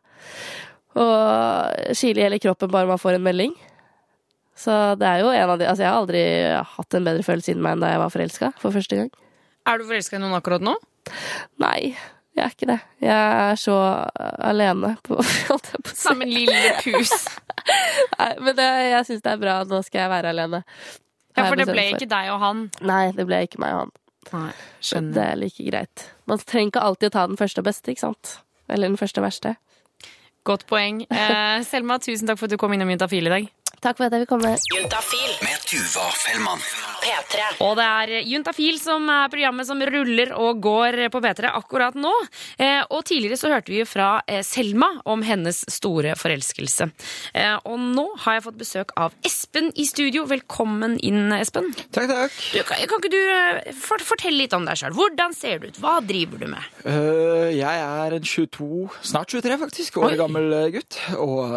Og 0.97 1.93
kiler 1.95 2.21
i 2.21 2.25
hele 2.25 2.41
kroppen 2.41 2.71
bare 2.73 2.89
man 2.89 3.01
får 3.01 3.17
en 3.17 3.25
melding. 3.27 3.55
Så 4.57 4.73
det 4.97 5.05
er 5.05 5.21
jo 5.21 5.29
en 5.29 5.51
av 5.53 5.60
de 5.62 5.67
Altså, 5.69 5.83
jeg 5.86 5.91
har 5.91 5.99
aldri 6.01 6.21
hatt 6.75 6.97
en 6.97 7.05
bedre 7.05 7.25
følelse 7.25 7.53
inni 7.53 7.62
meg 7.62 7.77
enn 7.77 7.83
da 7.86 7.91
jeg 7.93 8.01
var 8.01 8.13
forelska 8.13 8.51
for 8.62 8.73
første 8.73 8.97
gang. 8.97 9.12
Er 9.69 9.77
du 9.77 9.86
forelska 9.86 10.17
i 10.17 10.21
noen 10.23 10.38
akkurat 10.38 10.63
nå? 10.65 10.73
Nei, 11.62 11.93
jeg 12.38 12.43
er 12.43 12.55
ikke 12.55 12.69
det. 12.71 12.79
Jeg 13.03 13.13
er 13.17 13.60
så 13.62 13.75
alene 14.17 14.95
på 15.05 15.19
Holdt 15.51 15.69
jeg 15.73 15.83
på 15.83 15.93
å. 15.93 15.97
Sammen 15.99 16.31
lille 16.31 16.73
pus. 16.81 17.13
Nei, 18.17 18.31
men 18.41 18.57
det, 18.57 18.67
jeg 18.91 19.07
syns 19.12 19.23
det 19.25 19.36
er 19.36 19.43
bra. 19.43 19.60
Nå 19.69 19.83
skal 19.86 20.05
jeg 20.05 20.13
være 20.15 20.33
alene. 20.33 20.63
Ja, 21.38 21.45
for 21.45 21.60
det 21.60 21.67
ble 21.69 21.86
ikke 21.93 22.10
deg 22.10 22.31
og 22.33 22.41
han. 22.41 22.67
Nei, 22.81 23.03
det 23.13 23.27
ble 23.29 23.43
ikke 23.45 23.62
meg 23.62 23.75
og 23.75 23.83
han. 23.86 23.95
Nei, 24.33 24.51
Det 25.13 25.23
er 25.23 25.35
like 25.39 25.63
greit. 25.63 26.09
Man 26.27 26.39
trenger 26.39 26.71
ikke 26.73 26.83
alltid 26.83 27.09
å 27.11 27.15
ta 27.15 27.27
den 27.27 27.39
første 27.39 27.63
og 27.63 27.69
beste, 27.69 27.91
ikke 27.91 28.05
sant? 28.05 28.37
Eller 28.69 28.89
den 28.91 28.99
første 28.99 29.21
og 29.21 29.27
verste. 29.27 29.55
Godt 30.47 30.65
poeng. 30.67 31.01
Eh, 31.11 31.61
Selma, 31.67 31.97
tusen 31.99 32.27
takk 32.27 32.39
for 32.39 32.47
at 32.47 32.51
du 32.55 32.57
kom 32.57 32.71
innom 32.75 32.89
Juntafil 32.91 33.27
i 33.27 33.33
dag. 33.33 33.47
Takk 33.77 33.99
for 33.99 34.07
at 34.07 34.15
jeg 34.15 34.23
vil 34.23 34.29
komme. 34.29 34.55
Juntafil 34.73 35.33
Med 35.45 35.65
Tuva 35.69 36.07
Fellmann. 36.17 36.61
P3. 36.97 37.43
Og 37.61 37.75
det 37.77 37.85
er 37.85 38.13
Juntafil 38.25 38.79
som 38.81 39.05
er 39.13 39.29
programmet 39.29 39.67
som 39.69 39.81
ruller 39.85 40.31
og 40.33 40.61
går 40.65 40.97
på 41.13 41.21
P3 41.21 41.51
akkurat 41.53 41.97
nå. 41.97 42.13
Eh, 42.57 42.81
og 42.89 43.05
tidligere 43.05 43.37
så 43.37 43.51
hørte 43.53 43.69
vi 43.69 43.83
jo 43.83 43.87
fra 43.87 44.07
eh, 44.25 44.41
Selma 44.45 44.89
om 45.05 45.21
hennes 45.25 45.61
store 45.69 46.15
forelskelse. 46.17 46.89
Eh, 47.37 47.53
og 47.69 47.77
nå 47.83 48.07
har 48.23 48.39
jeg 48.39 48.45
fått 48.47 48.57
besøk 48.63 48.95
av 48.97 49.13
Espen 49.27 49.69
i 49.77 49.85
studio. 49.85 50.25
Velkommen 50.29 50.97
inn, 51.05 51.29
Espen. 51.37 51.69
Takk, 51.93 52.09
takk. 52.09 52.41
Du, 52.55 52.59
kan, 52.65 52.81
kan 52.89 53.03
ikke 53.03 53.13
du 53.13 53.77
for, 53.77 54.01
fortelle 54.09 54.41
litt 54.41 54.57
om 54.57 54.65
deg 54.65 54.81
sjøl? 54.81 54.97
Hvordan 54.97 55.37
ser 55.37 55.61
du 55.61 55.69
ut? 55.69 55.79
Hva 55.83 55.99
driver 56.01 56.41
du 56.41 56.49
med? 56.55 56.73
Eh, 56.81 57.53
jeg 57.59 57.85
er 57.85 58.17
en 58.17 58.27
22, 58.33 58.71
snart 59.13 59.37
23 59.37 59.61
faktisk, 59.67 60.01
år 60.01 60.17
gammel 60.17 60.57
gutt. 60.73 60.97
Og 61.21 61.53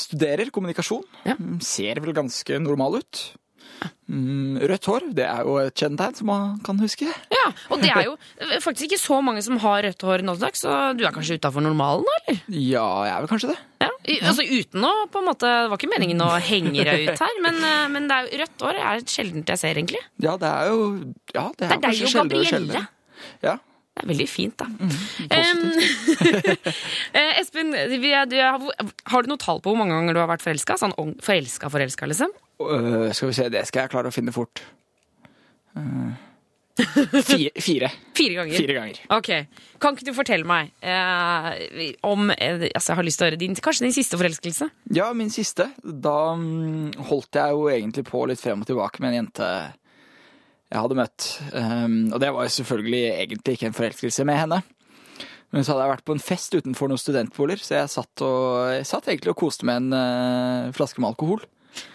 studerer 0.00 0.48
kommunikasjon. 0.54 1.04
Ja. 1.28 1.36
Ser 1.64 2.00
vel 2.04 2.14
ganske 2.16 2.58
normal 2.62 3.00
ut. 3.02 3.22
Mm, 4.10 4.58
rødt 4.66 4.86
hår, 4.90 5.04
det 5.14 5.24
er 5.24 5.46
jo 5.46 5.54
et 5.62 5.76
kjennetegn 5.78 6.16
som 6.18 6.28
man 6.28 6.56
kan 6.66 6.80
huske. 6.82 7.06
Ja, 7.30 7.46
Og 7.70 7.80
det 7.80 7.92
er 7.94 8.08
jo 8.08 8.16
faktisk 8.60 8.88
ikke 8.88 8.98
så 9.00 9.20
mange 9.24 9.42
som 9.46 9.60
har 9.62 9.84
rødt 9.86 10.02
hår 10.04 10.24
nå 10.26 10.34
til 10.34 10.44
dags, 10.44 10.64
så 10.64 10.74
du 10.98 11.04
er 11.06 11.14
kanskje 11.14 11.38
utafor 11.38 11.64
normalen, 11.64 12.04
eller? 12.18 12.40
Ja, 12.50 12.84
jeg 13.06 13.14
er 13.14 13.22
vel 13.24 13.30
kanskje 13.30 13.52
det. 13.52 13.56
Ja, 13.84 13.90
i, 14.10 14.18
altså 14.18 14.44
uten 14.44 14.84
å 14.84 14.92
på 15.12 15.22
en 15.22 15.28
måte 15.28 15.48
Det 15.48 15.70
var 15.70 15.78
ikke 15.78 15.92
meningen 15.92 16.20
å 16.24 16.28
henge 16.42 16.84
deg 16.84 17.06
ut 17.06 17.22
her, 17.22 17.38
men, 17.46 17.62
eh, 17.64 17.86
men 17.94 18.10
det 18.10 18.18
er, 18.18 18.30
rødt 18.42 18.66
hår 18.66 18.82
er 18.82 19.04
sjeldent 19.08 19.54
jeg 19.54 19.62
ser, 19.62 19.80
egentlig. 19.80 20.02
Ja, 20.20 20.36
det 20.40 20.50
er 20.50 20.72
jo 20.74 20.84
ja, 21.32 21.46
det 21.56 21.68
er, 21.68 21.68
Det 21.68 21.76
er 21.78 21.84
deg 21.86 22.04
og 22.04 22.16
Gabrielle. 22.18 22.86
Ja, 23.46 23.56
Det 24.00 24.06
er 24.06 24.12
veldig 24.14 24.28
fint, 24.32 24.56
da. 24.56 24.64
Mm, 24.64 24.92
eh, 27.12 27.40
Espen, 27.40 27.74
vi 27.92 28.12
du 28.30 28.36
har 28.40 29.22
du 29.22 29.28
noe 29.28 29.40
tall 29.40 29.60
på 29.60 29.74
hvor 29.74 29.76
mange 29.76 29.92
ganger 29.92 30.16
du 30.16 30.22
har 30.22 30.30
vært 30.30 30.44
forelska? 30.44 30.78
Sånn 30.80 30.96
forelska, 31.20 31.68
forelska, 31.72 32.08
liksom? 32.08 32.32
Uh, 32.60 33.10
skal 33.12 33.28
vi 33.28 33.36
se, 33.36 33.48
det 33.52 33.66
skal 33.68 33.84
jeg 33.84 33.92
klare 33.92 34.08
å 34.08 34.14
finne 34.14 34.32
fort. 34.32 34.62
Uh, 35.76 36.16
fire, 36.80 37.52
fire. 37.60 37.90
Fire 38.16 38.38
ganger. 38.38 38.56
Fire 38.56 38.76
ganger. 38.78 39.02
Ok, 39.18 39.30
Kan 39.80 39.96
ikke 39.96 40.08
du 40.08 40.14
fortelle 40.16 40.48
meg 40.48 40.72
eh, 40.80 41.90
om 42.08 42.30
altså 42.32 42.92
Jeg 42.92 42.98
har 42.98 43.06
lyst 43.06 43.20
til 43.20 43.26
å 43.26 43.28
høre 43.30 43.40
din, 43.40 43.56
kanskje 43.56 43.86
din 43.86 43.96
siste 43.96 44.16
forelskelse? 44.20 44.70
Ja, 44.96 45.10
min 45.16 45.32
siste. 45.32 45.70
Da 45.84 46.32
mm, 46.40 46.96
holdt 47.10 47.36
jeg 47.36 47.56
jo 47.56 47.68
egentlig 47.72 48.06
på 48.08 48.24
litt 48.32 48.40
frem 48.40 48.64
og 48.64 48.70
tilbake 48.70 49.04
med 49.04 49.12
en 49.12 49.18
jente 49.22 49.50
jeg 50.70 50.78
hadde 50.84 50.98
møtt. 50.98 51.28
Um, 51.52 51.96
og 52.14 52.20
det 52.22 52.30
var 52.34 52.46
jo 52.46 52.54
selvfølgelig 52.54 53.02
egentlig 53.08 53.56
ikke 53.56 53.70
en 53.70 53.76
forelskelse 53.76 54.26
med 54.28 54.38
henne. 54.38 54.60
Men 55.50 55.66
så 55.66 55.74
hadde 55.74 55.86
jeg 55.86 55.94
vært 55.96 56.06
på 56.06 56.14
en 56.14 56.22
fest 56.22 56.54
utenfor 56.54 56.90
noen 56.90 57.00
studentboliger, 57.02 57.62
så 57.64 57.80
jeg 57.80 57.90
satt, 57.90 58.22
og, 58.22 58.68
jeg 58.70 58.86
satt 58.86 59.08
egentlig 59.10 59.32
og 59.32 59.40
koste 59.40 59.66
med 59.66 59.82
en 59.82 59.96
uh, 59.96 60.74
flaske 60.76 61.02
med 61.02 61.10
alkohol. 61.10 61.42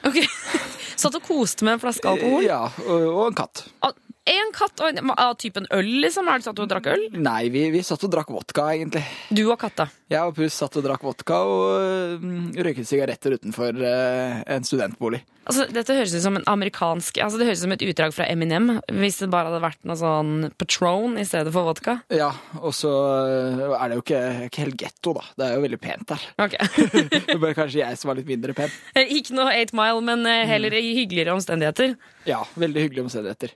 Ok, 0.08 0.20
Satt 1.02 1.16
og 1.18 1.24
koste 1.28 1.66
med 1.68 1.76
en 1.76 1.82
flaske 1.84 2.08
alkohol? 2.08 2.44
Ja, 2.46 2.62
og, 2.86 3.08
og 3.12 3.24
en 3.30 3.38
katt. 3.38 3.66
Og 3.84 3.96
En 4.26 4.52
katt 4.58 4.82
og 4.82 4.90
en, 4.90 5.12
av 5.22 5.36
typen 5.38 5.68
øl, 5.76 5.90
liksom? 6.02 6.26
Er 6.32 6.42
det 6.42 6.48
satt 6.48 6.62
og 6.64 6.70
drakk 6.72 6.88
øl? 6.90 7.04
Nei, 7.14 7.44
vi, 7.54 7.68
vi 7.70 7.84
satt 7.86 8.08
og 8.08 8.10
drakk 8.14 8.32
vodka, 8.34 8.72
egentlig. 8.74 9.04
Du 9.30 9.44
og 9.46 9.60
katta. 9.62 9.86
Jeg 10.10 10.22
og 10.26 10.34
Puss 10.38 10.58
satt 10.58 10.80
og 10.80 10.86
drakk 10.86 11.06
vodka 11.06 11.38
og 11.46 12.24
mm, 12.24 12.56
røyket 12.66 12.90
sigaretter 12.90 13.38
utenfor 13.38 13.78
uh, 13.78 14.42
en 14.50 14.66
studentbolig. 14.66 15.22
Altså, 15.46 15.68
dette 15.70 15.94
høres 15.94 16.14
ut 16.16 16.24
som 16.24 16.38
en 16.40 16.46
amerikansk 16.50 17.20
Altså, 17.22 17.38
Det 17.38 17.46
høres 17.46 17.60
ut 17.62 17.68
som 17.68 17.74
et 17.76 17.84
utdrag 17.86 18.16
fra 18.16 18.26
Eminem 18.34 18.80
hvis 18.90 19.20
det 19.22 19.28
bare 19.30 19.52
hadde 19.52 19.62
vært 19.62 19.84
noe 19.86 19.98
sånn 20.00 20.32
Patron 20.58 21.20
i 21.22 21.26
stedet 21.28 21.54
for 21.54 21.70
vodka. 21.70 22.00
Ja, 22.10 22.32
og 22.58 22.74
så 22.74 22.90
eh, 23.30 23.62
er 23.78 23.92
det 23.92 24.00
jo 24.00 24.06
ikke, 24.08 24.24
ikke 24.48 24.64
helt 24.64 24.80
getto, 24.82 25.14
da. 25.20 25.28
Det 25.38 25.46
er 25.46 25.54
jo 25.60 25.64
veldig 25.68 25.82
pent 25.84 26.08
der. 26.16 26.26
Ok 26.42 26.58
Det 27.30 27.38
var 27.44 27.54
kanskje 27.62 27.84
jeg 27.84 28.02
som 28.02 28.10
var 28.10 28.18
litt 28.18 28.30
mindre 28.30 28.58
pen. 28.58 28.74
Ikke 29.06 29.38
noe 29.38 29.54
Eight 29.54 29.76
Mile, 29.78 30.02
men 30.10 30.26
eh, 30.30 30.48
heller 30.50 30.74
i 30.74 30.96
hyggeligere 30.98 31.38
omstendigheter. 31.38 31.94
Ja, 32.26 32.42
veldig 32.58 32.88
hyggelige 32.88 33.06
omstendigheter. 33.06 33.54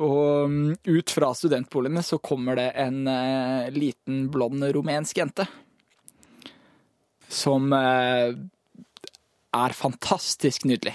Og 0.00 0.48
mm, 0.48 0.76
ut 0.88 1.12
fra 1.12 1.32
studentboligene 1.36 2.02
så 2.06 2.18
kommer 2.18 2.56
det 2.56 2.70
en 2.80 3.06
eh, 3.10 3.70
liten, 3.74 4.24
blond 4.32 4.64
rumensk 4.72 5.18
jente. 5.20 5.46
Som 7.28 7.72
eh, 7.76 8.32
er 9.52 9.76
fantastisk 9.76 10.64
nydelig. 10.68 10.94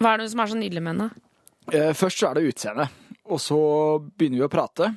Hva 0.00 0.14
er 0.14 0.22
det 0.22 0.32
som 0.32 0.42
er 0.42 0.52
så 0.52 0.58
nydelig 0.58 0.82
med 0.84 0.94
henne? 0.94 1.28
Eh, 1.72 1.92
først 1.96 2.20
så 2.20 2.28
er 2.28 2.38
det 2.38 2.50
utseendet, 2.50 2.98
og 3.24 3.40
så 3.40 3.60
begynner 4.02 4.42
vi 4.42 4.48
å 4.48 4.52
prate. 4.52 4.90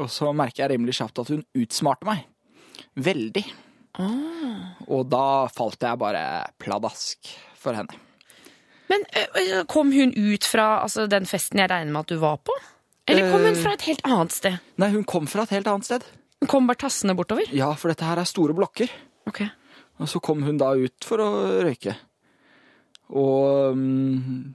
Og 0.00 0.08
så 0.12 0.30
merker 0.36 0.64
jeg 0.64 0.74
rimelig 0.74 0.96
kjapt 1.00 1.20
at 1.24 1.34
hun 1.34 1.44
utsmarter 1.58 2.08
meg. 2.08 2.24
Veldig. 2.96 3.44
Og 4.88 5.04
da 5.12 5.26
falt 5.52 5.84
jeg 5.84 6.00
bare 6.00 6.24
pladask 6.62 7.34
for 7.60 7.76
henne. 7.76 8.00
Men 8.92 9.04
ø, 9.16 9.24
ø, 9.40 9.62
kom 9.72 9.92
hun 9.94 10.12
ut 10.12 10.44
fra 10.48 10.66
altså, 10.84 11.06
den 11.10 11.24
festen 11.28 11.62
jeg 11.62 11.70
regner 11.72 11.94
med 11.94 12.04
at 12.04 12.12
du 12.12 12.20
var 12.22 12.36
på? 12.44 12.54
Eller 13.08 13.30
kom 13.32 13.40
hun 13.42 13.56
Eh. 13.56 13.62
fra 13.62 13.72
et 13.74 13.86
helt 13.88 14.04
annet 14.06 14.34
sted? 14.36 14.58
Nei, 14.78 14.90
hun 14.92 15.04
kom 15.08 15.26
fra 15.30 15.42
et 15.48 15.54
helt 15.56 15.66
annet 15.70 15.88
sted. 15.88 16.04
Hun 16.42 16.50
kom 16.50 16.68
bare 16.68 16.78
tassende 16.84 17.16
bortover? 17.18 17.48
Ja, 17.54 17.72
for 17.78 17.90
dette 17.90 18.04
her 18.06 18.20
er 18.20 18.28
store 18.28 18.54
blokker. 18.54 18.90
Ok. 19.30 19.40
Og 20.02 20.08
så 20.10 20.20
kom 20.22 20.42
hun 20.46 20.58
da 20.60 20.72
ut 20.78 21.06
for 21.06 21.22
å 21.22 21.28
røyke. 21.66 21.96
Og 23.12 23.76
mm, 23.76 24.54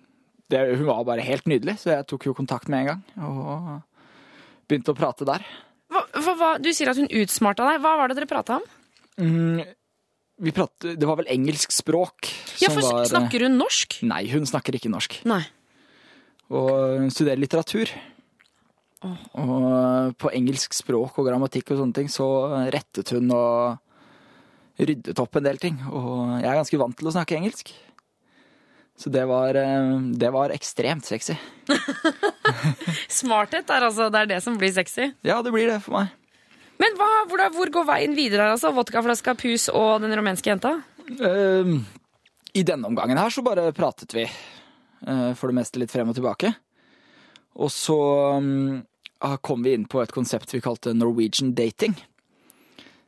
det, 0.52 0.62
hun 0.80 0.88
var 0.90 1.04
bare 1.08 1.26
helt 1.26 1.48
nydelig, 1.50 1.78
så 1.84 1.94
jeg 1.94 2.08
tok 2.10 2.26
jo 2.30 2.36
kontakt 2.38 2.70
med 2.72 2.82
en 2.86 2.90
gang. 2.94 3.04
Og 3.28 4.68
begynte 4.68 4.94
å 4.96 4.98
prate 4.98 5.28
der. 5.28 5.46
Hva, 5.94 6.04
hva, 6.36 6.50
du 6.60 6.72
sier 6.76 6.92
at 6.92 7.00
hun 7.00 7.08
utsmarta 7.22 7.68
deg. 7.70 7.82
Hva 7.84 7.94
var 8.00 8.10
det 8.12 8.18
dere 8.20 8.30
prata 8.32 8.58
om? 8.60 8.66
Mm, 9.22 9.62
vi 10.38 10.54
pratet, 10.54 11.00
det 11.00 11.08
var 11.10 11.18
vel 11.20 11.30
engelsk 11.34 11.74
språk 11.74 12.30
Ja, 12.62 12.70
for 12.70 12.84
var 12.86 13.08
Snakker 13.10 13.48
hun 13.48 13.58
norsk? 13.58 14.00
Nei, 14.06 14.26
hun 14.32 14.46
snakker 14.50 14.78
ikke 14.78 14.92
norsk. 14.94 15.20
Nei. 15.30 15.42
Og 16.54 16.70
hun 17.02 17.12
studerer 17.14 17.42
litteratur. 17.42 17.92
Og 19.38 20.14
på 20.18 20.32
engelsk 20.34 20.74
språk 20.78 21.18
og 21.20 21.28
grammatikk 21.28 21.74
og 21.74 21.82
sånne 21.82 21.98
ting, 21.98 22.08
så 22.10 22.28
rettet 22.74 23.14
hun 23.14 23.30
og 23.36 23.78
ryddet 24.78 25.20
opp 25.22 25.38
en 25.38 25.46
del 25.46 25.60
ting. 25.62 25.78
Og 25.90 26.40
jeg 26.40 26.50
er 26.50 26.62
ganske 26.62 26.82
vant 26.82 26.98
til 26.98 27.10
å 27.10 27.14
snakke 27.18 27.38
engelsk. 27.38 27.74
Så 28.98 29.12
det 29.14 29.28
var, 29.30 29.54
eh, 29.54 29.98
det 30.18 30.30
var 30.34 30.54
ekstremt 30.54 31.06
sexy. 31.06 31.36
Smarthet 33.20 33.70
er 33.70 33.86
altså 33.86 34.10
det 34.10 34.24
er 34.24 34.32
det 34.34 34.40
som 34.46 34.58
blir 34.58 34.74
sexy. 34.74 35.12
Ja, 35.26 35.44
det 35.46 35.54
blir 35.54 35.70
det 35.70 35.84
for 35.86 36.00
meg. 36.00 36.16
Men 36.78 36.98
hva, 37.00 37.10
hvor, 37.30 37.42
hvor 37.56 37.72
går 37.74 37.88
veien 37.88 38.16
videre 38.18 38.46
her, 38.46 38.56
altså? 38.56 38.74
Vodkaflaska, 38.76 39.34
pus 39.40 39.68
og 39.74 40.04
den 40.04 40.14
rumenske 40.18 40.52
jenta? 40.52 40.76
Uh, 41.08 41.78
I 42.54 42.66
denne 42.68 42.90
omgangen 42.90 43.20
her 43.20 43.34
så 43.34 43.44
bare 43.46 43.72
pratet 43.76 44.14
vi 44.14 44.28
uh, 44.28 45.34
for 45.38 45.50
det 45.50 45.58
meste 45.58 45.82
litt 45.82 45.94
frem 45.94 46.12
og 46.12 46.18
tilbake. 46.18 46.54
Og 47.58 47.72
så 47.74 47.98
ah, 48.38 49.38
kom 49.42 49.64
vi 49.66 49.74
inn 49.74 49.88
på 49.90 50.04
et 50.04 50.14
konsept 50.14 50.54
vi 50.54 50.62
kalte 50.62 50.94
Norwegian 50.94 51.56
dating. 51.58 51.96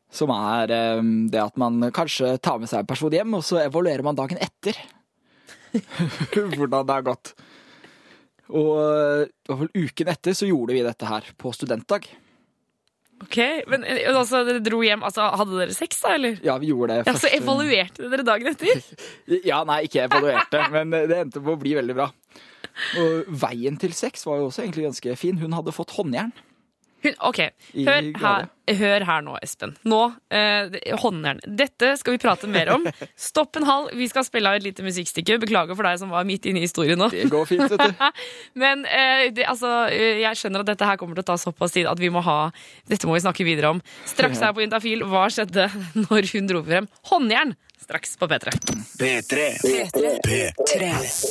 Som 0.09 0.33
er 0.33 0.73
um, 0.97 1.27
det 1.29 1.41
at 1.43 1.59
man 1.61 1.91
kanskje 1.93 2.33
tar 2.41 2.57
med 2.57 2.71
seg 2.71 2.81
en 2.81 2.89
person 2.89 3.13
hjem, 3.13 3.35
og 3.37 3.45
så 3.45 3.61
evaluerer 3.61 4.01
man 4.07 4.17
dagen 4.17 4.41
etter. 4.41 4.79
Hvordan 6.57 6.87
det 6.89 6.95
har 6.95 7.05
gått. 7.05 7.35
Og 8.49 8.71
eh, 8.81 9.27
det 9.29 9.51
var 9.51 9.59
vel 9.61 9.85
uken 9.85 10.09
etter 10.09 10.37
så 10.37 10.49
gjorde 10.49 10.75
vi 10.75 10.85
dette 10.85 11.09
her 11.09 11.27
på 11.37 11.51
studentdag. 11.53 12.07
Ok, 13.19 13.37
men 13.67 13.83
eh, 13.83 14.05
altså, 14.13 14.43
Dere 14.47 14.61
dro 14.63 14.79
hjem, 14.85 15.01
altså 15.03 15.25
Hadde 15.35 15.57
dere 15.59 15.75
sex, 15.75 15.99
da? 16.05 16.13
eller? 16.15 16.37
Ja, 16.45 16.55
vi 16.61 16.69
gjorde 16.71 16.99
det 17.01 17.09
Ja, 17.11 17.15
Så 17.19 17.31
evaluerte 17.35 18.07
dere 18.11 18.25
dagen 18.27 18.51
etter? 18.53 18.79
Ja, 19.49 19.63
nei, 19.67 19.81
ikke 19.89 20.05
evaluerte, 20.07 20.61
men 20.73 20.95
det 20.95 21.17
endte 21.25 21.43
på 21.43 21.55
å 21.55 21.59
bli 21.59 21.75
veldig 21.77 21.95
bra. 21.97 22.09
Og 23.01 23.27
veien 23.41 23.75
til 23.79 23.91
sex 23.97 24.23
var 24.27 24.39
jo 24.39 24.47
også 24.49 24.63
egentlig 24.63 24.87
ganske 24.87 25.15
fin. 25.19 25.39
Hun 25.41 25.55
hadde 25.57 25.73
fått 25.75 25.91
håndjern. 25.97 26.31
Hun, 26.99 27.13
ok, 27.29 27.39
hør 27.85 28.07
her, 28.19 28.47
hør 28.79 29.05
her 29.07 29.21
nå, 29.23 29.35
Espen. 29.43 29.71
Nå, 29.87 29.99
eh, 30.35 30.75
håndjern. 30.99 31.39
Dette 31.47 31.93
skal 31.99 32.15
vi 32.15 32.19
prate 32.21 32.49
mer 32.51 32.73
om. 32.73 32.83
Stopp 33.29 33.55
en 33.59 33.67
halv, 33.67 33.93
vi 33.95 34.09
skal 34.11 34.25
spille 34.27 34.51
av 34.51 34.59
et 34.59 34.65
lite 34.67 34.83
musikkstykke. 34.83 35.39
Beklager 35.45 35.79
for 35.79 35.87
deg 35.87 36.01
som 36.01 36.11
var 36.11 36.27
midt 36.27 36.49
inne 36.49 36.59
i 36.59 36.67
historien 36.67 36.99
nå. 36.99 37.07
Det 37.13 37.29
går 37.31 37.47
fint, 37.49 37.63
vet 37.71 37.79
du. 37.79 38.03
Men 38.63 38.83
eh, 38.89 39.29
det, 39.35 39.47
altså, 39.47 39.87
eh, 39.93 40.19
jeg 40.25 40.41
skjønner 40.41 40.65
at 40.65 40.73
dette 40.73 40.91
her 40.91 40.99
kommer 40.99 41.15
til 41.15 41.27
å 41.27 41.29
ta 41.31 41.39
såpass 41.39 41.77
tid 41.77 41.87
at 41.89 42.01
vi 42.01 42.11
må 42.11 42.23
ha 42.25 42.39
Dette 42.89 43.07
må 43.07 43.15
vi 43.15 43.23
snakke 43.23 43.47
videre 43.47 43.71
om. 43.75 43.81
Straks 44.09 44.43
her 44.43 44.51
på 44.55 44.65
Intafil, 44.65 45.05
hva 45.07 45.27
skjedde 45.31 45.69
når 46.09 46.33
hun 46.33 46.51
dro 46.51 46.63
frem 46.67 46.91
håndjern? 47.13 47.55
Straks 47.79 48.17
på 48.17 48.27
P3. 48.27 48.51
P3. 48.99 49.45
P3. 50.25 50.89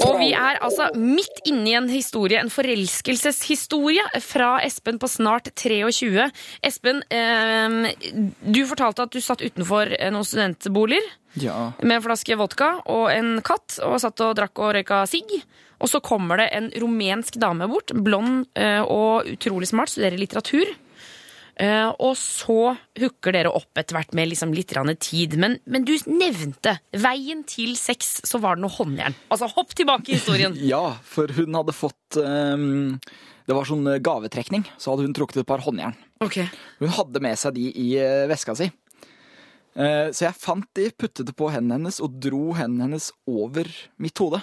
Og 0.09 0.17
vi 0.19 0.31
er 0.33 0.59
altså 0.65 0.89
midt 0.97 1.43
inne 1.47 1.69
i 1.71 1.75
en 1.79 1.89
historie, 1.93 2.41
en 2.41 2.51
forelskelseshistorie 2.51 4.03
fra 4.25 4.55
Espen 4.65 4.99
på 4.99 5.11
snart 5.13 5.51
23. 5.61 6.25
Espen, 6.65 7.03
eh, 7.13 7.93
du 8.41 8.63
fortalte 8.67 9.05
at 9.07 9.13
du 9.15 9.21
satt 9.23 9.45
utenfor 9.45 9.93
eh, 9.99 10.11
noen 10.15 10.27
studentboliger 10.27 11.05
Ja. 11.39 11.73
med 11.83 11.99
en 12.01 12.03
flaske 12.03 12.35
vodka 12.41 12.81
og 12.87 13.11
en 13.13 13.43
katt, 13.45 13.79
og 13.85 14.01
satt 14.03 14.19
og 14.25 14.35
drakk 14.41 14.59
og 14.59 14.73
røyka 14.75 15.05
sigg. 15.07 15.31
Og 15.79 15.87
så 15.93 16.01
kommer 16.03 16.41
det 16.41 16.49
en 16.57 16.73
rumensk 16.75 17.37
dame 17.39 17.69
bort, 17.71 17.93
blond 17.95 18.49
eh, 18.59 18.81
og 18.83 19.29
utrolig 19.31 19.69
smart, 19.71 19.93
studerer 19.93 20.19
litteratur. 20.19 20.73
Eh, 21.59 21.89
og 21.99 22.13
så 22.15 22.77
hooker 23.01 23.35
dere 23.35 23.51
opp 23.51 23.81
etter 23.81 23.97
hvert 23.97 24.13
med 24.15 24.31
liksom 24.31 24.53
litt 24.55 24.71
tid. 25.03 25.35
Men, 25.43 25.57
men 25.67 25.87
du 25.87 25.97
nevnte 26.07 26.77
veien 26.95 27.43
til 27.51 27.75
sex, 27.77 28.21
så 28.23 28.39
var 28.39 28.57
det 28.57 28.63
noe 28.63 28.77
håndjern. 28.77 29.17
Altså, 29.35 29.51
hopp 29.57 29.75
tilbake 29.75 30.13
i 30.13 30.19
historien. 30.21 30.55
ja, 30.73 30.99
for 31.03 31.31
hun 31.35 31.59
hadde 31.59 31.75
fått 31.75 32.21
um, 32.23 32.99
Det 33.49 33.57
var 33.57 33.67
sånn 33.67 33.87
eh, 33.91 33.99
gavetrekning, 33.99 34.69
så 34.79 34.93
hadde 34.93 35.09
hun 35.09 35.17
trukket 35.19 35.43
et 35.43 35.51
par 35.51 35.65
håndjern. 35.67 35.99
Okay. 36.23 36.47
Hun 36.79 36.95
hadde 36.95 37.23
med 37.25 37.39
seg 37.41 37.59
de 37.59 37.67
i 37.73 37.89
eh, 37.99 38.29
veska 38.31 38.55
si. 38.59 38.71
Uh, 39.79 40.11
Så 40.15 40.29
jeg 40.29 40.39
fant 40.39 40.67
de, 40.79 40.89
puttet 40.95 41.27
det 41.27 41.35
på 41.39 41.51
hendene 41.55 41.81
hennes 41.81 41.99
og 42.03 42.21
dro 42.23 42.53
hendene 42.59 42.87
hennes 42.87 43.11
over 43.31 43.67
mitt 43.99 44.19
hode. 44.23 44.41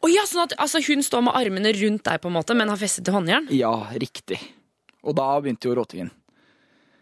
Oh, 0.00 0.08
ja, 0.08 0.22
sånn 0.26 0.46
at 0.46 0.54
altså, 0.58 0.80
hun 0.86 1.04
står 1.04 1.26
med 1.26 1.36
armene 1.36 1.74
rundt 1.76 2.06
deg, 2.06 2.22
på 2.22 2.30
en 2.30 2.38
måte, 2.38 2.56
men 2.56 2.70
har 2.72 2.80
festet 2.80 3.04
til 3.06 3.14
håndjern? 3.14 3.50
Ja, 3.52 3.74
riktig. 4.00 4.40
Og 5.06 5.16
da 5.16 5.28
begynte 5.40 5.68
jo 5.70 5.76
råtingen. 5.78 6.10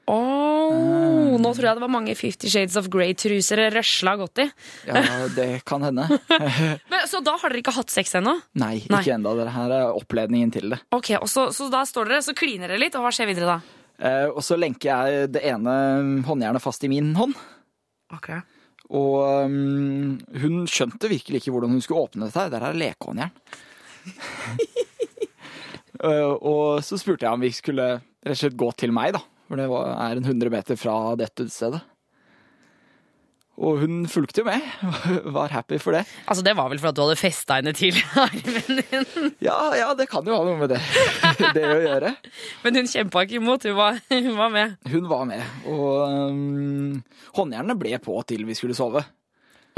Åh, 0.09 1.37
Nå 1.39 1.51
tror 1.53 1.67
jeg 1.67 1.77
det 1.77 1.83
var 1.85 1.91
mange 1.93 2.15
Fifty 2.17 2.49
Shades 2.49 2.77
of 2.81 2.87
Grey-truser 2.93 3.61
røsla 3.75 4.15
godt 4.21 4.41
i. 4.45 4.47
Ja, 4.89 5.03
det 5.35 5.49
kan 5.69 5.85
hende. 5.85 6.07
Men, 6.91 7.03
så 7.11 7.21
da 7.25 7.35
har 7.41 7.53
dere 7.53 7.61
ikke 7.61 7.75
hatt 7.77 7.93
sex 7.93 8.15
ennå? 8.17 8.39
Nei, 8.59 8.79
Nei. 8.89 9.03
ikke 9.03 9.17
ennå. 9.19 9.35
Det 9.37 9.51
her 9.53 9.75
er 9.83 9.93
oppledningen 9.99 10.53
til 10.55 10.73
det. 10.73 10.81
Ok, 10.97 11.13
og 11.21 11.29
så, 11.29 11.49
så 11.57 11.69
da 11.73 11.83
står 11.89 12.09
dere, 12.13 12.25
så 12.25 12.35
kliner 12.37 12.73
dere 12.73 12.81
litt, 12.81 12.97
og 12.97 13.05
hva 13.05 13.13
skjer 13.15 13.29
videre 13.31 13.59
da? 13.59 13.59
Eh, 13.99 14.27
og 14.31 14.41
så 14.47 14.57
lenker 14.61 14.89
jeg 14.93 15.31
det 15.35 15.45
ene 15.51 15.75
håndjernet 16.29 16.65
fast 16.65 16.85
i 16.89 16.93
min 16.93 17.13
hånd. 17.19 17.37
Ok. 18.15 18.31
Og 18.89 19.45
um, 19.45 20.15
hun 20.41 20.63
skjønte 20.71 21.11
virkelig 21.13 21.43
ikke 21.43 21.53
hvordan 21.53 21.75
hun 21.77 21.85
skulle 21.85 22.07
åpne 22.09 22.29
dette. 22.31 22.41
her. 22.41 22.53
Der 22.55 22.65
er 22.71 22.81
lekehåndjern. 22.81 23.35
Eh, 26.05 26.33
og 26.47 26.81
så 26.87 26.99
spurte 27.01 27.27
jeg 27.27 27.35
om 27.35 27.43
vi 27.43 27.53
skulle 27.55 27.99
rett 27.99 28.35
og 28.37 28.43
slett 28.43 28.59
gå 28.59 28.73
til 28.79 28.95
meg, 28.95 29.15
da. 29.17 29.23
For 29.49 29.61
det 29.61 29.69
var, 29.71 29.95
er 29.97 30.19
en 30.21 30.27
100 30.29 30.53
meter 30.53 30.79
fra 30.79 30.99
dette 31.19 31.47
utstedet. 31.49 31.81
Og 33.59 33.81
hun 33.83 34.05
fulgte 34.07 34.45
jo 34.45 34.47
med. 34.47 34.63
Var 35.35 35.51
happy 35.51 35.81
for 35.83 35.97
det. 35.97 36.05
Altså, 36.31 36.45
det 36.47 36.55
var 36.55 36.69
vel 36.71 36.79
for 36.79 36.93
at 36.93 36.95
du 36.95 37.01
hadde 37.03 37.17
festa 37.19 37.57
henne 37.59 37.73
din. 37.79 37.97
Ja, 39.43 39.57
ja, 39.75 39.89
det 39.99 40.07
kan 40.13 40.27
jo 40.29 40.37
ha 40.37 40.45
noe 40.47 40.61
med 40.61 40.71
det, 40.77 40.79
det 41.57 41.65
å 41.67 41.81
gjøre. 41.83 42.13
Men 42.63 42.79
hun 42.79 42.91
kjempa 42.93 43.25
ikke 43.27 43.41
imot, 43.41 43.67
hun 43.67 43.75
var, 43.81 43.99
hun 44.13 44.31
var 44.39 44.55
med. 44.55 44.77
Hun 44.93 45.11
var 45.11 45.27
med. 45.27 45.43
Og 45.75 46.31
um, 46.31 47.01
håndjernene 47.35 47.79
ble 47.81 47.99
på 48.05 48.21
til 48.31 48.47
vi 48.47 48.55
skulle 48.59 48.79
sove. 48.79 49.03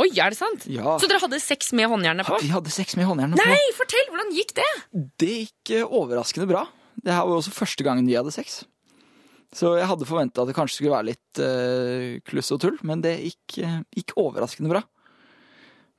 Oi, 0.00 0.08
er 0.16 0.32
det 0.32 0.38
sant? 0.38 0.66
Ja. 0.70 0.96
Så 1.00 1.08
dere 1.10 1.20
hadde 1.20 1.40
sex 1.42 1.74
med 1.76 1.90
håndjernet 1.92 2.28
på? 2.28 2.38
Vi 2.40 2.50
hadde 2.52 2.72
sex 2.72 2.96
med 2.96 3.08
håndjernet 3.08 3.40
på. 3.40 3.48
Nei, 3.50 3.72
fortell! 3.76 4.06
Hvordan 4.08 4.30
gikk 4.36 4.54
det? 4.56 4.68
Det 5.20 5.32
gikk 5.34 5.72
eh, 5.76 5.96
overraskende 6.00 6.48
bra. 6.48 6.64
Det 7.00 7.12
her 7.12 7.26
var 7.28 7.40
også 7.40 7.52
første 7.54 7.84
gangen 7.86 8.08
vi 8.08 8.16
hadde 8.16 8.32
sex. 8.34 8.62
Så 9.56 9.74
jeg 9.80 9.88
hadde 9.90 10.06
forventa 10.06 10.44
at 10.44 10.50
det 10.50 10.54
kanskje 10.56 10.78
skulle 10.78 10.94
være 10.94 11.10
litt 11.10 11.40
uh, 11.42 12.20
kluss 12.28 12.52
og 12.54 12.60
tull, 12.62 12.76
men 12.86 13.02
det 13.02 13.16
gikk, 13.18 13.58
uh, 13.66 13.80
gikk 13.98 14.14
overraskende 14.20 14.70
bra. 14.70 14.84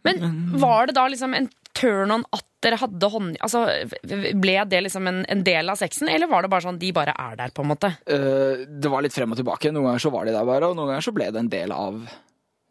Men 0.08 0.24
var 0.58 0.88
det 0.90 0.96
da 0.98 1.04
liksom 1.12 1.36
en 1.38 1.50
turn 1.78 2.14
on 2.16 2.24
at 2.34 2.46
dere 2.64 2.80
hadde 2.82 3.10
hånd... 3.12 3.36
Altså, 3.44 3.66
ble 4.02 4.56
det 4.72 4.82
liksom 4.88 5.10
en, 5.10 5.22
en 5.30 5.44
del 5.46 5.70
av 5.70 5.78
sexen, 5.82 6.10
eller 6.10 6.32
var 6.32 6.46
det 6.46 6.52
bare 6.54 6.66
sånn 6.66 6.80
de 6.82 6.90
bare 6.96 7.14
er 7.14 7.38
der, 7.38 7.54
på 7.54 7.66
en 7.66 7.72
måte? 7.74 7.92
Uh, 8.10 8.64
det 8.66 8.92
var 8.92 9.04
litt 9.06 9.16
frem 9.16 9.36
og 9.36 9.40
tilbake. 9.40 9.74
Noen 9.76 9.92
ganger 9.92 10.06
så 10.08 10.14
var 10.16 10.26
de 10.26 10.36
der 10.36 10.48
bare, 10.48 10.72
og 10.72 10.80
noen 10.80 10.94
ganger 10.94 11.06
så 11.06 11.14
ble 11.16 11.30
det 11.30 11.44
en 11.44 11.52
del 11.52 11.76
av 11.76 12.02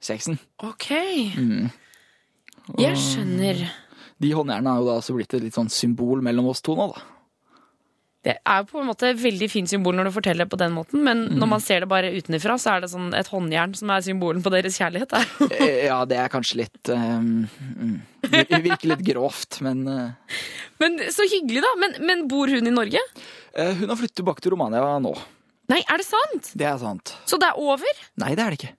sexen. 0.01 0.39
Ok. 0.65 0.91
Jeg 2.81 2.99
skjønner. 3.01 3.65
De 4.21 4.35
håndjernene 4.37 4.75
har 4.75 4.83
jo 4.83 4.91
da 4.91 4.99
også 5.01 5.15
blitt 5.17 5.33
et 5.37 5.43
litt 5.47 5.57
sånn 5.57 5.71
symbol 5.73 6.21
mellom 6.25 6.51
oss 6.53 6.61
to 6.65 6.77
nå, 6.79 6.91
da. 6.93 7.07
Det 8.21 8.35
er 8.37 8.59
jo 8.61 8.67
på 8.69 8.83
en 8.83 8.89
måte 8.91 9.09
et 9.09 9.17
veldig 9.17 9.47
fint 9.49 9.71
symbol 9.71 9.95
når 9.97 10.11
du 10.11 10.13
forteller 10.13 10.45
det 10.45 10.53
på 10.53 10.59
den 10.61 10.75
måten, 10.77 11.01
men 11.07 11.23
når 11.41 11.49
man 11.55 11.63
ser 11.65 11.81
det 11.81 11.89
bare 11.89 12.11
utenfra, 12.13 12.59
så 12.61 12.75
er 12.75 12.83
det 12.85 12.91
sånn 12.93 13.15
et 13.17 13.31
håndjern 13.33 13.73
som 13.79 13.89
er 13.95 14.03
symbolen 14.05 14.43
på 14.45 14.53
deres 14.53 14.77
kjærlighet. 14.77 15.15
Er 15.17 15.31
Eh, 15.57 15.79
Ja, 15.87 16.03
det 16.05 16.19
er 16.21 16.29
kanskje 16.29 16.59
litt 16.61 16.91
um, 16.93 17.31
mm, 17.49 17.95
vir- 18.29 18.61
Virker 18.67 18.91
litt 18.93 19.07
grovt, 19.09 19.63
men 19.65 19.81
uh. 19.89 20.37
Men 20.85 21.01
så 21.17 21.25
hyggelig, 21.33 21.63
da. 21.65 21.73
Men, 21.81 21.97
men 22.11 22.27
bor 22.29 22.53
hun 22.53 22.69
i 22.69 22.75
Norge? 22.77 23.01
Uh, 23.57 23.73
Hun 23.81 23.89
har 23.89 23.97
flyttet 24.03 24.21
tilbake 24.21 24.45
til 24.45 24.53
Romania 24.53 24.99
nå. 25.01 25.15
Nei, 25.73 25.81
er 25.89 26.03
det 26.03 26.09
sant? 26.11 26.53
Det 26.61 26.69
er 26.69 26.77
sant. 26.83 27.15
Så 27.31 27.41
det 27.41 27.49
er 27.49 27.57
over? 27.63 28.05
Nei, 28.21 28.35
det 28.37 28.45
er 28.45 28.53
det 28.53 28.61
ikke. 28.61 28.75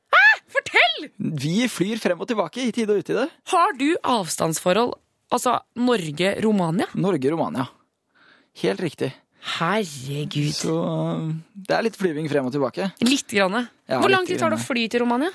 Fortell! 0.51 1.09
Vi 1.17 1.65
flyr 1.71 2.01
frem 2.01 2.21
og 2.21 2.29
tilbake 2.29 2.65
i 2.67 2.73
tide 2.75 2.93
og 2.95 3.03
utide. 3.05 3.27
Har 3.53 3.75
du 3.79 3.89
avstandsforhold? 4.03 4.95
Altså 5.31 5.57
Norge-Romania? 5.79 6.89
Norge-Romania. 6.99 7.69
Helt 8.61 8.81
riktig. 8.83 9.13
Herregud. 9.57 10.51
Så 10.53 10.73
um, 10.75 11.29
det 11.55 11.75
er 11.75 11.85
litt 11.87 11.97
flyving 11.97 12.27
frem 12.29 12.49
og 12.49 12.53
tilbake. 12.53 12.91
Litt 13.07 13.31
grann. 13.31 13.63
Ja, 13.89 14.01
Hvor 14.01 14.11
lang 14.11 14.27
tid 14.27 14.41
tar 14.41 14.53
det 14.53 14.59
å 14.59 14.65
fly 14.65 14.85
til 14.91 15.05
Romania? 15.05 15.31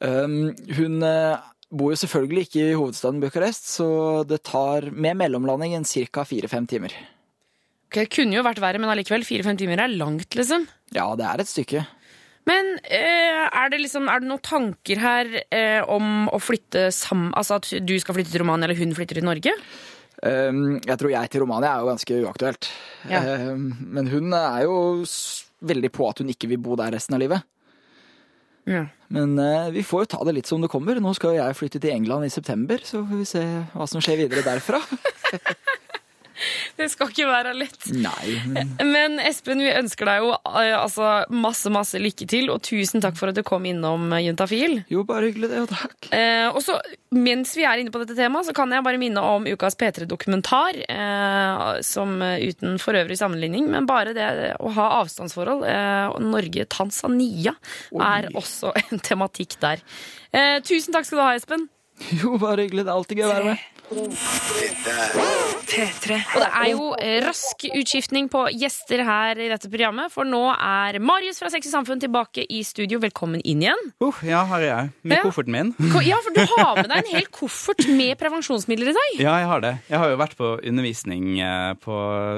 Um, 0.00 0.52
hun 0.76 1.02
eh, 1.04 1.48
bor 1.68 1.92
jo 1.92 1.98
selvfølgelig 2.00 2.46
ikke 2.46 2.62
i 2.62 2.76
hovedstaden 2.76 3.20
Bucuresti, 3.22 3.72
så 3.80 3.88
det 4.28 4.42
tar 4.48 4.90
med 4.92 5.18
mellomlanding 5.20 5.74
en 5.76 5.88
ca. 5.88 6.24
fire-fem 6.28 6.68
timer. 6.70 6.94
Ok, 7.90 7.98
det 7.98 8.10
kunne 8.14 8.38
jo 8.38 8.44
vært 8.46 8.62
verre, 8.62 8.78
men 8.78 8.92
allikevel. 8.92 9.26
Fire-fem 9.26 9.58
timer 9.58 9.82
er 9.82 9.96
langt, 9.98 10.36
liksom. 10.38 10.68
Ja, 10.94 11.08
det 11.18 11.26
er 11.26 11.42
et 11.42 11.50
stykke. 11.50 11.82
Men 12.50 12.72
eh, 12.82 13.46
er, 13.46 13.70
det 13.70 13.80
liksom, 13.84 14.08
er 14.10 14.22
det 14.22 14.30
noen 14.30 14.42
tanker 14.42 15.00
her 15.02 15.30
eh, 15.54 15.80
om 15.86 16.26
å 16.32 16.40
flytte 16.42 16.88
sammen 16.94 17.30
Altså 17.38 17.60
at 17.60 17.70
du 17.86 17.94
skal 18.02 18.16
flytte 18.16 18.32
til 18.32 18.42
Romania, 18.42 18.66
eller 18.66 18.80
hun 18.80 18.94
flytter 18.96 19.20
til 19.20 19.28
Norge? 19.28 19.54
Um, 20.20 20.80
jeg 20.84 20.98
tror 21.00 21.12
jeg 21.14 21.30
til 21.32 21.44
Romania 21.44 21.70
er 21.72 21.84
jo 21.84 21.88
ganske 21.88 22.18
uaktuelt. 22.26 22.68
Ja. 23.08 23.22
Um, 23.48 23.70
men 23.94 24.10
hun 24.12 24.34
er 24.36 24.66
jo 24.66 24.74
veldig 25.64 25.90
på 25.96 26.08
at 26.10 26.20
hun 26.20 26.32
ikke 26.32 26.50
vil 26.50 26.60
bo 26.60 26.76
der 26.76 26.92
resten 26.96 27.16
av 27.16 27.22
livet. 27.22 27.46
Ja. 28.68 28.84
Men 29.08 29.32
uh, 29.40 29.70
vi 29.72 29.84
får 29.86 30.04
jo 30.04 30.10
ta 30.16 30.20
det 30.28 30.36
litt 30.36 30.50
som 30.50 30.60
det 30.60 30.68
kommer. 30.72 31.00
Nå 31.00 31.14
skal 31.16 31.38
jeg 31.38 31.56
flytte 31.56 31.80
til 31.80 31.94
England 31.94 32.28
i 32.28 32.32
september, 32.32 32.82
så 32.84 33.00
får 33.00 33.22
vi 33.22 33.28
se 33.28 33.44
hva 33.72 33.88
som 33.88 34.04
skjer 34.04 34.26
videre 34.26 34.44
derfra. 34.46 34.82
Det 36.80 36.86
skal 36.92 37.10
ikke 37.12 37.26
være 37.28 37.54
lett. 37.58 37.86
Nei, 37.92 38.36
men 38.48 38.70
Men 38.90 39.18
Espen, 39.24 39.60
vi 39.62 39.70
ønsker 39.72 40.08
deg 40.08 40.22
jo 40.24 40.30
eh, 40.34 40.74
altså, 40.76 41.10
masse 41.34 41.70
masse 41.72 41.98
lykke 42.00 42.26
til, 42.30 42.50
og 42.52 42.62
tusen 42.66 43.02
takk 43.04 43.16
for 43.18 43.30
at 43.32 43.36
du 43.38 43.42
kom 43.46 43.64
innom 43.68 44.08
eh, 44.16 44.24
Juntafil. 44.28 44.80
jo, 44.90 45.04
bare 45.08 45.28
hyggelig 45.30 45.50
det, 45.52 45.60
og 45.64 45.70
takk. 45.72 46.10
Eh, 46.16 46.48
og 46.50 46.60
så, 46.64 46.78
Mens 47.10 47.56
vi 47.58 47.64
er 47.66 47.80
inne 47.82 47.90
på 47.90 47.98
dette 48.04 48.14
temaet, 48.14 48.46
så 48.46 48.52
kan 48.54 48.70
jeg 48.70 48.84
bare 48.86 48.98
minne 49.02 49.18
om 49.26 49.46
ukas 49.50 49.74
P3-dokumentar. 49.80 50.76
Eh, 50.86 51.80
som 51.86 52.12
eh, 52.22 52.44
uten 52.52 52.78
for 52.78 52.94
øvrig 52.94 53.18
sammenligning, 53.18 53.66
men 53.72 53.88
bare 53.90 54.14
det 54.14 54.28
å 54.62 54.70
ha 54.76 54.86
avstandsforhold. 55.00 55.64
Eh, 55.66 56.20
Norge-Tanzania 56.30 57.56
er 57.98 58.30
også 58.38 58.70
en 58.86 59.02
tematikk 59.02 59.58
der. 59.62 59.82
Eh, 60.30 60.58
tusen 60.62 60.94
takk 60.94 61.08
skal 61.08 61.18
du 61.18 61.24
ha, 61.26 61.34
Espen. 61.40 61.66
Jo, 62.16 62.36
bare 62.40 62.64
hyggelig. 62.64 62.86
Det 62.86 62.92
er 62.92 62.96
alltid 62.96 63.18
gøy 63.20 63.26
å 63.26 63.32
være 63.34 63.50
med. 63.50 63.64
P3. 63.90 66.16
Og 66.30 66.38
det 66.38 66.46
er 66.46 66.68
jo 66.70 66.84
rask 67.24 67.64
utskiftning 67.74 68.28
på 68.30 68.44
gjester 68.54 69.00
her 69.06 69.38
i 69.42 69.48
dette 69.50 69.66
programmet, 69.72 70.12
for 70.14 70.22
nå 70.28 70.42
er 70.54 70.98
Marius 71.02 71.40
fra 71.42 71.50
Sexy 71.50 71.72
Samfunn 71.72 71.98
tilbake 72.02 72.44
i 72.46 72.60
studio. 72.66 73.00
Velkommen 73.02 73.42
inn 73.42 73.64
igjen. 73.64 73.82
Uh, 74.02 74.14
ja, 74.26 74.44
her 74.52 74.60
er 74.62 74.66
jeg. 74.68 74.92
Med 75.02 75.16
Ja. 75.18 75.24
kofferten 75.26 75.56
min. 75.56 75.72
Ja, 76.06 76.20
for 76.22 76.30
du 76.36 76.40
har 76.52 76.76
med 76.78 76.90
deg 76.92 76.98
en 77.02 77.10
hel 77.16 77.26
koffert 77.40 77.82
med 77.90 78.14
prevensjonsmidler 78.20 78.92
i 78.92 78.96
dag. 79.00 79.10
Ja, 79.24 79.34
jeg 79.42 79.50
har 79.50 79.60
det. 79.66 79.74
Jeg 79.90 79.98
har 80.04 80.08
jo 80.14 80.20
vært 80.22 80.38
på 80.38 80.52
undervisning 80.70 81.26
eh, 81.42 81.72
på 81.82 81.94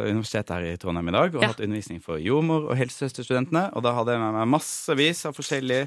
universitetet 0.09 0.57
her 0.57 0.65
i 0.73 0.81
Trondheim 0.81 1.13
i 1.13 1.17
dag, 1.19 1.29
og 1.37 1.45
Ja. 1.45 1.53
hatt 1.53 1.61
undervisning 1.61 2.01
for 2.01 2.17
jordmor- 2.17 2.71
og 2.73 2.81
helsesøsterstudentene. 2.81 3.69
Og 3.77 3.85
da 3.85 3.93
hadde 4.01 4.17
jeg 4.17 4.25
med 4.25 4.33
meg 4.41 4.49
massevis 4.57 5.21
av 5.29 5.37
forskjellige 5.37 5.85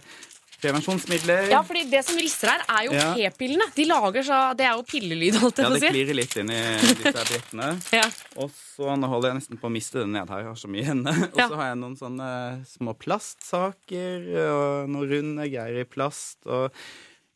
prevensjonsmidler. 0.61 1.49
Ja, 1.51 1.61
fordi 1.67 1.83
det 1.91 2.01
som 2.07 2.17
rister 2.17 2.49
her, 2.53 2.61
er 2.69 2.85
jo 2.87 2.91
Ja. 2.95 3.13
p-pillene. 3.15 3.67
De 3.75 3.85
lager 3.85 4.23
så 4.23 4.39
Det 4.57 4.65
er 4.65 4.75
jo 4.75 4.83
pillelyd, 4.83 5.35
holdt 5.41 5.57
jeg 5.57 5.65
Ja, 5.65 5.69
på 5.69 5.75
å 5.75 5.79
det 5.79 5.81
si. 5.81 5.93
klirrer 5.93 6.15
litt 6.15 6.35
inn 6.37 6.49
i 6.49 6.61
disse 6.79 7.13
brettene 7.13 7.69
Ja. 7.99 8.05
Og 8.37 8.51
så 8.51 8.95
nå 8.97 9.07
holder 9.07 9.29
jeg 9.33 9.39
nesten 9.41 9.57
på 9.61 9.67
å 9.67 9.71
miste 9.71 9.99
det 9.99 10.07
ned 10.09 10.29
her. 10.29 10.39
Jeg 10.39 10.47
har 10.47 10.55
så 10.55 10.67
mye 10.71 10.83
henne. 10.85 11.13
Og 11.33 11.37
Ja. 11.39 11.47
så 11.49 11.55
har 11.55 11.67
jeg 11.73 11.77
noen 11.81 11.97
sånne 11.97 12.29
små 12.67 12.93
plastsaker 12.97 14.29
og 14.45 14.89
noen 14.89 15.09
runde 15.09 15.49
greier 15.51 15.79
i 15.81 15.83
plast. 15.87 16.37
Og 16.45 16.71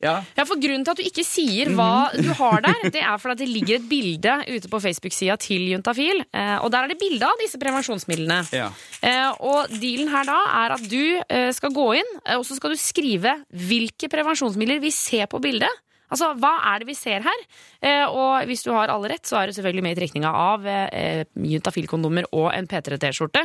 ja, 0.04 0.20
Ja, 0.38 0.46
for 0.48 0.60
Grunnen 0.62 0.86
til 0.88 0.94
at 0.96 1.02
du 1.02 1.08
ikke 1.08 1.26
sier 1.28 1.72
hva 1.76 2.10
du 2.16 2.30
har 2.40 2.64
der, 2.64 2.86
det 2.94 3.02
er 3.02 3.18
fordi 3.20 3.36
at 3.36 3.42
det 3.42 3.50
ligger 3.52 3.80
et 3.80 3.90
bilde 3.90 4.36
ute 4.48 4.72
på 4.72 4.80
Facebook-sida 4.84 5.36
til 5.42 5.66
Juntafil. 5.74 6.24
Eh, 6.32 6.56
og 6.64 6.72
der 6.72 6.86
er 6.86 6.94
det 6.94 7.00
bilde 7.02 7.28
av 7.28 7.42
disse 7.42 7.60
prevensjonsmidlene. 7.62 8.40
ja. 8.56 8.70
Eh, 9.04 9.28
og 9.44 9.72
dealen 9.80 10.10
her 10.12 10.28
da 10.28 10.40
er 10.64 10.76
at 10.78 10.88
du 10.92 11.04
eh, 11.20 11.52
skal 11.56 11.76
gå 11.76 11.90
inn, 12.00 12.16
og 12.38 12.46
så 12.48 12.58
skal 12.58 12.74
du 12.74 12.80
skrive 12.80 13.36
hvilke 13.52 14.10
prevensjonsmidler 14.12 14.82
vi 14.84 14.92
ser 14.96 15.28
på 15.32 15.42
bildet. 15.44 15.72
Altså, 16.10 16.32
hva 16.42 16.54
er 16.74 16.80
det 16.84 16.88
vi 16.90 16.96
ser 16.98 17.22
her? 17.26 17.44
Eh, 17.82 18.06
og 18.10 18.48
hvis 18.50 18.64
du 18.66 18.72
har 18.76 18.90
alle 18.94 19.12
rett, 19.14 19.26
så 19.30 19.38
er 19.42 19.48
du 19.52 19.54
selvfølgelig 19.58 19.84
med 19.86 19.94
i 19.96 20.00
trekninga 20.02 20.32
av 20.34 20.66
eh, 20.68 21.24
Juntafil-kondomer 21.38 22.28
og 22.34 22.50
en 22.56 22.68
P3T-skjorte. 22.70 23.44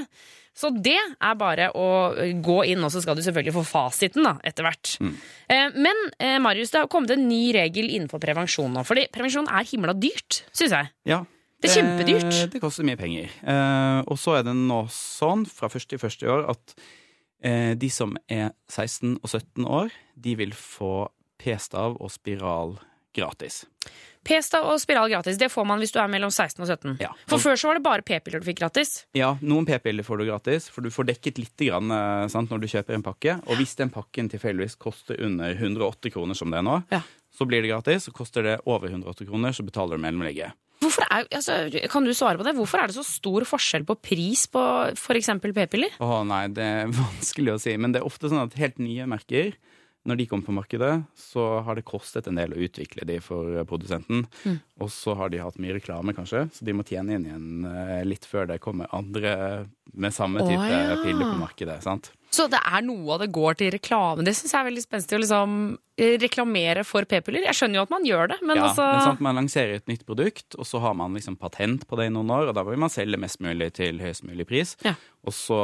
Så 0.55 0.71
det 0.71 0.97
er 1.03 1.35
bare 1.39 1.69
å 1.75 1.87
eh, 2.15 2.33
gå 2.39 2.61
inn, 2.71 2.83
og 2.87 2.93
så 2.95 3.03
skal 3.03 3.19
du 3.19 3.23
selvfølgelig 3.27 3.57
få 3.57 3.65
fasiten 3.69 4.25
da, 4.27 4.37
etter 4.47 4.65
hvert. 4.69 4.95
Eh, 5.03 5.69
men 5.75 6.05
Marius, 6.45 6.71
det 6.75 6.85
har 6.85 6.91
kommet 6.93 7.11
en 7.17 7.25
ny 7.29 7.49
regel 7.57 7.89
innenfor 7.91 8.23
prevensjon 8.23 8.73
nå. 8.75 8.85
Fordi 8.87 9.09
prevensjon 9.15 9.51
er 9.51 9.67
himla 9.71 9.95
dyrt, 9.99 10.45
syns 10.55 10.77
jeg. 10.79 10.93
ja. 11.11 11.23
Det 11.65 11.71
er 11.71 11.79
kjempedyrt. 11.81 12.27
Eh, 12.29 12.49
Det 12.53 12.61
koster 12.61 12.85
mye 12.85 12.99
penger. 13.01 13.31
Eh, 13.41 14.01
og 14.13 14.19
så 14.21 14.35
er 14.37 14.43
det 14.45 14.53
nå 14.59 14.83
sånn 14.93 15.47
fra 15.49 15.71
1.1. 15.73 15.97
i 16.27 16.29
år 16.29 16.43
at 16.53 16.75
eh, 17.41 17.71
de 17.81 17.89
som 17.89 18.13
er 18.29 18.51
16 18.69 19.15
og 19.23 19.31
17 19.31 19.65
år, 19.65 19.95
de 20.27 20.35
vil 20.43 20.53
få 20.53 21.07
p-stav 21.43 21.97
og 22.01 22.11
spiral 22.15 22.77
gratis. 23.15 23.65
P-stav 24.25 24.65
og 24.73 24.79
spiral 24.81 25.11
gratis. 25.13 25.37
Det 25.39 25.51
får 25.53 25.67
man 25.69 25.79
hvis 25.83 25.93
du 25.95 25.99
er 26.01 26.09
mellom 26.11 26.33
16 26.33 26.63
og 26.65 26.71
17. 26.71 26.95
Ja. 27.05 27.11
For 27.31 27.39
før 27.43 27.59
så 27.61 27.69
var 27.69 27.79
det 27.79 27.85
bare 27.85 28.03
p-piller 28.07 28.41
du 28.43 28.47
fikk 28.49 28.63
gratis. 28.63 28.95
Ja, 29.15 29.35
noen 29.45 29.67
p-piller 29.69 30.07
får 30.07 30.23
du 30.23 30.25
gratis, 30.31 30.67
for 30.73 30.83
du 30.83 30.91
får 30.95 31.11
dekket 31.13 31.39
litt 31.43 31.61
grann, 31.67 31.93
eh, 31.95 32.25
sant, 32.33 32.51
når 32.51 32.65
du 32.65 32.71
kjøper 32.73 32.97
en 32.97 33.05
pakke. 33.07 33.37
Og 33.45 33.61
hvis 33.61 33.77
den 33.79 33.93
pakken 33.95 34.31
tilfeldigvis 34.33 34.79
koster 34.81 35.21
under 35.23 35.53
108 35.55 36.11
kroner, 36.15 36.35
som 36.39 36.51
det 36.51 36.59
er 36.63 36.67
nå, 36.67 36.79
Ja. 36.91 37.03
så 37.37 37.47
blir 37.47 37.63
det 37.63 37.71
gratis. 37.71 38.09
Og 38.09 38.15
koster 38.15 38.43
det 38.43 38.57
over 38.67 38.89
108 38.89 39.27
kroner, 39.29 39.53
så 39.53 39.63
betaler 39.63 39.97
du 39.99 40.03
mellomlegget. 40.03 40.53
Hvorfor 40.83 41.05
er, 41.11 41.25
altså, 41.33 41.55
kan 41.89 42.05
du 42.05 42.11
svare 42.13 42.37
på 42.37 42.45
det? 42.45 42.57
Hvorfor 42.57 42.83
er 42.83 42.89
det 42.91 42.97
så 42.97 43.05
stor 43.07 43.45
forskjell 43.47 43.85
på 43.87 43.95
pris 44.03 44.47
på 44.53 44.61
f.eks. 44.97 45.31
p-piller? 45.41 45.95
Å 46.01 46.25
nei, 46.27 46.49
det 46.49 46.65
er 46.65 46.87
vanskelig 46.99 47.55
å 47.55 47.61
si. 47.61 47.77
Men 47.77 47.93
det 47.93 48.01
er 48.03 48.09
ofte 48.09 48.29
sånn 48.33 48.43
at 48.49 48.57
helt 48.59 48.79
nye 48.83 49.07
merker, 49.07 49.55
når 50.05 50.19
de 50.21 50.27
kommer 50.29 50.45
på 50.45 50.55
markedet, 50.57 50.93
så 51.17 51.45
har 51.65 51.79
det 51.79 51.87
kostet 51.89 52.27
en 52.29 52.37
del 52.37 52.53
å 52.53 52.61
utvikle 52.67 53.07
de 53.09 53.17
for 53.25 53.57
produsenten. 53.69 54.27
Mm. 54.45 54.59
Og 54.85 54.91
så 54.93 55.15
har 55.17 55.33
de 55.33 55.41
hatt 55.41 55.57
mye 55.63 55.77
reklame, 55.79 56.13
kanskje, 56.17 56.45
så 56.53 56.67
de 56.67 56.75
må 56.77 56.85
tjene 56.85 57.17
inn 57.17 57.25
igjen 57.29 57.69
eh, 57.71 58.03
litt 58.05 58.29
før 58.29 58.51
det 58.51 58.61
kommer 58.65 58.93
andre 58.95 59.35
med 59.93 60.15
samme 60.15 60.43
type 60.43 60.65
type 60.65 60.83
ja. 60.91 61.01
piller 61.03 61.33
på 61.33 61.41
markedet. 61.41 61.83
sant? 61.83 62.13
Så 62.35 62.49
det 62.51 62.59
er 62.67 62.83
noe 62.83 63.15
av 63.15 63.23
det 63.23 63.31
går 63.35 63.59
til 63.61 63.71
reklame. 63.77 64.25
Det 64.27 64.35
syns 64.35 64.51
jeg 64.51 64.59
er 64.59 64.67
veldig 64.67 64.83
spenstig 64.83 65.15
å 65.15 65.21
liksom 65.23 65.53
eh, 66.01 66.17
reklamere 66.19 66.83
for 66.87 67.07
p-piller. 67.07 67.45
Jeg 67.47 67.59
skjønner 67.61 67.79
jo 67.79 67.85
at 67.87 67.93
man 67.93 68.09
gjør 68.09 68.33
det, 68.33 68.39
men 68.43 68.59
ja, 68.59 68.65
altså 68.71 68.87
men 68.89 69.05
sant, 69.07 69.23
Man 69.23 69.39
lanserer 69.39 69.79
et 69.79 69.87
nytt 69.91 70.03
produkt, 70.09 70.57
og 70.59 70.67
så 70.67 70.81
har 70.83 70.97
man 70.99 71.15
liksom 71.15 71.37
patent 71.39 71.87
på 71.87 71.99
det 72.01 72.09
i 72.09 72.15
noen 72.15 72.33
år, 72.35 72.51
og 72.51 72.59
da 72.59 72.65
vil 72.67 72.81
man 72.83 72.91
selge 72.91 73.21
mest 73.23 73.39
mulig 73.45 73.71
til 73.79 74.03
høyest 74.03 74.27
mulig 74.27 74.49
pris. 74.51 74.75
Ja. 74.83 74.97
Og 75.25 75.37
så, 75.37 75.61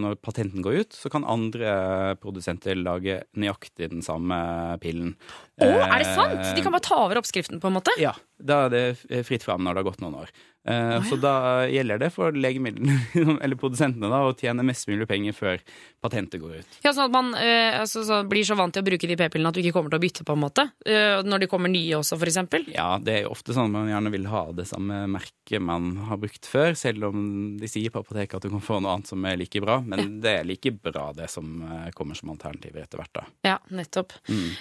når 0.00 0.16
patenten 0.24 0.64
går 0.64 0.80
ut, 0.80 0.96
så 0.96 1.12
kan 1.12 1.28
andre 1.28 2.16
produsenter 2.22 2.78
lage 2.80 3.20
nøyaktig 3.36 3.92
den 3.92 4.06
samme 4.06 4.38
pillen. 4.82 5.12
Å, 5.60 5.68
er 5.68 6.00
det 6.00 6.08
sant? 6.16 6.40
De 6.56 6.64
kan 6.64 6.72
bare 6.74 6.88
ta 6.88 7.02
over 7.04 7.20
oppskriften, 7.20 7.60
på 7.60 7.68
en 7.68 7.76
måte? 7.76 7.92
Ja, 8.00 8.16
da 8.40 8.64
er 8.64 8.72
det 8.72 9.22
fritt 9.28 9.44
fram 9.44 9.62
når 9.66 9.76
det 9.76 9.84
har 9.84 9.90
gått 9.92 10.02
noen 10.02 10.22
år. 10.24 10.32
Eh, 10.64 11.02
Så 11.04 11.16
da 11.20 11.66
gjelder 11.68 11.98
det 12.00 12.08
for 12.14 12.32
legemidlene, 12.32 12.94
eller 13.44 13.58
produsentene, 13.60 14.08
da, 14.08 14.22
å 14.24 14.32
tjene 14.38 14.64
mest 14.64 14.88
mulig 14.88 15.06
penger 15.10 15.36
før 15.36 15.60
patentet 16.04 16.40
går 16.40 16.60
ut. 16.62 16.78
Ja, 16.84 16.92
sånn 16.96 17.08
at 17.10 17.12
man 17.14 17.30
eh, 17.36 17.76
altså, 17.80 18.04
så 18.04 18.22
blir 18.28 18.44
så 18.48 18.56
vant 18.56 18.72
til 18.76 18.84
å 18.84 18.86
bruke 18.86 19.08
de 19.08 19.16
p-pillene 19.20 19.52
at 19.52 19.56
du 19.58 19.60
ikke 19.62 19.74
kommer 19.76 19.92
til 19.92 20.00
å 20.00 20.04
bytte, 20.04 20.24
på 20.24 20.36
en 20.36 20.42
måte? 20.44 20.66
Eh, 20.88 21.20
når 21.24 21.44
de 21.44 21.48
kommer 21.52 21.72
nye 21.72 21.98
også, 22.00 22.16
for 22.20 22.30
eksempel? 22.30 22.64
Ja, 22.72 22.94
det 23.00 23.18
er 23.18 23.22
jo 23.26 23.34
ofte 23.34 23.56
sånn 23.56 23.68
at 23.68 23.74
man 23.76 23.90
gjerne 23.92 24.12
vil 24.14 24.28
ha 24.32 24.44
det 24.56 24.66
samme 24.70 25.02
merket 25.12 25.60
man 25.64 25.90
har 26.08 26.20
brukt 26.22 26.48
før, 26.48 26.72
selv 26.78 27.10
om 27.10 27.20
de 27.60 27.68
sier 27.68 27.92
på 27.92 28.00
apoteket 28.00 28.38
at 28.38 28.46
du 28.48 28.52
kan 28.54 28.64
få 28.64 28.80
noe 28.80 28.96
annet 28.96 29.10
som 29.12 29.24
er 29.28 29.36
like 29.40 29.60
bra, 29.60 29.78
men 29.84 30.18
det 30.24 30.32
er 30.40 30.48
like 30.48 30.72
bra 30.80 31.10
det 31.16 31.28
som 31.32 31.58
kommer 31.96 32.16
som 32.16 32.32
alternativer 32.32 32.84
etter 32.86 33.00
hvert, 33.00 33.12
da. 33.20 33.24
Ja, 33.44 33.58
nettopp. 33.76 34.14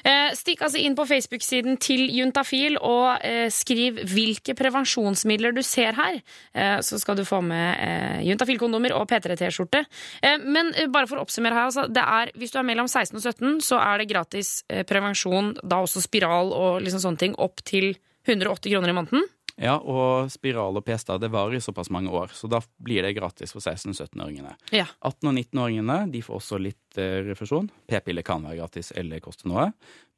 Eh, 0.03 0.33
stikk 0.35 0.65
altså 0.67 0.81
inn 0.83 0.97
på 0.99 1.07
Facebook-siden 1.07 1.79
til 1.83 2.05
Juntafil 2.11 2.75
og 2.83 3.23
skriv 3.55 4.01
hvilke 4.11 4.55
prevensjonsmidler 4.59 5.55
du 5.55 5.61
ser 5.63 5.92
her. 5.97 6.19
Eh, 6.53 6.77
så 6.85 6.99
skal 7.01 7.17
du 7.19 7.25
få 7.27 7.41
med 7.45 7.77
eh, 7.81 8.23
Juntafil-kondomer 8.27 8.95
og 8.97 9.07
P3T-skjorte. 9.11 9.83
Eh, 10.21 10.39
men 10.43 10.73
bare 10.93 11.09
for 11.09 11.19
å 11.19 11.27
oppsummere 11.27 11.57
her, 11.57 11.69
altså, 11.69 11.87
det 11.91 12.03
er, 12.03 12.33
hvis 12.39 12.53
du 12.53 12.59
er 12.61 12.67
mellom 12.67 12.89
16 12.89 13.19
og 13.19 13.23
17, 13.23 13.61
så 13.65 13.79
er 13.83 14.01
det 14.01 14.09
gratis 14.11 14.55
prevensjon, 14.89 15.53
da 15.61 15.83
også 15.83 16.03
spiral 16.03 16.51
og 16.55 16.83
liksom 16.85 17.03
sånne 17.03 17.21
ting, 17.21 17.37
opp 17.41 17.63
til 17.67 17.93
180 18.27 18.73
kroner 18.73 18.93
i 18.93 18.97
måneden. 18.97 19.31
Ja, 19.61 19.75
og 19.77 20.31
spiral 20.33 20.79
og 20.79 20.85
p-stav 20.87 21.19
det 21.21 21.29
varer 21.29 21.59
i 21.59 21.61
såpass 21.61 21.91
mange 21.93 22.09
år, 22.09 22.31
så 22.33 22.47
da 22.49 22.57
blir 22.81 23.05
det 23.05 23.13
gratis 23.13 23.53
for 23.53 23.61
16- 23.61 23.91
og 23.91 23.99
17-åringene. 23.99 24.55
Ja. 24.73 24.87
18- 25.05 25.29
og 25.29 25.35
19-åringene 25.35 25.97
de 26.09 26.23
får 26.25 26.39
også 26.39 26.57
litt 26.57 26.97
refusjon. 27.29 27.69
P-piller 27.89 28.25
kan 28.25 28.41
være 28.47 28.63
gratis 28.63 28.89
eller 28.97 29.21
koste 29.21 29.51
noe. 29.51 29.69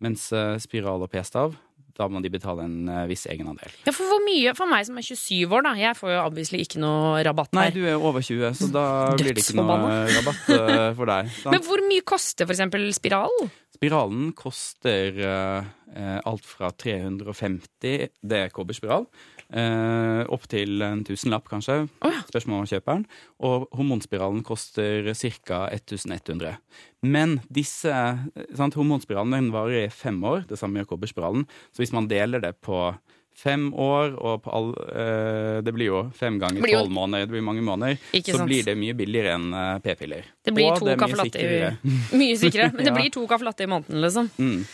Mens 0.03 0.29
spiral 0.63 1.03
og 1.03 1.11
p-stav, 1.11 1.57
da 1.95 2.07
må 2.11 2.19
de 2.23 2.31
betale 2.31 2.65
en 2.67 2.89
eh, 2.91 3.03
viss 3.07 3.23
egenandel. 3.31 3.71
Ja, 3.85 3.93
for 3.95 4.09
hvor 4.09 4.23
mye 4.25 4.51
for 4.57 4.67
meg 4.71 4.87
som 4.87 4.97
er 4.99 5.05
27 5.07 5.53
år, 5.55 5.63
da? 5.63 5.75
Jeg 5.79 5.95
får 5.95 6.11
jo 6.11 6.23
obviously 6.25 6.63
ikke 6.65 6.81
noe 6.83 7.21
rabatt 7.23 7.53
her. 7.55 7.59
Nei, 7.61 7.69
du 7.75 7.85
er 7.87 7.95
over 7.95 8.25
20, 8.25 8.57
så 8.59 8.69
da 8.73 8.85
blir 9.15 9.31
det 9.35 9.45
ikke 9.45 9.57
noe 9.61 9.77
rabatt 10.17 10.49
eh, 10.57 10.89
for 10.97 11.11
deg. 11.11 11.31
sant? 11.41 11.53
Men 11.55 11.63
hvor 11.69 11.85
mye 11.87 12.05
koster 12.15 12.49
for 12.49 12.57
eksempel 12.57 12.89
spiral? 12.95 13.31
Spiralen 13.75 14.29
koster 14.35 15.21
eh, 15.23 15.71
alt 16.25 16.45
fra 16.45 16.71
350, 16.71 18.09
det 18.25 18.39
er 18.45 18.49
kobberspiral, 18.53 19.05
eh, 19.53 20.23
opp 20.33 20.47
til 20.51 20.81
en 20.81 21.03
tusenlapp 21.07 21.47
kanskje, 21.51 21.87
ja. 22.03 22.11
spørsmål 22.29 22.63
om 22.63 22.69
kjøperen. 22.69 23.05
Og 23.45 23.67
hormonspiralen 23.77 24.43
koster 24.43 25.11
ca. 25.13 25.69
1100. 25.71 26.57
Men 27.05 27.39
disse, 27.53 27.91
eh, 27.91 28.45
sant, 28.57 28.73
hormonspiralen 28.75 29.51
varer 29.53 29.85
i 29.85 29.89
fem 29.93 30.21
år, 30.23 30.47
det 30.49 30.57
samme 30.59 30.81
gjør 30.81 30.95
kobberspiralen. 30.95 31.45
Så 31.71 31.83
hvis 31.83 31.93
man 31.93 32.07
deler 32.07 32.41
det 32.41 32.55
på 32.61 32.95
fem 33.35 33.73
år, 33.73 34.13
og 34.15 34.43
på 34.45 34.51
all, 34.55 34.69
eh, 34.95 35.61
det 35.61 35.73
blir 35.75 35.89
jo 35.89 36.01
fem 36.15 36.37
ganger 36.39 36.61
tolv 36.71 36.89
måneder, 36.89 37.25
det 37.27 37.33
blir 37.35 37.43
mange 37.43 37.61
måneder, 37.61 37.97
Ikke 38.13 38.31
så 38.31 38.37
sant. 38.39 38.47
blir 38.47 38.63
det 38.63 38.77
mye 38.79 38.95
billigere 38.95 39.33
enn 39.35 39.49
eh, 39.53 39.79
p-piller. 39.83 40.23
Det 40.41 40.53
blir 40.55 40.71
Og 40.71 40.79
to 40.79 40.85
caffè 40.95 41.17
latte 41.19 41.43
i. 41.43 41.77
Mye 42.15 42.37
sikrere, 42.39 42.71
men 42.71 42.85
det 42.85 42.87
Ja. 42.93 42.95
blir 42.95 43.11
to 43.11 43.27
caffè 43.27 43.43
latte 43.43 43.63
i 43.67 43.67
måneden, 43.67 43.99
liksom. 44.01 44.29
Mm. 44.39 44.65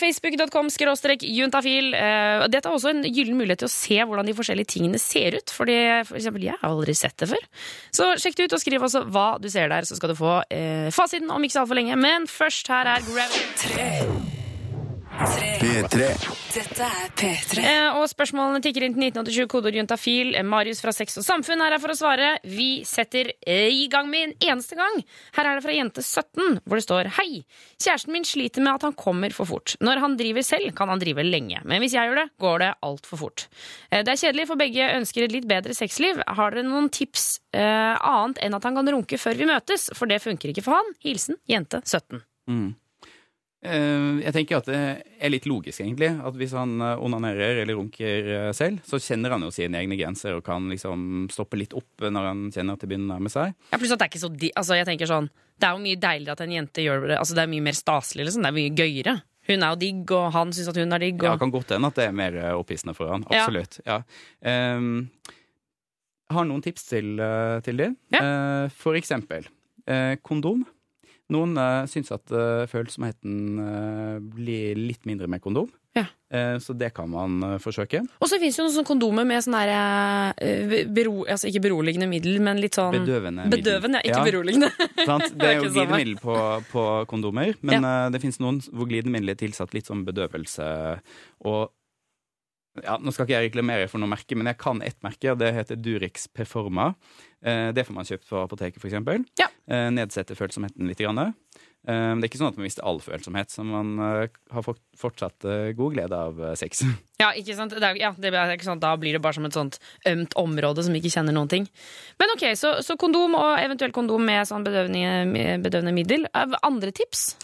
Facebook.com 0.00 0.70
skråstrek 0.72 1.24
juntafil. 1.28 1.92
Uh, 1.94 2.44
dette 2.50 2.68
er 2.68 2.74
også 2.74 2.92
en 2.92 3.04
gyllen 3.06 3.38
mulighet 3.38 3.64
til 3.64 3.70
å 3.70 3.74
se 3.74 4.00
hvordan 4.02 4.28
de 4.28 4.36
forskjellige 4.36 4.72
tingene 4.74 5.00
ser 5.02 5.38
ut. 5.38 5.54
Fordi, 5.54 5.78
for 6.08 6.18
eksempel, 6.20 6.48
jeg 6.48 6.58
har 6.60 6.70
aldri 6.70 6.96
sett 6.98 7.16
det 7.22 7.30
før. 7.34 7.48
Så 7.94 8.10
sjekk 8.20 8.38
det 8.40 8.48
ut, 8.48 8.58
og 8.58 8.64
skriv 8.64 8.86
også 8.88 9.04
hva 9.14 9.28
du 9.40 9.50
ser 9.52 9.70
der, 9.72 9.88
så 9.88 9.98
skal 9.98 10.12
du 10.12 10.18
få 10.18 10.38
eh, 10.50 10.90
fasiten 10.94 11.32
om 11.32 11.44
ikke 11.44 11.58
så 11.58 11.64
altfor 11.64 11.80
lenge. 11.80 11.98
Men 12.00 12.28
først, 12.30 12.70
her 12.72 12.96
er 12.96 13.08
Gravity. 13.08 14.23
P3. 15.14 16.08
Dette 16.54 16.86
er 16.86 17.10
P3. 17.14 17.62
Eh, 17.62 17.96
og 18.00 18.08
spørsmålene 18.10 18.58
tikker 18.64 18.82
inn 18.82 18.96
til 18.96 19.04
1987, 19.06 19.46
kodeord 19.52 19.76
juntafil. 19.78 20.32
Eh, 20.34 20.42
Marius 20.46 20.82
fra 20.82 20.90
Sex 20.94 21.14
og 21.20 21.26
Samfunn 21.26 21.62
er 21.62 21.76
her 21.76 21.82
for 21.82 21.94
å 21.94 21.96
svare. 21.98 22.32
Vi 22.42 22.82
setter 22.88 23.30
eh, 23.46 23.70
i 23.70 23.86
gang 23.92 24.10
med 24.10 24.26
en 24.26 24.34
eneste 24.50 24.78
gang. 24.78 24.98
Her 25.38 25.50
er 25.50 25.60
det 25.60 25.64
fra 25.68 25.76
jente 25.76 26.02
17, 26.02 26.58
hvor 26.66 26.80
det 26.80 26.86
står 26.86 27.12
Hei! 27.20 27.44
Kjæresten 27.78 28.14
min 28.16 28.26
sliter 28.26 28.64
med 28.64 28.74
at 28.74 28.88
han 28.88 28.98
kommer 28.98 29.34
for 29.36 29.48
fort. 29.50 29.76
Når 29.84 30.02
han 30.02 30.18
driver 30.18 30.46
selv, 30.46 30.74
kan 30.74 30.90
han 30.90 31.02
drive 31.02 31.26
lenge. 31.26 31.62
Men 31.62 31.82
hvis 31.84 31.94
jeg 31.94 32.10
gjør 32.10 32.24
det, 32.24 32.28
går 32.42 32.62
det 32.66 32.74
altfor 32.90 33.24
fort. 33.24 33.48
Eh, 33.90 34.02
det 34.02 34.16
er 34.16 34.22
kjedelig, 34.26 34.50
for 34.50 34.66
begge 34.66 34.92
ønsker 34.98 35.28
et 35.28 35.38
litt 35.38 35.50
bedre 35.50 35.78
sexliv. 35.78 36.24
Har 36.26 36.56
dere 36.58 36.66
noen 36.66 36.90
tips 36.90 37.36
eh, 37.54 37.94
annet 37.94 38.42
enn 38.42 38.58
at 38.58 38.66
han 38.66 38.82
kan 38.82 38.96
runke 38.98 39.20
før 39.22 39.38
vi 39.38 39.52
møtes? 39.54 39.92
For 39.94 40.10
det 40.10 40.24
funker 40.26 40.50
ikke 40.50 40.66
for 40.66 40.82
han. 40.82 40.96
Hilsen 41.06 41.38
jente 41.46 41.84
17. 41.86 42.24
Mm. 42.50 42.72
Eh, 43.64 44.20
Jeg 44.24 44.34
tenker 44.36 44.60
at 44.60 44.68
det 44.68 44.80
er 45.24 45.32
litt 45.32 45.46
logisk, 45.48 45.80
egentlig. 45.80 46.10
At 46.20 46.36
hvis 46.36 46.52
han 46.56 46.76
eh, 46.84 47.00
onanerer 47.00 47.62
eller 47.62 47.78
runker 47.78 48.30
eh, 48.36 48.50
selv, 48.56 48.82
så 48.84 49.00
kjenner 49.00 49.34
han 49.34 49.46
jo 49.46 49.52
sine 49.54 49.80
egne 49.80 49.96
grenser 49.98 50.36
og 50.36 50.44
kan 50.46 50.68
liksom 50.72 51.28
stoppe 51.32 51.58
litt 51.60 51.76
opp 51.76 52.04
når 52.04 52.28
han 52.28 52.42
kjenner 52.54 52.76
at 52.76 52.84
det 52.84 52.90
begynner 52.90 53.08
å 53.08 53.14
nærme 53.16 53.32
seg. 53.32 53.54
Ja, 53.70 53.80
pluss 53.80 53.94
at 53.94 54.02
det 54.02 54.08
er 54.08 54.12
ikke 54.12 54.24
så 54.26 54.32
di 54.32 54.50
altså, 54.52 54.76
jeg 54.78 54.88
tenker 54.90 55.10
sånn, 55.10 55.30
Det 55.54 55.68
er 55.68 55.78
jo 55.78 55.84
mye 55.84 56.00
deiligere 56.02 56.34
at 56.36 56.42
en 56.44 56.56
jente 56.58 56.84
gjør 56.84 57.08
det. 57.08 57.16
Altså, 57.20 57.38
det 57.38 57.44
er 57.44 57.52
mye 57.54 57.64
mer 57.64 57.78
staselig. 57.78 58.26
Liksom. 58.28 58.44
Det 58.44 58.50
er 58.50 58.58
mye 58.58 58.74
gøyere. 58.82 59.16
Hun 59.44 59.62
er 59.62 59.72
jo 59.74 59.80
digg, 59.80 60.12
og 60.16 60.28
han 60.34 60.52
syns 60.56 60.70
at 60.72 60.80
hun 60.80 60.96
er 60.96 61.04
digg. 61.04 61.22
Ja, 61.22 61.34
Og... 61.36 61.40
kan 61.40 61.52
godt 61.54 61.74
hende 61.76 61.92
at 61.92 62.00
det 62.00 62.08
er 62.08 62.16
mer 62.16 62.38
opphissende 62.56 62.96
for 62.96 63.12
han. 63.12 63.26
Absolutt. 63.28 63.78
Ja. 63.84 64.00
ja. 64.42 64.76
Um, 64.76 65.10
har 66.32 66.48
noen 66.48 66.64
tips 66.64 66.88
til, 66.88 67.20
til 67.62 67.80
de. 67.80 67.90
Ja. 68.16 68.24
Uh, 68.24 68.72
for 68.80 68.96
eksempel 68.98 69.44
uh, 69.88 70.16
kondom. 70.24 70.64
Noen 71.32 71.56
uh, 71.56 71.86
syns 71.88 72.10
at 72.12 72.28
uh, 72.36 72.66
følsomheten 72.68 73.36
uh, 73.56 74.18
blir 74.20 74.76
litt 74.76 75.06
mindre 75.08 75.28
med 75.30 75.40
kondom. 75.44 75.70
Ja. 75.94 76.08
Så 76.58 76.74
det 76.74 76.88
kan 76.90 77.06
man 77.06 77.36
forsøke. 77.62 78.00
Og 78.18 78.26
så 78.26 78.40
fins 78.42 78.56
det 78.56 78.58
jo 78.58 78.64
noen 78.64 78.72
sånne 78.74 78.88
kondomer 78.88 79.26
med 79.28 79.44
sånn 79.44 79.54
derre 79.54 80.88
bero, 80.90 81.20
altså 81.30 81.46
Ikke 81.46 81.60
beroligende 81.68 82.08
middel, 82.10 82.40
men 82.42 82.58
litt 82.58 82.74
sånn 82.74 82.96
Bedøvende. 82.96 83.44
Bedøvende, 83.52 84.00
ja. 84.02 84.08
Ikke 84.10 84.18
Ja. 84.18 84.24
beroligende. 84.26 84.70
Det 85.38 85.46
er 85.46 85.60
jo 85.60 85.68
samme. 85.68 85.70
glidemiddel 85.70 86.16
på, 86.18 86.34
på 86.72 86.82
kondomer, 87.06 87.54
men 87.62 87.86
eh, 87.86 88.08
det 88.10 88.18
fins 88.24 88.40
noen 88.42 88.58
hvor 88.74 88.90
glidemiddelet 88.90 89.36
er 89.36 89.40
tilsatt 89.46 89.76
litt 89.78 89.86
sånn 89.86 90.02
bedøvelse. 90.08 90.66
Og 91.46 91.70
ja, 92.82 92.96
Nå 92.98 93.12
skal 93.14 93.28
ikke 93.28 93.36
jeg 93.36 93.50
reklamere 93.50 93.86
for 93.90 94.02
noe 94.02 94.10
merke, 94.10 94.34
men 94.38 94.48
jeg 94.50 94.58
kan 94.58 94.82
ett 94.82 94.98
merke, 95.06 95.30
og 95.30 95.38
det 95.42 95.52
heter 95.54 95.78
Durex 95.78 96.26
Performa. 96.34 96.90
Eh, 97.44 97.70
det 97.76 97.84
får 97.86 97.94
man 97.94 98.08
kjøpt 98.08 98.26
på 98.26 98.40
apoteket, 98.40 98.82
f.eks. 98.82 99.22
Ja. 99.38 99.46
Eh, 99.70 99.86
nedsetter 99.94 100.38
følsomheten 100.38 100.90
litt. 100.90 100.98
Grann. 100.98 101.20
Eh, 101.20 101.30
det 101.86 102.24
er 102.24 102.26
ikke 102.26 102.40
sånn 102.40 102.50
at 102.50 102.58
man 102.58 102.66
mister 102.66 102.86
all 102.88 102.98
følsomhet, 103.04 103.54
så 103.54 103.62
man 103.68 103.94
har 104.02 104.66
fortsatt 104.98 105.46
god 105.78 105.96
glede 105.96 106.18
av 106.18 106.44
sex. 106.58 106.82
Ja, 107.22 107.30
ikke 107.38 107.54
sant? 107.56 107.72
Det 107.72 107.86
er, 107.86 107.96
ja, 107.96 108.10
det 108.20 108.32
er 108.34 108.50
ikke 108.52 108.66
sant? 108.66 108.82
Da 108.82 108.90
blir 109.00 109.14
det 109.14 109.22
bare 109.24 109.36
som 109.38 109.46
et 109.46 109.54
sånt 109.54 109.78
ømt 110.10 110.34
område 110.36 110.82
som 110.84 110.96
ikke 110.98 111.12
kjenner 111.14 111.32
noen 111.32 111.48
ting. 111.48 111.68
Men 112.20 112.32
ok, 112.34 112.50
Så, 112.58 112.74
så 112.84 112.98
kondom, 113.00 113.36
og 113.38 113.54
eventuelt 113.62 113.94
kondom 113.96 114.26
med 114.26 114.44
sånn 114.50 114.66
bedøvende, 114.66 115.94
middel. 115.94 116.26
Andre 116.34 116.90
tips? 116.92 117.36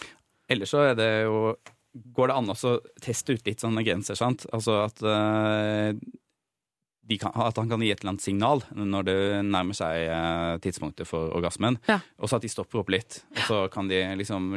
Ellers 0.51 0.75
så 0.75 0.83
er 0.91 0.99
det 0.99 1.09
jo 1.23 1.55
Går 1.91 2.27
det 2.31 2.35
an 2.39 2.51
å 2.53 2.55
teste 3.03 3.33
ut 3.35 3.45
litt 3.49 3.59
sånne 3.63 3.83
grenser, 3.83 4.15
sant? 4.15 4.45
Altså 4.55 4.77
at 4.85 5.01
uh, 5.03 5.91
de 7.03 7.17
kan, 7.19 7.33
at 7.35 7.57
han 7.59 7.67
kan 7.71 7.81
gi 7.83 7.89
et 7.91 7.99
eller 8.03 8.13
annet 8.13 8.23
signal 8.23 8.61
når 8.77 9.07
det 9.09 9.15
nærmer 9.49 9.75
seg 9.75 10.05
uh, 10.07 10.55
tidspunktet 10.63 11.09
for 11.09 11.33
orgasmen, 11.35 11.79
Ja. 11.89 11.99
og 12.21 12.29
så 12.31 12.37
at 12.39 12.45
de 12.45 12.51
stopper 12.53 12.79
opp 12.83 12.93
litt. 12.93 13.23
Og 13.35 13.43
så 13.49 13.61
kan 13.73 13.89
de 13.91 13.99
liksom 14.21 14.51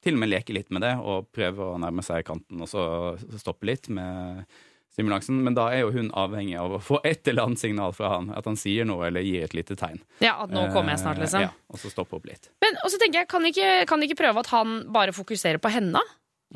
til 0.00 0.14
og 0.16 0.20
med 0.22 0.30
leke 0.30 0.54
litt 0.56 0.70
med 0.72 0.84
det 0.86 0.94
og 1.02 1.26
prøve 1.34 1.72
å 1.74 1.78
nærme 1.80 2.04
seg 2.06 2.22
kanten, 2.28 2.60
og 2.62 2.68
så 2.70 2.84
stoppe 3.40 3.66
litt 3.68 3.88
med 3.92 4.44
stimulansen. 4.94 5.42
Men 5.44 5.54
da 5.58 5.66
er 5.74 5.82
jo 5.84 5.90
hun 5.94 6.08
avhengig 6.18 6.56
av 6.60 6.72
å 6.78 6.80
få 6.82 7.00
et 7.06 7.26
eller 7.30 7.46
annet 7.50 7.60
signal 7.62 7.92
fra 7.96 8.14
han. 8.16 8.30
At 8.34 8.46
han 8.48 8.56
sier 8.58 8.86
noe 8.88 9.06
eller 9.10 9.22
gir 9.26 9.44
et 9.46 9.54
lite 9.54 9.76
tegn. 9.78 10.00
Ja, 10.24 10.36
at 10.44 10.50
nå 10.54 10.64
kommer 10.74 10.94
jeg 10.94 11.02
snart, 11.02 11.20
liksom. 11.22 11.44
Eh, 11.44 11.50
Ja, 11.50 11.52
og 11.70 11.78
så 11.82 11.92
stoppe 11.92 12.16
opp 12.18 12.26
litt. 12.30 12.48
Men 12.64 12.78
og 12.84 12.90
så 12.90 12.98
tenker 13.02 13.20
jeg, 13.22 13.28
kan 13.30 13.44
ikke, 13.50 13.68
kan 13.90 14.02
ikke 14.06 14.18
prøve 14.18 14.42
at 14.42 14.50
han 14.54 14.80
bare 14.92 15.14
fokuserer 15.16 15.60
på 15.62 15.70
henne? 15.72 16.00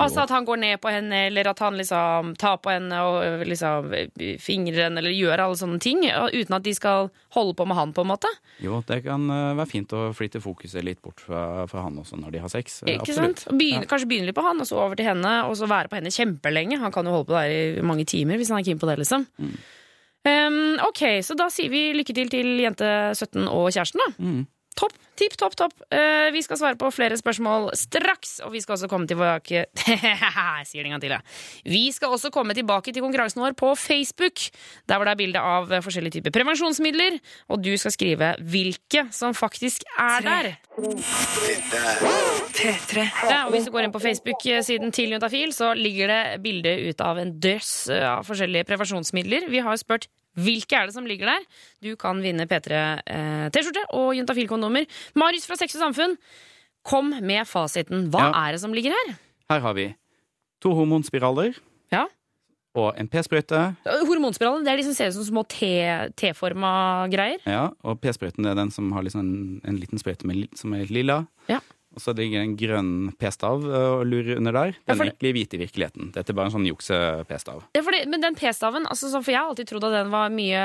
Altså 0.03 0.25
at 0.25 0.31
han 0.33 0.43
går 0.43 0.57
ned 0.59 0.79
på 0.83 0.91
henne, 0.91 1.19
eller 1.29 1.47
at 1.47 1.61
han 1.63 1.77
liksom 1.79 2.33
tar 2.39 2.57
på 2.59 2.71
henne 2.73 2.97
og 3.07 3.45
liksom 3.47 3.93
ø, 3.95 4.01
fingrer 4.43 4.89
henne, 4.89 4.99
eller 4.99 5.15
gjør 5.15 5.43
alle 5.45 5.59
sånne 5.59 5.79
ting, 5.79 6.03
uten 6.09 6.57
at 6.57 6.65
de 6.65 6.73
skal 6.75 7.07
holde 7.37 7.53
på 7.55 7.67
med 7.69 7.79
han, 7.79 7.93
på 7.95 8.03
en 8.03 8.11
måte. 8.11 8.31
Jo, 8.63 8.81
det 8.89 9.01
kan 9.05 9.23
eh, 9.31 9.53
være 9.55 9.69
fint 9.71 9.95
å 9.95 10.09
flytte 10.15 10.43
fokuset 10.43 10.83
litt 10.83 10.99
bort 11.05 11.23
fra, 11.23 11.63
fra 11.71 11.85
han 11.85 12.01
også 12.01 12.19
når 12.19 12.35
de 12.35 12.43
har 12.43 12.51
sex. 12.51 12.81
Ikke 12.83 13.05
absolutt. 13.07 13.45
sant? 13.45 13.55
Og 13.55 13.63
ja. 13.63 13.85
Kanskje 13.87 14.09
begynne 14.11 14.27
litt 14.27 14.37
på 14.37 14.43
han, 14.43 14.59
og 14.59 14.67
så 14.67 14.81
over 14.83 14.99
til 14.99 15.07
henne, 15.07 15.33
og 15.47 15.55
så 15.55 15.69
være 15.71 15.91
på 15.91 15.99
henne 16.01 16.11
kjempelenge. 16.11 16.81
Han 16.83 16.91
kan 16.95 17.07
jo 17.07 17.15
holde 17.15 17.29
på 17.31 17.37
der 17.37 17.55
i 17.55 17.85
mange 17.85 18.07
timer 18.09 18.41
hvis 18.41 18.51
han 18.51 18.59
er 18.59 18.67
keen 18.67 18.81
på 18.81 18.91
det, 18.91 18.99
liksom. 18.99 19.23
Mm. 19.39 19.55
Um, 20.25 20.79
ok, 20.81 21.21
så 21.21 21.37
da 21.37 21.47
sier 21.53 21.69
vi 21.69 21.91
lykke 21.93 22.13
til 22.17 22.31
til 22.33 22.55
jente 22.63 22.87
17 23.13 23.45
og 23.45 23.69
kjæresten, 23.69 24.01
da. 24.01 24.11
Mm. 24.17 24.43
Topp, 24.75 24.95
tipp, 25.15 25.37
topp, 25.39 25.53
topp. 25.55 25.75
Uh, 25.87 26.27
vi 26.35 26.41
skal 26.43 26.59
svare 26.59 26.75
på 26.79 26.89
flere 26.91 27.15
spørsmål 27.15 27.69
straks, 27.79 28.41
og 28.43 28.51
vi 28.51 28.59
skal 28.59 28.75
også 28.75 28.89
komme 28.91 29.07
tilbake 29.07 29.61
Jeg 29.85 30.65
sier 30.67 30.83
det 30.83 30.89
en 30.89 30.95
gang 30.97 31.03
til, 31.03 31.13
jeg. 31.15 31.23
Vi 31.71 31.83
skal 31.95 32.11
også 32.11 32.31
komme 32.35 32.55
tilbake 32.57 32.91
til 32.91 33.05
konkurransen 33.05 33.39
vår 33.43 33.55
på 33.55 33.71
Facebook, 33.79 34.43
der 34.89 34.99
hvor 34.99 35.07
det 35.07 35.13
er 35.15 35.21
bilde 35.21 35.43
av 35.43 35.71
forskjellige 35.85 36.17
typer 36.17 36.35
prevensjonsmidler, 36.35 37.21
og 37.47 37.63
du 37.63 37.71
skal 37.79 37.95
skrive 37.95 38.33
hvilke 38.43 39.05
som 39.15 39.31
faktisk 39.37 39.87
er 39.95 40.27
der. 40.27 40.51
Er 40.51 40.59
P3. 42.55 43.07
Ja, 43.29 43.45
og 43.45 43.55
hvis 43.55 43.69
du 43.69 43.71
går 43.71 43.87
inn 43.87 43.95
på 43.95 44.03
Facebook-siden 44.03 44.91
til 44.95 45.15
Juntafil, 45.15 45.55
så 45.55 45.71
ligger 45.77 46.11
det 46.11 46.21
bilde 46.43 46.75
ut 46.89 47.05
av 47.05 47.23
en 47.23 47.31
drøss 47.39 47.73
av 47.95 48.27
forskjellige 48.27 48.67
prevensjonsmidler. 48.67 49.47
Vi 49.51 49.63
har 49.63 49.79
spurt 49.79 50.09
hvilke 50.35 50.75
er 50.77 50.87
det 50.89 50.95
som 50.95 51.05
ligger 51.07 51.25
der. 51.31 51.45
Du 51.81 51.95
kan 51.99 52.19
vinne 52.23 52.45
P3 52.47 52.79
eh, 53.07 53.85
og 53.93 54.13
Juntafil-kondomer. 54.17 54.85
Marius 55.15 55.47
fra 55.47 55.55
Sex 55.59 55.75
og 55.75 55.81
Samfunn, 55.87 56.17
kom 56.85 57.09
med 57.25 57.47
fasiten. 57.49 58.09
Hva 58.13 58.27
Ja. 58.31 58.47
er 58.47 58.51
det 58.53 58.61
som 58.61 58.73
ligger 58.73 58.91
her? 58.93 59.15
Her 59.49 59.59
har 59.59 59.73
vi 59.73 59.95
to 60.61 60.73
hormonspiraler 60.73 61.55
Ja. 61.91 62.05
og 62.75 62.93
en 62.99 63.07
p-sprøyte. 63.07 63.75
Hormonspiralen 63.85 64.63
det 64.65 64.73
er 64.73 64.77
de 64.77 64.83
som 64.83 64.93
ser 64.93 65.07
ut 65.07 65.13
som 65.13 65.23
små 65.23 65.43
T-forma 65.47 67.07
greier. 67.11 67.39
Ja, 67.45 67.69
og 67.83 67.99
p-sprøyten 68.01 68.45
er 68.45 68.55
den 68.55 68.71
som 68.71 68.91
har 68.91 69.01
liksom 69.05 69.21
en, 69.21 69.61
en 69.65 69.77
liten 69.79 69.97
sprøyte 70.01 70.25
med, 70.27 70.47
som 70.57 70.73
er 70.73 70.83
litt 70.85 70.91
lilla. 70.91 71.27
Ja. 71.49 71.59
Og 71.95 72.03
så 72.03 72.11
ligger 72.15 72.41
det 72.41 72.45
en 72.49 72.55
grønn 72.59 72.91
p-stav 73.19 73.63
øh, 73.63 73.89
og 74.01 74.05
lurer 74.09 74.37
under 74.41 74.51
der. 74.51 74.73
Ja, 74.75 74.91
Den 74.91 74.97
for 74.99 75.05
er 75.05 75.11
egentlig 75.13 75.33
hvit 75.37 75.53
i 75.55 75.61
virkeligheten. 75.63 76.11
Dette 76.15 76.33
er 76.33 76.37
bare 76.37 76.49
en 76.51 76.55
sånn 76.57 76.67
jukse-p-stav. 76.67 77.63
Ja, 77.77 77.81
for 77.85 77.95
men 78.11 78.23
den 78.23 78.35
P-staven, 78.35 78.87
altså, 78.91 79.11
for 79.15 79.31
jeg 79.31 79.39
har 79.39 79.49
alltid 79.53 79.69
trodd 79.71 79.87
at 79.87 79.95
den 80.03 80.11
var 80.13 80.29
mye 80.33 80.63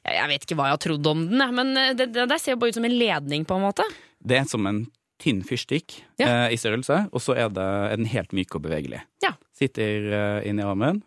jeg 0.00 0.28
vet 0.30 0.44
ikke 0.46 0.56
hva 0.56 0.70
jeg 0.70 0.76
har 0.78 0.80
trodd 0.80 1.08
om 1.10 1.26
den, 1.28 1.42
men 1.56 1.74
eh, 1.76 1.90
det, 1.96 2.06
det 2.14 2.24
der 2.30 2.40
ser 2.40 2.54
jo 2.54 2.60
bare 2.62 2.72
ut 2.72 2.78
som 2.78 2.86
en 2.88 2.94
ledning, 2.96 3.44
på 3.44 3.58
en 3.58 3.66
måte. 3.66 3.84
Det 4.24 4.38
er 4.38 4.46
som 4.48 4.64
en 4.70 4.86
tynn 5.20 5.42
fyrstikk 5.44 5.98
Ja. 6.20 6.46
eh, 6.46 6.54
i 6.54 6.58
størrelse, 6.60 7.02
og 7.12 7.20
så 7.20 7.36
er, 7.36 7.50
det, 7.52 7.60
er 7.92 7.96
den 8.00 8.08
helt 8.08 8.32
myk 8.36 8.56
og 8.56 8.64
bevegelig. 8.64 9.02
Ja. 9.24 9.34
Sitter 9.56 10.08
eh, 10.16 10.48
inni 10.48 10.64
armen, 10.64 11.02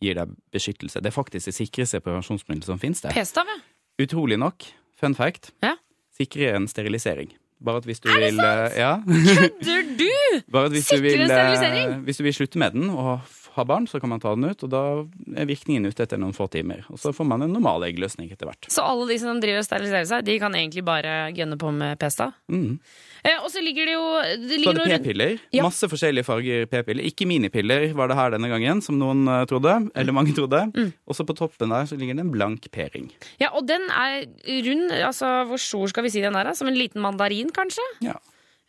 gir 0.00 0.16
deg 0.16 0.32
beskyttelse. 0.56 1.02
Det 1.04 1.12
er 1.12 1.16
faktisk 1.16 1.50
det 1.50 1.56
sikreste 1.56 2.00
prevensjonsmiddelet 2.04 2.68
som 2.68 2.80
finnes 2.80 3.04
der. 3.04 3.12
P-stav, 3.16 3.48
ja. 3.48 3.60
Utrolig 4.00 4.40
nok, 4.40 4.64
fun 5.00 5.14
fact, 5.14 5.52
Ja. 5.62 5.76
sikrer 6.16 6.56
en 6.56 6.66
sterilisering. 6.70 7.28
Bare 7.64 7.80
at 7.80 7.86
hvis 7.88 8.02
du 8.02 8.10
vil 8.10 8.40
eh, 8.40 8.78
Ja. 8.78 8.96
Kødder 9.06 9.86
du?! 9.98 10.10
Bare 10.54 10.66
at 10.70 10.74
hvis 10.74 10.88
du, 10.90 10.98
vil, 11.00 11.30
eh, 11.30 11.96
hvis 12.04 12.20
du 12.20 12.26
vil 12.26 12.34
slutte 12.34 12.60
med 12.60 12.74
den 12.76 12.90
og 12.90 13.20
ha 13.54 13.64
barn, 13.64 13.86
så 13.86 14.00
kan 14.02 14.10
man 14.10 14.20
ta 14.22 14.32
den 14.34 14.48
ut, 14.50 14.64
og 14.66 14.70
da 14.72 14.82
er 15.38 15.46
virkningen 15.46 15.86
ute 15.86 16.02
etter 16.02 16.18
noen 16.18 16.34
få 16.34 16.48
timer. 16.50 16.82
Og 16.90 16.98
så 16.98 17.12
får 17.14 17.28
man 17.30 17.44
en 17.46 17.54
normal 17.54 17.86
eggløsning 17.86 18.32
etter 18.34 18.50
hvert. 18.50 18.66
Så 18.72 18.82
alle 18.82 19.06
de 19.12 19.18
som 19.22 19.38
driver 19.42 19.62
og 19.62 19.68
steriliserer 19.68 20.08
seg, 20.10 20.24
de 20.26 20.38
kan 20.42 20.56
egentlig 20.58 20.82
bare 20.86 21.14
gønne 21.36 21.58
på 21.60 21.70
med 21.74 22.00
p-stav? 22.02 22.34
Mm. 22.50 22.80
Eh, 23.24 23.38
og 23.40 23.48
så 23.52 23.62
ligger 23.64 23.88
det 23.88 23.94
jo 23.94 24.04
det 24.20 24.50
Så 24.50 24.58
ligger 24.60 24.80
er 24.82 24.90
det 24.90 24.98
p-piller. 25.00 25.38
Ja. 25.56 25.64
Masse 25.64 25.88
forskjellige 25.88 26.26
farger 26.26 26.66
p-piller. 26.68 27.06
Ikke 27.08 27.28
minipiller 27.28 27.86
var 27.96 28.10
det 28.10 28.18
her 28.18 28.34
denne 28.36 28.50
gangen, 28.52 28.82
som 28.84 28.98
noen 29.00 29.24
eh, 29.30 29.46
trodde. 29.48 29.78
Eller 29.96 30.16
mange 30.16 30.34
trodde. 30.36 30.60
Mm. 30.74 30.92
Og 31.08 31.16
så 31.16 31.24
på 31.24 31.36
toppen 31.38 31.72
der 31.72 31.88
så 31.88 31.96
ligger 32.00 32.18
det 32.18 32.26
en 32.26 32.34
blank 32.34 32.68
p-ring. 32.74 33.08
Ja, 33.40 33.54
og 33.56 33.64
den 33.70 33.88
er 33.88 34.26
rund. 34.68 34.92
Altså, 34.92 35.32
hvor 35.48 35.60
stor 35.60 35.88
skal 35.94 36.04
vi 36.04 36.12
si 36.12 36.24
den 36.24 36.36
er? 36.36 36.52
Som 36.58 36.68
en 36.68 36.78
liten 36.78 37.00
mandarin, 37.04 37.48
kanskje? 37.54 37.84
Ja. 38.04 38.18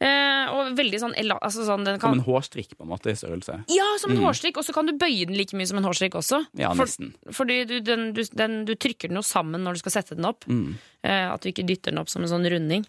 Eh, 0.03 0.49
og 0.51 0.73
veldig 0.75 0.99
sånn, 0.99 1.13
altså 1.39 1.63
sånn 1.63 1.85
den 1.87 1.99
Som 2.01 2.17
en 2.17 2.23
hårstrikk, 2.25 2.73
på 2.75 2.83
en 2.83 2.89
måte, 2.91 3.13
i 3.13 3.15
størrelse. 3.15 3.61
Ja, 3.71 3.85
som 3.97 4.11
en 4.11 4.17
Mm. 4.17 4.25
hårstrikk, 4.27 4.57
og 4.57 4.65
så 4.67 4.73
kan 4.75 4.85
du 4.85 4.91
bøye 4.91 5.25
den 5.25 5.37
like 5.37 5.55
mye 5.55 5.65
som 5.65 5.77
en 5.77 5.85
hårstrikk 5.85 6.17
også. 6.19 6.45
Ja, 6.59 6.73
For- 6.73 6.83
nesten. 6.85 7.13
Fordi 7.31 7.65
du, 7.65 7.79
den, 7.79 8.11
du, 8.13 8.21
den, 8.23 8.65
du 8.65 8.75
trykker 8.75 9.07
den 9.07 9.15
jo 9.15 9.23
sammen 9.23 9.63
når 9.63 9.73
du 9.73 9.79
skal 9.79 9.91
sette 10.03 10.15
den 10.17 10.25
opp. 10.25 10.43
Mm. 10.51 10.75
Eh, 11.05 11.31
at 11.31 11.39
du 11.41 11.49
ikke 11.49 11.65
dytter 11.65 11.91
den 11.91 11.99
opp 11.99 12.09
som 12.09 12.23
en 12.23 12.27
sånn 12.27 12.43
runding. 12.49 12.83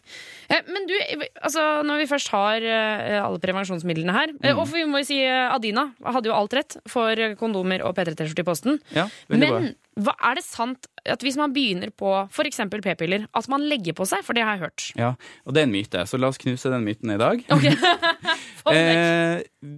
Eh, 0.51 0.63
men 0.67 0.87
du, 0.89 0.95
altså, 1.45 1.85
når 1.87 1.99
vi 2.03 2.07
først 2.11 2.29
har 2.35 2.57
eh, 2.61 3.23
alle 3.23 3.39
prevensjonsmidlene 3.39 4.13
her 4.13 4.29
eh, 4.43 4.53
Mm. 4.53 4.59
Og 4.59 4.67
for 4.67 4.77
vi 4.77 4.85
må 4.85 4.99
jo 4.99 5.05
si 5.07 5.21
eh, 5.23 5.55
Adina 5.55 5.93
hadde 6.05 6.27
jo 6.27 6.35
alt 6.35 6.53
rett 6.59 6.77
for 6.89 7.11
eh, 7.15 7.37
kondomer 7.37 7.85
og 7.87 7.95
P3T-skjorte 7.95 8.41
i 8.41 8.51
posten. 8.51 8.81
Ja, 8.91 9.07
men 9.29 9.41
Men 9.41 9.75
hva, 9.97 10.13
er 10.29 10.37
det 10.39 10.45
sant 10.45 10.87
at 11.09 11.23
hvis 11.25 11.39
man 11.41 11.53
begynner 11.55 11.89
på 11.97 12.11
f.eks. 12.29 12.61
p-piller, 12.85 13.27
at 13.33 13.49
man 13.49 13.65
legger 13.71 13.95
på 13.97 14.05
seg? 14.09 14.25
For 14.27 14.37
det 14.37 14.43
har 14.45 14.57
jeg 14.59 14.65
hørt. 14.67 14.87
Ja, 14.99 15.15
og 15.47 15.55
det 15.57 15.63
er 15.63 15.69
en 15.69 15.73
myte, 15.77 16.03
så 16.11 16.19
la 16.21 16.29
oss 16.33 16.41
knuse 16.43 16.73
den 16.73 16.85
myten 16.85 17.15
i 17.15 17.19
dag. 17.21 17.45
Ok. 17.55 17.67
Få 18.63 18.75
den 18.75 18.91
vekk. 18.91 19.05
Eh, 19.05 19.77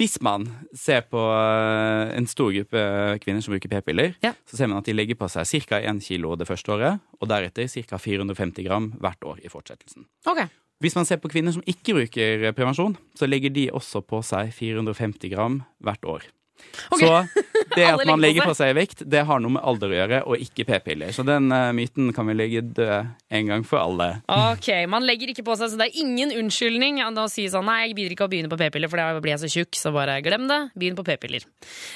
hvis 0.00 0.20
man 0.22 0.44
ser 0.78 1.02
på 1.10 1.18
eh, 1.34 2.12
en 2.14 2.28
stor 2.30 2.52
gruppe 2.54 2.82
kvinner 3.24 3.42
som 3.42 3.56
bruker 3.56 3.72
p-piller, 3.72 4.12
Ja. 4.22 4.32
så 4.46 4.56
ser 4.60 4.70
man 4.70 4.78
at 4.78 4.86
de 4.86 4.94
legger 4.94 5.18
på 5.18 5.26
seg 5.32 5.50
ca. 5.66 5.80
1 5.82 5.98
kilo 6.06 6.36
det 6.38 6.46
første 6.46 6.70
året, 6.76 7.00
og 7.18 7.28
deretter 7.32 7.66
ca. 7.66 7.98
450 7.98 8.64
gram 8.68 8.92
hvert 9.02 9.26
år 9.26 9.42
i 9.42 9.50
fortsettelsen. 9.50 10.06
Ok. 10.30 10.44
Hvis 10.80 10.94
man 10.96 11.04
ser 11.04 11.18
på 11.20 11.28
kvinner 11.28 11.52
som 11.52 11.66
ikke 11.68 11.92
bruker 11.98 12.46
prevensjon, 12.56 12.94
så 13.18 13.26
legger 13.28 13.50
de 13.52 13.66
også 13.74 14.00
på 14.06 14.22
seg 14.24 14.54
450 14.56 15.34
gram 15.34 15.58
hvert 15.84 16.06
år. 16.08 16.22
Ok. 16.94 17.02
Så 17.02 17.10
det 17.76 17.86
at 17.86 18.04
man 18.08 18.22
legger 18.22 18.48
på 18.48 18.54
seg 18.56 18.74
vekt, 18.78 19.04
det 19.10 19.24
har 19.28 19.42
noe 19.42 19.56
med 19.56 19.64
alder 19.66 19.92
å 19.92 19.98
gjøre, 19.98 20.20
og 20.26 20.44
ikke 20.44 20.66
p-piller. 20.68 21.12
Så 21.16 21.24
den 21.26 21.50
uh, 21.52 21.70
myten 21.76 22.10
kan 22.16 22.28
vi 22.30 22.36
legge 22.38 22.64
død 22.64 23.12
en 23.38 23.52
gang 23.52 23.66
for 23.66 23.82
alle. 23.82 24.10
Ok, 24.30 24.68
Man 24.90 25.06
legger 25.06 25.32
ikke 25.32 25.46
på 25.46 25.56
seg, 25.60 25.72
så 25.72 25.80
det 25.80 25.90
er 25.90 26.00
ingen 26.02 26.34
unnskyldning 26.34 27.02
å 27.10 27.28
si 27.30 27.46
sånn 27.52 27.68
Nei, 27.70 27.84
jeg 27.84 27.96
bidrar 27.98 28.16
ikke 28.16 28.26
å 28.26 28.32
begynne 28.32 28.50
på 28.50 28.58
p-piller, 28.60 28.90
for 28.90 28.98
da 28.98 29.22
blir 29.22 29.36
jeg 29.36 29.44
så 29.44 29.52
tjukk, 29.52 29.78
så 29.78 29.94
bare 29.94 30.18
glem 30.24 30.48
det. 30.50 30.60
Begynn 30.78 30.98
på 30.98 31.06
p-piller. 31.06 31.46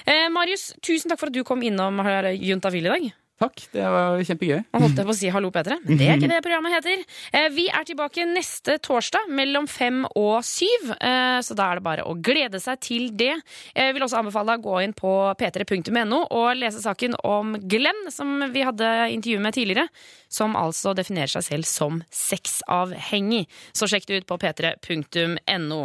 Eh, 0.07 0.29
Marius, 0.33 0.71
tusen 0.85 1.11
takk 1.11 1.23
for 1.23 1.33
at 1.33 1.37
du 1.37 1.43
kom 1.47 1.65
innom 1.67 2.03
Juntafil 2.39 2.87
i 2.87 2.93
dag. 2.93 3.13
Takk, 3.45 3.65
det 3.75 3.85
var 3.85 4.23
kjempegøy. 4.25 4.63
Og 4.73 4.85
holdt 4.87 5.01
jeg 5.01 5.09
på 5.09 5.13
å 5.13 5.17
si 5.19 5.31
Hallo 5.33 5.51
P3, 5.53 5.77
men 5.85 5.99
det 6.01 6.07
er 6.09 6.17
ikke 6.17 6.31
det 6.31 6.41
programmet 6.45 6.73
heter. 6.79 7.03
Eh, 7.37 7.49
vi 7.53 7.67
er 7.69 7.85
tilbake 7.85 8.25
neste 8.29 8.79
torsdag 8.85 9.29
mellom 9.37 9.67
fem 9.69 10.05
og 10.17 10.39
syv, 10.49 10.95
eh, 10.97 11.41
så 11.45 11.57
da 11.59 11.67
er 11.71 11.81
det 11.81 11.85
bare 11.85 12.07
å 12.09 12.15
glede 12.17 12.61
seg 12.63 12.81
til 12.81 13.11
det. 13.13 13.35
Jeg 13.77 13.97
vil 13.97 14.07
også 14.07 14.23
anbefale 14.23 14.55
deg 14.55 14.65
å 14.65 14.71
gå 14.71 14.81
inn 14.87 14.97
på 14.97 15.13
p3.no 15.41 16.23
og 16.25 16.49
lese 16.57 16.81
saken 16.81 17.19
om 17.21 17.53
Glenn, 17.69 18.07
som 18.15 18.47
vi 18.55 18.65
hadde 18.65 18.93
intervju 19.13 19.43
med 19.45 19.59
tidligere, 19.59 19.89
som 20.33 20.57
altså 20.57 20.95
definerer 20.97 21.35
seg 21.37 21.45
selv 21.51 21.69
som 21.69 22.01
sexavhengig. 22.15 23.45
Så 23.77 23.91
sjekk 23.91 24.09
det 24.09 24.23
ut 24.23 24.31
på 24.31 24.41
p3.no. 24.41 25.83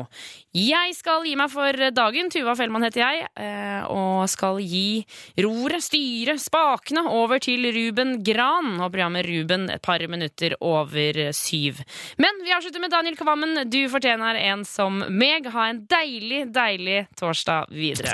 Jeg 0.55 0.95
skal 0.97 1.27
gi 1.27 1.35
meg 1.37 1.51
for 1.53 1.83
dagen. 1.93 2.31
Tuva 2.33 2.55
Fellmann 2.57 2.87
heter 2.87 3.03
jeg, 3.03 3.27
eh, 3.37 3.83
og 3.91 4.23
skal 4.31 4.57
gi 4.63 5.03
roret, 5.43 5.83
styret, 5.85 6.41
spakene 6.41 7.03
over 7.13 7.37
til 7.37 7.48
Ruben 7.57 8.19
Gran 8.25 8.75
og 8.77 8.91
programmet 8.91 9.25
Ruben 9.25 9.69
et 9.73 9.81
par 9.81 10.03
minutter 10.11 10.55
over 10.61 11.31
syv. 11.35 11.81
Men 12.21 12.43
vi 12.45 12.53
avslutter 12.55 12.83
med 12.83 12.93
Daniel 12.93 13.17
Kvammen. 13.19 13.63
Du 13.69 13.81
fortjener 13.89 14.39
en 14.43 14.65
som 14.67 15.01
meg. 15.09 15.49
Ha 15.49 15.69
en 15.71 15.83
deilig, 15.89 16.45
deilig 16.53 17.01
torsdag 17.19 17.73
videre. 17.73 18.13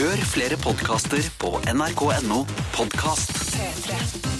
Hør 0.00 0.26
flere 0.34 0.58
podkaster 0.62 1.22
på 1.38 1.54
nrk.no 1.70 2.44
podkast. 2.74 3.36
P3. 3.54 4.31